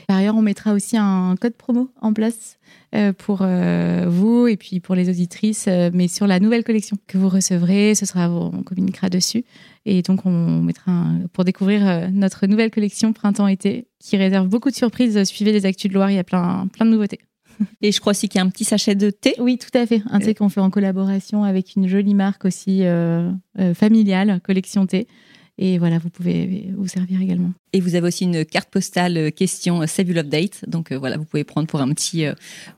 Par 0.07 0.19
ailleurs, 0.19 0.37
on 0.37 0.43
mettra 0.43 0.73
aussi 0.73 0.97
un 0.97 1.35
code 1.41 1.55
promo 1.55 1.91
en 2.01 2.13
place 2.13 2.59
pour 3.19 3.47
vous 4.07 4.47
et 4.47 4.57
puis 4.57 4.81
pour 4.81 4.95
les 4.95 5.09
auditrices, 5.09 5.69
mais 5.93 6.09
sur 6.09 6.27
la 6.27 6.41
nouvelle 6.41 6.65
collection 6.65 6.97
que 7.07 7.19
vous 7.19 7.29
recevrez, 7.29 7.95
ce 7.95 8.07
sera, 8.07 8.31
on 8.31 8.63
communiquera 8.63 9.09
dessus. 9.09 9.45
Et 9.87 10.03
donc, 10.03 10.27
on 10.27 10.63
mettra 10.63 11.05
pour 11.33 11.45
découvrir 11.45 11.89
euh, 11.89 12.09
notre 12.13 12.47
nouvelle 12.49 12.73
collection 12.73 13.13
printemps-été 13.13 13.87
qui 14.01 14.17
réserve 14.17 14.49
beaucoup 14.49 14.69
de 14.69 14.75
surprises. 14.75 15.23
Suivez 15.25 15.53
les 15.53 15.65
Actus 15.65 15.89
de 15.89 15.95
Loire, 15.95 16.11
il 16.11 16.17
y 16.17 16.19
a 16.19 16.25
plein, 16.25 16.67
plein 16.73 16.85
de 16.85 16.91
nouveautés. 16.91 17.21
Et 17.83 17.93
je 17.93 18.01
crois 18.01 18.11
aussi 18.11 18.29
qu'il 18.29 18.41
y 18.41 18.43
a 18.43 18.45
un 18.45 18.51
petit 18.51 18.65
sachet 18.65 18.97
de 18.97 19.11
thé. 19.11 19.35
Oui, 19.39 19.59
tout 19.59 19.77
à 19.79 19.87
fait. 19.87 20.03
Un 20.11 20.19
thé 20.19 20.35
qu'on 20.35 20.49
fait 20.49 20.61
en 20.61 20.71
collaboration 20.71 21.45
avec 21.45 21.77
une 21.77 21.87
jolie 21.87 22.15
marque 22.15 22.45
aussi 22.45 22.81
euh, 22.83 23.31
euh, 23.61 23.75
familiale, 23.75 24.41
Collection 24.43 24.87
Thé. 24.87 25.07
Et 25.59 25.79
voilà, 25.79 25.99
vous 25.99 26.11
pouvez 26.11 26.71
vous 26.77 26.87
servir 26.87 27.21
également. 27.23 27.53
Et 27.73 27.81
vous 27.81 27.95
avez 27.95 28.09
aussi 28.09 28.25
une 28.25 28.45
carte 28.45 28.69
postale 28.69 29.17
euh, 29.17 29.31
question 29.31 29.81
euh, 29.81 29.87
Save 29.87 30.11
Update. 30.11 30.69
Donc 30.69 30.93
euh, 30.93 30.99
voilà, 30.99 31.17
vous 31.17 31.25
pouvez 31.25 31.45
prendre 31.45 31.67
pour 31.67 31.81
un 31.81 31.93
petit 31.95 32.27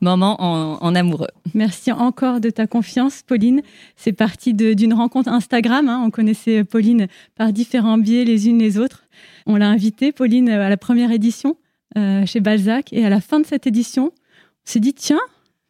moment 0.01 0.37
en, 0.41 0.95
amoureux. 0.95 1.29
Merci 1.55 1.91
encore 1.91 2.41
de 2.41 2.51
ta 2.51 2.67
confiance, 2.67 3.23
Pauline. 3.27 3.63
C'est 3.97 4.13
parti 4.13 4.55
d'une 4.55 4.95
rencontre 4.95 5.29
Instagram. 5.29 5.89
Hein. 5.89 6.03
On 6.05 6.11
connaissait 6.11 6.63
Pauline 6.65 7.09
par 7.35 7.53
différents 7.53 7.99
biais 7.99 8.25
les 8.25 8.49
unes 8.49 8.59
les 8.59 8.79
autres. 8.79 9.05
On 9.47 9.57
l'a 9.57 9.69
invitée, 9.69 10.13
Pauline, 10.13 10.49
à 10.49 10.69
la 10.69 10.77
première 10.77 11.11
édition 11.11 11.57
chez 11.97 12.41
Balzac. 12.41 12.93
Et 12.93 13.05
à 13.05 13.09
la 13.09 13.21
fin 13.21 13.41
de 13.41 13.47
cette 13.47 13.67
édition, 13.67 14.13
on 14.15 14.71
s'est 14.71 14.81
dit, 14.81 14.95
tiens, 14.95 15.21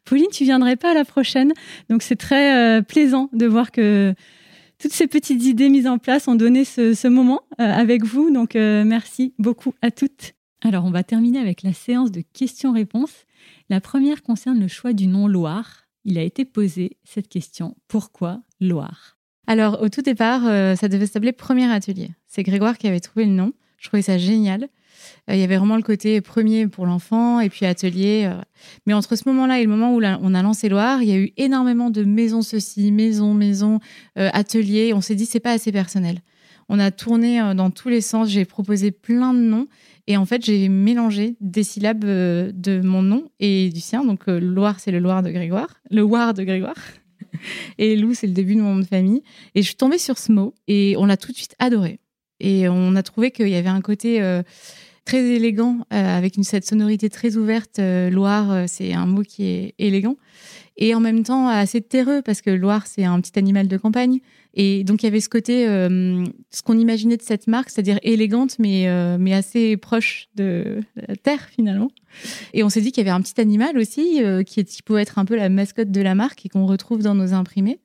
Pauline, 0.05 0.27
tu 0.31 0.43
viendrais 0.43 0.75
pas 0.75 0.91
à 0.91 0.93
la 0.93 1.05
prochaine. 1.05 1.53
Donc 1.89 2.03
c'est 2.03 2.17
très 2.17 2.81
plaisant 2.83 3.29
de 3.33 3.45
voir 3.45 3.71
que 3.71 4.13
toutes 4.79 4.93
ces 4.93 5.07
petites 5.07 5.43
idées 5.43 5.69
mises 5.69 5.87
en 5.87 5.97
place 5.97 6.27
ont 6.27 6.35
donné 6.35 6.63
ce, 6.65 7.07
moment 7.07 7.41
euh, 7.59 7.65
avec 7.65 8.03
vous. 8.03 8.31
Donc, 8.31 8.55
euh, 8.55 8.83
merci 8.85 9.33
beaucoup 9.37 9.73
à 9.81 9.91
toutes. 9.91 10.33
Alors, 10.63 10.85
on 10.85 10.91
va 10.91 11.03
terminer 11.03 11.39
avec 11.39 11.63
la 11.63 11.73
séance 11.73 12.11
de 12.11 12.23
questions-réponses. 12.33 13.25
La 13.69 13.81
première 13.81 14.23
concerne 14.23 14.59
le 14.59 14.67
choix 14.67 14.93
du 14.93 15.07
nom 15.07 15.27
Loire. 15.27 15.85
Il 16.05 16.17
a 16.17 16.23
été 16.23 16.45
posé 16.45 16.97
cette 17.03 17.27
question 17.27 17.75
pourquoi 17.87 18.41
Loire? 18.61 19.17
Alors, 19.47 19.81
au 19.81 19.89
tout 19.89 20.01
départ, 20.01 20.47
euh, 20.47 20.75
ça 20.75 20.87
devait 20.87 21.07
s'appeler 21.07 21.33
Premier 21.33 21.69
Atelier. 21.71 22.11
C'est 22.27 22.43
Grégoire 22.43 22.77
qui 22.77 22.87
avait 22.87 22.99
trouvé 22.99 23.25
le 23.25 23.31
nom. 23.31 23.53
Je 23.77 23.87
trouvais 23.87 24.01
ça 24.01 24.17
génial. 24.17 24.69
Euh, 25.29 25.35
il 25.35 25.39
y 25.39 25.43
avait 25.43 25.57
vraiment 25.57 25.75
le 25.75 25.83
côté 25.83 26.21
premier 26.21 26.67
pour 26.67 26.85
l'enfant 26.85 27.39
et 27.39 27.49
puis 27.49 27.65
atelier. 27.65 28.29
Euh. 28.31 28.41
Mais 28.85 28.93
entre 28.93 29.15
ce 29.15 29.27
moment-là 29.29 29.59
et 29.59 29.63
le 29.63 29.69
moment 29.69 29.93
où 29.93 30.01
on 30.01 30.33
a 30.33 30.41
lancé 30.41 30.69
Loire, 30.69 31.01
il 31.01 31.09
y 31.09 31.13
a 31.13 31.17
eu 31.17 31.31
énormément 31.37 31.89
de 31.89 32.03
maisons 32.03 32.41
ceci, 32.41 32.91
maisons, 32.91 33.33
maisons, 33.33 33.79
ateliers. 34.15 34.93
On 34.93 35.01
s'est 35.01 35.15
dit 35.15 35.25
c'est 35.25 35.39
pas 35.39 35.51
assez 35.51 35.71
personnel. 35.71 36.19
On 36.67 36.77
a 36.77 36.91
tourné 36.91 37.39
dans 37.55 37.71
tous 37.71 37.89
les 37.89 38.01
sens. 38.01 38.29
J'ai 38.29 38.45
proposé 38.45 38.91
plein 38.91 39.33
de 39.33 39.39
noms 39.39 39.67
et 40.09 40.17
en 40.17 40.25
fait, 40.25 40.43
j'ai 40.43 40.69
mélangé 40.69 41.35
des 41.39 41.61
syllabes 41.63 42.03
euh, 42.03 42.51
de 42.51 42.81
mon 42.81 43.03
nom 43.03 43.29
et 43.39 43.69
du 43.69 43.79
sien. 43.79 44.03
Donc, 44.03 44.27
euh, 44.27 44.39
Loire, 44.39 44.79
c'est 44.79 44.89
le 44.89 44.97
Loire 44.97 45.21
de 45.21 45.29
Grégoire. 45.29 45.79
Le 45.91 46.01
Loire 46.01 46.33
de 46.33 46.43
Grégoire. 46.43 46.73
Et 47.77 47.95
Lou, 47.95 48.15
c'est 48.15 48.25
le 48.25 48.33
début 48.33 48.55
de 48.55 48.61
mon 48.61 48.73
nom 48.73 48.79
de 48.79 48.87
famille. 48.87 49.21
Et 49.53 49.61
je 49.61 49.67
suis 49.67 49.75
tombée 49.75 49.99
sur 49.99 50.17
ce 50.17 50.31
mot 50.31 50.55
et 50.67 50.95
on 50.97 51.05
l'a 51.05 51.15
tout 51.15 51.31
de 51.31 51.37
suite 51.37 51.55
adoré. 51.59 51.99
Et 52.39 52.67
on 52.67 52.95
a 52.95 53.03
trouvé 53.03 53.29
qu'il 53.29 53.49
y 53.49 53.55
avait 53.55 53.69
un 53.69 53.81
côté 53.81 54.19
euh, 54.19 54.41
très 55.09 55.25
élégant, 55.25 55.79
avec 55.89 56.37
une, 56.37 56.43
cette 56.43 56.65
sonorité 56.65 57.09
très 57.09 57.35
ouverte. 57.35 57.79
Loire, 57.79 58.65
c'est 58.67 58.93
un 58.93 59.07
mot 59.07 59.23
qui 59.23 59.47
est 59.47 59.73
élégant. 59.79 60.17
Et 60.81 60.95
en 60.95 61.01
même 61.01 61.23
temps, 61.23 61.47
assez 61.49 61.81
terreux, 61.81 62.21
parce 62.23 62.41
que 62.41 62.49
Loire, 62.49 62.87
c'est 62.87 63.03
un 63.03 63.19
petit 63.19 63.37
animal 63.37 63.67
de 63.67 63.75
campagne. 63.75 64.19
Et 64.53 64.85
donc, 64.85 65.03
il 65.03 65.07
y 65.07 65.09
avait 65.09 65.19
ce 65.19 65.27
côté, 65.27 65.67
euh, 65.67 66.23
ce 66.51 66.61
qu'on 66.61 66.77
imaginait 66.77 67.17
de 67.17 67.21
cette 67.21 67.47
marque, 67.47 67.69
c'est-à-dire 67.69 67.99
élégante, 68.01 68.57
mais, 68.59 68.87
euh, 68.87 69.17
mais 69.19 69.33
assez 69.33 69.75
proche 69.75 70.29
de 70.35 70.79
la 70.95 71.15
terre, 71.17 71.49
finalement. 71.53 71.91
Et 72.53 72.63
on 72.63 72.69
s'est 72.69 72.81
dit 72.81 72.91
qu'il 72.91 73.05
y 73.05 73.07
avait 73.09 73.15
un 73.15 73.21
petit 73.21 73.39
animal 73.41 73.77
aussi, 73.77 74.23
euh, 74.23 74.43
qui, 74.43 74.61
est, 74.61 74.63
qui 74.63 74.81
pouvait 74.81 75.01
être 75.01 75.19
un 75.19 75.25
peu 75.25 75.35
la 75.35 75.49
mascotte 75.49 75.91
de 75.91 76.01
la 76.01 76.15
marque 76.15 76.45
et 76.45 76.49
qu'on 76.49 76.65
retrouve 76.65 77.03
dans 77.03 77.13
nos 77.13 77.33
imprimés. 77.33 77.79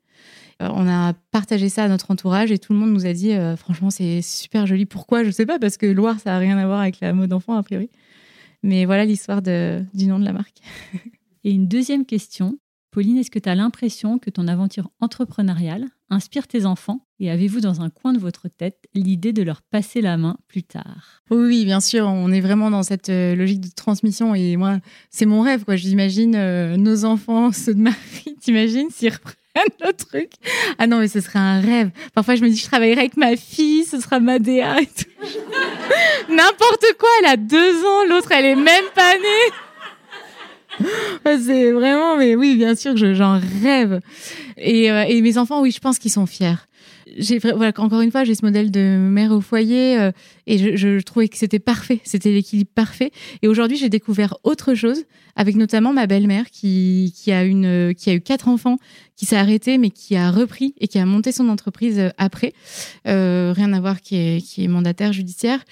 On 0.59 0.87
a 0.87 1.13
partagé 1.31 1.69
ça 1.69 1.83
à 1.83 1.87
notre 1.87 2.11
entourage 2.11 2.51
et 2.51 2.59
tout 2.59 2.73
le 2.73 2.79
monde 2.79 2.91
nous 2.91 3.05
a 3.05 3.13
dit, 3.13 3.33
franchement, 3.57 3.89
c'est 3.89 4.21
super 4.21 4.65
joli. 4.65 4.85
Pourquoi? 4.85 5.23
Je 5.23 5.27
ne 5.27 5.33
sais 5.33 5.45
pas, 5.45 5.59
parce 5.59 5.77
que 5.77 5.85
Loire, 5.85 6.19
ça 6.19 6.31
n'a 6.31 6.37
rien 6.37 6.57
à 6.57 6.65
voir 6.65 6.79
avec 6.79 6.99
la 7.01 7.13
mode 7.13 7.33
enfant, 7.33 7.55
a 7.55 7.63
priori. 7.63 7.89
Mais 8.63 8.85
voilà 8.85 9.05
l'histoire 9.05 9.41
du 9.41 10.07
nom 10.07 10.19
de 10.19 10.25
la 10.25 10.33
marque. 10.33 10.57
Et 11.43 11.51
une 11.51 11.67
deuxième 11.67 12.05
question, 12.05 12.57
Pauline, 12.95 13.17
est-ce 13.17 13.29
que 13.29 13.39
tu 13.39 13.49
as 13.49 13.55
l'impression 13.55 14.19
que 14.19 14.29
ton 14.29 14.47
aventure 14.47 14.89
entrepreneuriale 15.01 15.85
inspire 16.09 16.47
tes 16.47 16.65
enfants? 16.65 17.05
Et 17.19 17.29
avez-vous 17.29 17.59
dans 17.59 17.81
un 17.81 17.89
coin 17.89 18.13
de 18.13 18.19
votre 18.19 18.47
tête 18.47 18.87
l'idée 18.93 19.33
de 19.33 19.43
leur 19.43 19.61
passer 19.61 19.99
la 19.99 20.15
main 20.15 20.37
plus 20.47 20.63
tard? 20.63 21.21
Oui, 21.29 21.65
bien 21.65 21.81
sûr, 21.81 22.07
on 22.07 22.31
est 22.31 22.39
vraiment 22.39 22.71
dans 22.71 22.83
cette 22.83 23.09
euh, 23.09 23.35
logique 23.35 23.59
de 23.59 23.69
transmission 23.75 24.33
et 24.33 24.55
moi, 24.55 24.79
c'est 25.09 25.25
mon 25.25 25.41
rêve. 25.41 25.65
quoi. 25.65 25.75
J'imagine 25.75 26.35
euh, 26.35 26.77
nos 26.77 27.03
enfants, 27.03 27.51
ceux 27.51 27.75
de 27.75 27.81
Marie, 27.81 28.35
t'imagines 28.41 28.89
s'ils 28.89 29.13
reprennent 29.13 29.35
le 29.81 29.93
truc 29.93 30.31
Ah 30.77 30.87
non, 30.87 30.99
mais 30.99 31.07
ce 31.07 31.21
serait 31.21 31.39
un 31.39 31.61
rêve. 31.61 31.89
Parfois, 32.13 32.35
je 32.35 32.43
me 32.43 32.49
dis, 32.49 32.57
je 32.57 32.65
travaillerai 32.65 33.01
avec 33.01 33.17
ma 33.17 33.35
fille, 33.35 33.85
ce 33.85 33.99
sera 33.99 34.19
ma 34.19 34.39
DA. 34.39 34.75
N'importe 36.29 36.85
quoi, 36.99 37.09
elle 37.19 37.29
a 37.29 37.37
deux 37.37 37.85
ans, 37.85 38.05
l'autre, 38.09 38.31
elle 38.31 38.45
est 38.45 38.55
même 38.55 38.85
pas 38.93 39.13
née. 39.15 39.53
c'est 41.23 41.71
vraiment, 41.71 42.17
mais 42.17 42.35
oui, 42.35 42.55
bien 42.55 42.75
sûr 42.75 42.95
que 42.95 43.13
j'en 43.13 43.39
rêve. 43.63 44.01
Et, 44.57 44.91
euh, 44.91 45.05
et, 45.07 45.21
mes 45.21 45.37
enfants, 45.37 45.61
oui, 45.61 45.71
je 45.71 45.79
pense 45.79 45.99
qu'ils 45.99 46.11
sont 46.11 46.25
fiers. 46.25 46.55
Voilà, 47.55 47.71
encore 47.77 48.01
une 48.01 48.11
fois, 48.11 48.23
j'ai 48.23 48.35
ce 48.35 48.43
modèle 48.43 48.71
de 48.71 48.97
mère 48.97 49.31
au 49.31 49.39
foyer 49.39 49.97
euh, 49.97 50.11
et 50.47 50.57
je, 50.57 50.75
je, 50.75 50.99
trouvais 51.01 51.29
que 51.29 51.37
c'était 51.37 51.59
parfait, 51.59 52.01
c'était 52.03 52.31
l'équilibre 52.31 52.71
parfait. 52.73 53.11
Et 53.41 53.47
aujourd'hui, 53.47 53.77
j'ai 53.77 53.89
découvert 53.89 54.37
autre 54.43 54.73
chose 54.73 55.05
avec 55.35 55.55
notamment 55.55 55.93
ma 55.93 56.07
belle-mère 56.07 56.49
qui, 56.49 57.13
qui 57.15 57.31
une 57.31 57.93
qui 57.95 58.09
a 58.09 58.13
eu 58.13 58.21
quatre 58.21 58.47
enfants, 58.47 58.77
qui 59.15 59.25
s'est 59.25 59.37
arrêtée 59.37 59.77
mais 59.77 59.89
qui 59.89 60.15
a 60.15 60.31
repris 60.31 60.75
et 60.79 60.87
qui 60.87 60.99
a 60.99 61.05
monté 61.05 61.31
son 61.31 61.49
entreprise 61.49 61.99
euh, 61.99 62.09
après. 62.17 62.53
Euh, 63.07 63.53
rien 63.55 63.73
à 63.73 63.79
voir 63.79 64.01
qui 64.01 64.15
est 64.15 64.67
mandataire 64.67 65.13
judiciaire. 65.13 65.63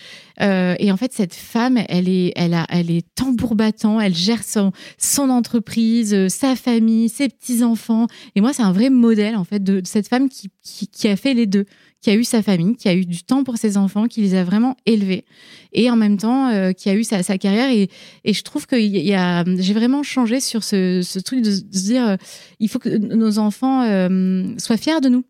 Euh, 0.42 0.76
et 0.80 0.92
en 0.92 0.98
fait, 0.98 1.14
cette 1.14 1.34
femme, 1.34 1.80
elle 1.90 2.10
est 2.10 2.34
elle 2.36 2.54
a 2.54 2.66
elle 2.70 2.90
est 2.90 3.06
tambour 3.16 3.56
battant, 3.56 4.00
elle 4.00 4.16
gère 4.16 4.42
son 4.44 5.30
entreprise, 5.30 6.28
sa 6.30 6.56
famille, 6.56 7.10
ses 7.10 7.30
petits 7.30 7.64
enfants. 7.64 8.08
Et 8.36 8.42
moi, 8.42 8.54
c'est 8.54 8.64
un 8.64 8.72
vrai 8.72 8.90
modèle 8.90 9.36
en 9.36 9.44
fait 9.44 9.64
de, 9.64 9.82
cette 9.86 10.08
femme 10.08 10.30
qui 10.30 10.50
qui 10.92 11.08
a 11.08 11.16
fait 11.16 11.34
les 11.34 11.46
deux 11.46 11.66
qui 12.04 12.10
a 12.10 12.16
eu 12.16 12.26
sa 12.26 12.44
famille, 12.44 12.76
qui 12.76 12.90
a 12.90 12.94
eu 12.94 13.06
du 13.06 13.24
temps 13.24 13.46
pour 13.46 13.58
ses 13.58 13.78
enfants, 13.78 14.08
qui 14.08 14.20
les 14.20 14.36
a 14.36 14.44
vraiment 14.44 14.76
élevés, 14.86 15.24
et 15.72 15.90
en 15.90 15.96
même 15.96 16.18
temps 16.18 16.50
euh, 16.50 16.74
qui 16.74 16.90
a 16.90 16.96
eu 16.96 17.06
sa, 17.06 17.24
sa 17.24 17.38
carrière. 17.38 17.70
Et, 17.70 17.90
et, 18.26 18.34
je 18.34 18.44
trouve 18.44 18.68
que 18.68 18.76
y 18.76 19.14
a, 19.14 19.46
j'ai 19.58 19.74
vraiment 19.74 20.04
changé 20.04 20.42
sur 20.42 20.66
ce, 20.66 21.02
ce 21.02 21.20
truc 21.20 21.42
de, 21.42 21.52
se 21.52 21.62
dire, 21.62 22.06
euh, 22.06 22.16
il 22.60 22.68
faut 22.68 22.78
que 22.78 22.90
nos 22.90 23.40
enfants 23.40 23.84
euh, 23.84 24.54
soient 24.58 24.76
fiers 24.76 25.00
de 25.00 25.08
nous. 25.08 25.24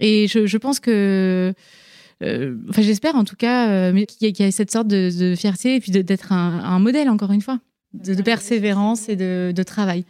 Et 0.00 0.26
je, 0.26 0.46
je 0.46 0.58
pense 0.58 0.80
que, 0.80 1.54
enfin 2.20 2.82
j'espère 2.82 3.14
en 3.14 3.24
tout 3.24 3.36
cas, 3.36 3.92
qu'il 3.92 4.36
y, 4.36 4.42
a 4.42 4.50
cette 4.50 4.72
sorte 4.72 4.88
de, 4.88 5.10
de 5.16 5.36
fierté 5.36 5.76
et 5.76 5.80
puis 5.80 5.92
d'être 5.92 6.32
un, 6.32 6.58
un, 6.64 6.80
modèle 6.80 7.08
encore 7.08 7.30
une 7.30 7.42
fois, 7.42 7.60
de, 7.94 8.14
de 8.14 8.22
persévérance 8.22 9.08
et 9.08 9.14
de, 9.14 9.52
de 9.54 9.62
travail. 9.62 10.04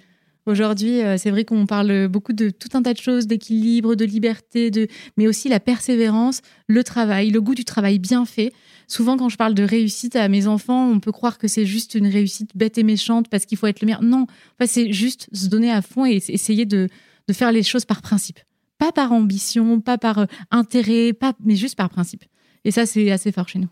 Aujourd'hui, 0.51 1.01
euh, 1.01 1.17
c'est 1.17 1.31
vrai 1.31 1.45
qu'on 1.45 1.65
parle 1.65 2.09
beaucoup 2.09 2.33
de 2.33 2.51
tout 2.51 2.71
un 2.75 2.83
tas 2.83 2.93
de 2.93 2.99
choses, 2.99 3.29
d'équilibre, 3.29 3.95
de 3.95 4.05
liberté, 4.05 4.73
de... 4.73 4.89
mais 5.17 5.29
aussi 5.29 5.49
la 5.49 5.61
persévérance, 5.61 6.41
le 6.67 6.83
travail, 6.83 7.31
le 7.31 7.41
goût 7.41 7.55
du 7.55 7.65
travail 7.65 8.01
bien 8.01 8.27
fait. 8.27 8.53
Souvent, 8.89 9.17
quand 9.17 9.29
je 9.29 9.37
parle 9.37 9.55
de 9.55 9.63
réussite 9.63 10.17
à 10.17 10.29
mes 10.29 10.49
enfants, 10.49 10.91
on 10.91 10.99
peut 10.99 11.13
croire 11.13 11.39
que 11.39 11.47
c'est 11.47 11.67
juste 11.67 11.95
une 11.95 12.09
réussite 12.09 12.57
bête 12.57 12.79
et 12.79 12.83
méchante 12.83 13.29
parce 13.29 13.47
qu'il 13.47 13.57
faut 13.59 13.69
être 13.69 13.81
le 13.81 13.87
meilleur. 13.87 14.03
Non, 14.03 14.27
c'est 14.67 14.93
juste 14.93 15.29
se 15.33 15.47
donner 15.47 15.71
à 15.71 15.83
fond 15.83 16.05
et 16.05 16.21
essayer 16.29 16.67
de, 16.67 16.89
de, 17.29 17.33
faire 17.33 17.53
les 17.53 17.63
choses 17.63 17.85
par 17.85 18.03
principe. 18.03 18.41
Pas 18.77 18.91
par 18.91 19.13
ambition, 19.13 19.81
pas 19.81 19.99
par 19.99 20.19
euh, 20.19 20.27
intérêt, 20.51 21.13
pas, 21.13 21.33
mais 21.45 21.55
juste 21.55 21.77
par 21.77 21.91
principe. 21.91 22.25
Et 22.65 22.73
ça, 22.73 22.87
c'est 22.87 23.13
assez 23.13 23.31
fort 23.31 23.49
chez 23.49 23.61
nous. 23.61 23.69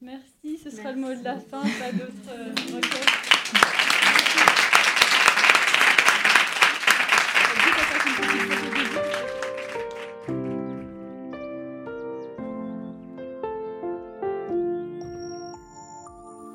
Merci, 0.00 0.58
ce 0.64 0.70
sera 0.70 0.92
le 0.92 1.00
mot 1.00 1.14
de 1.14 1.22
la 1.22 1.38
fin. 1.38 1.60
Pas 1.60 1.92
d'autres. 1.92 2.30
Euh, 2.30 3.23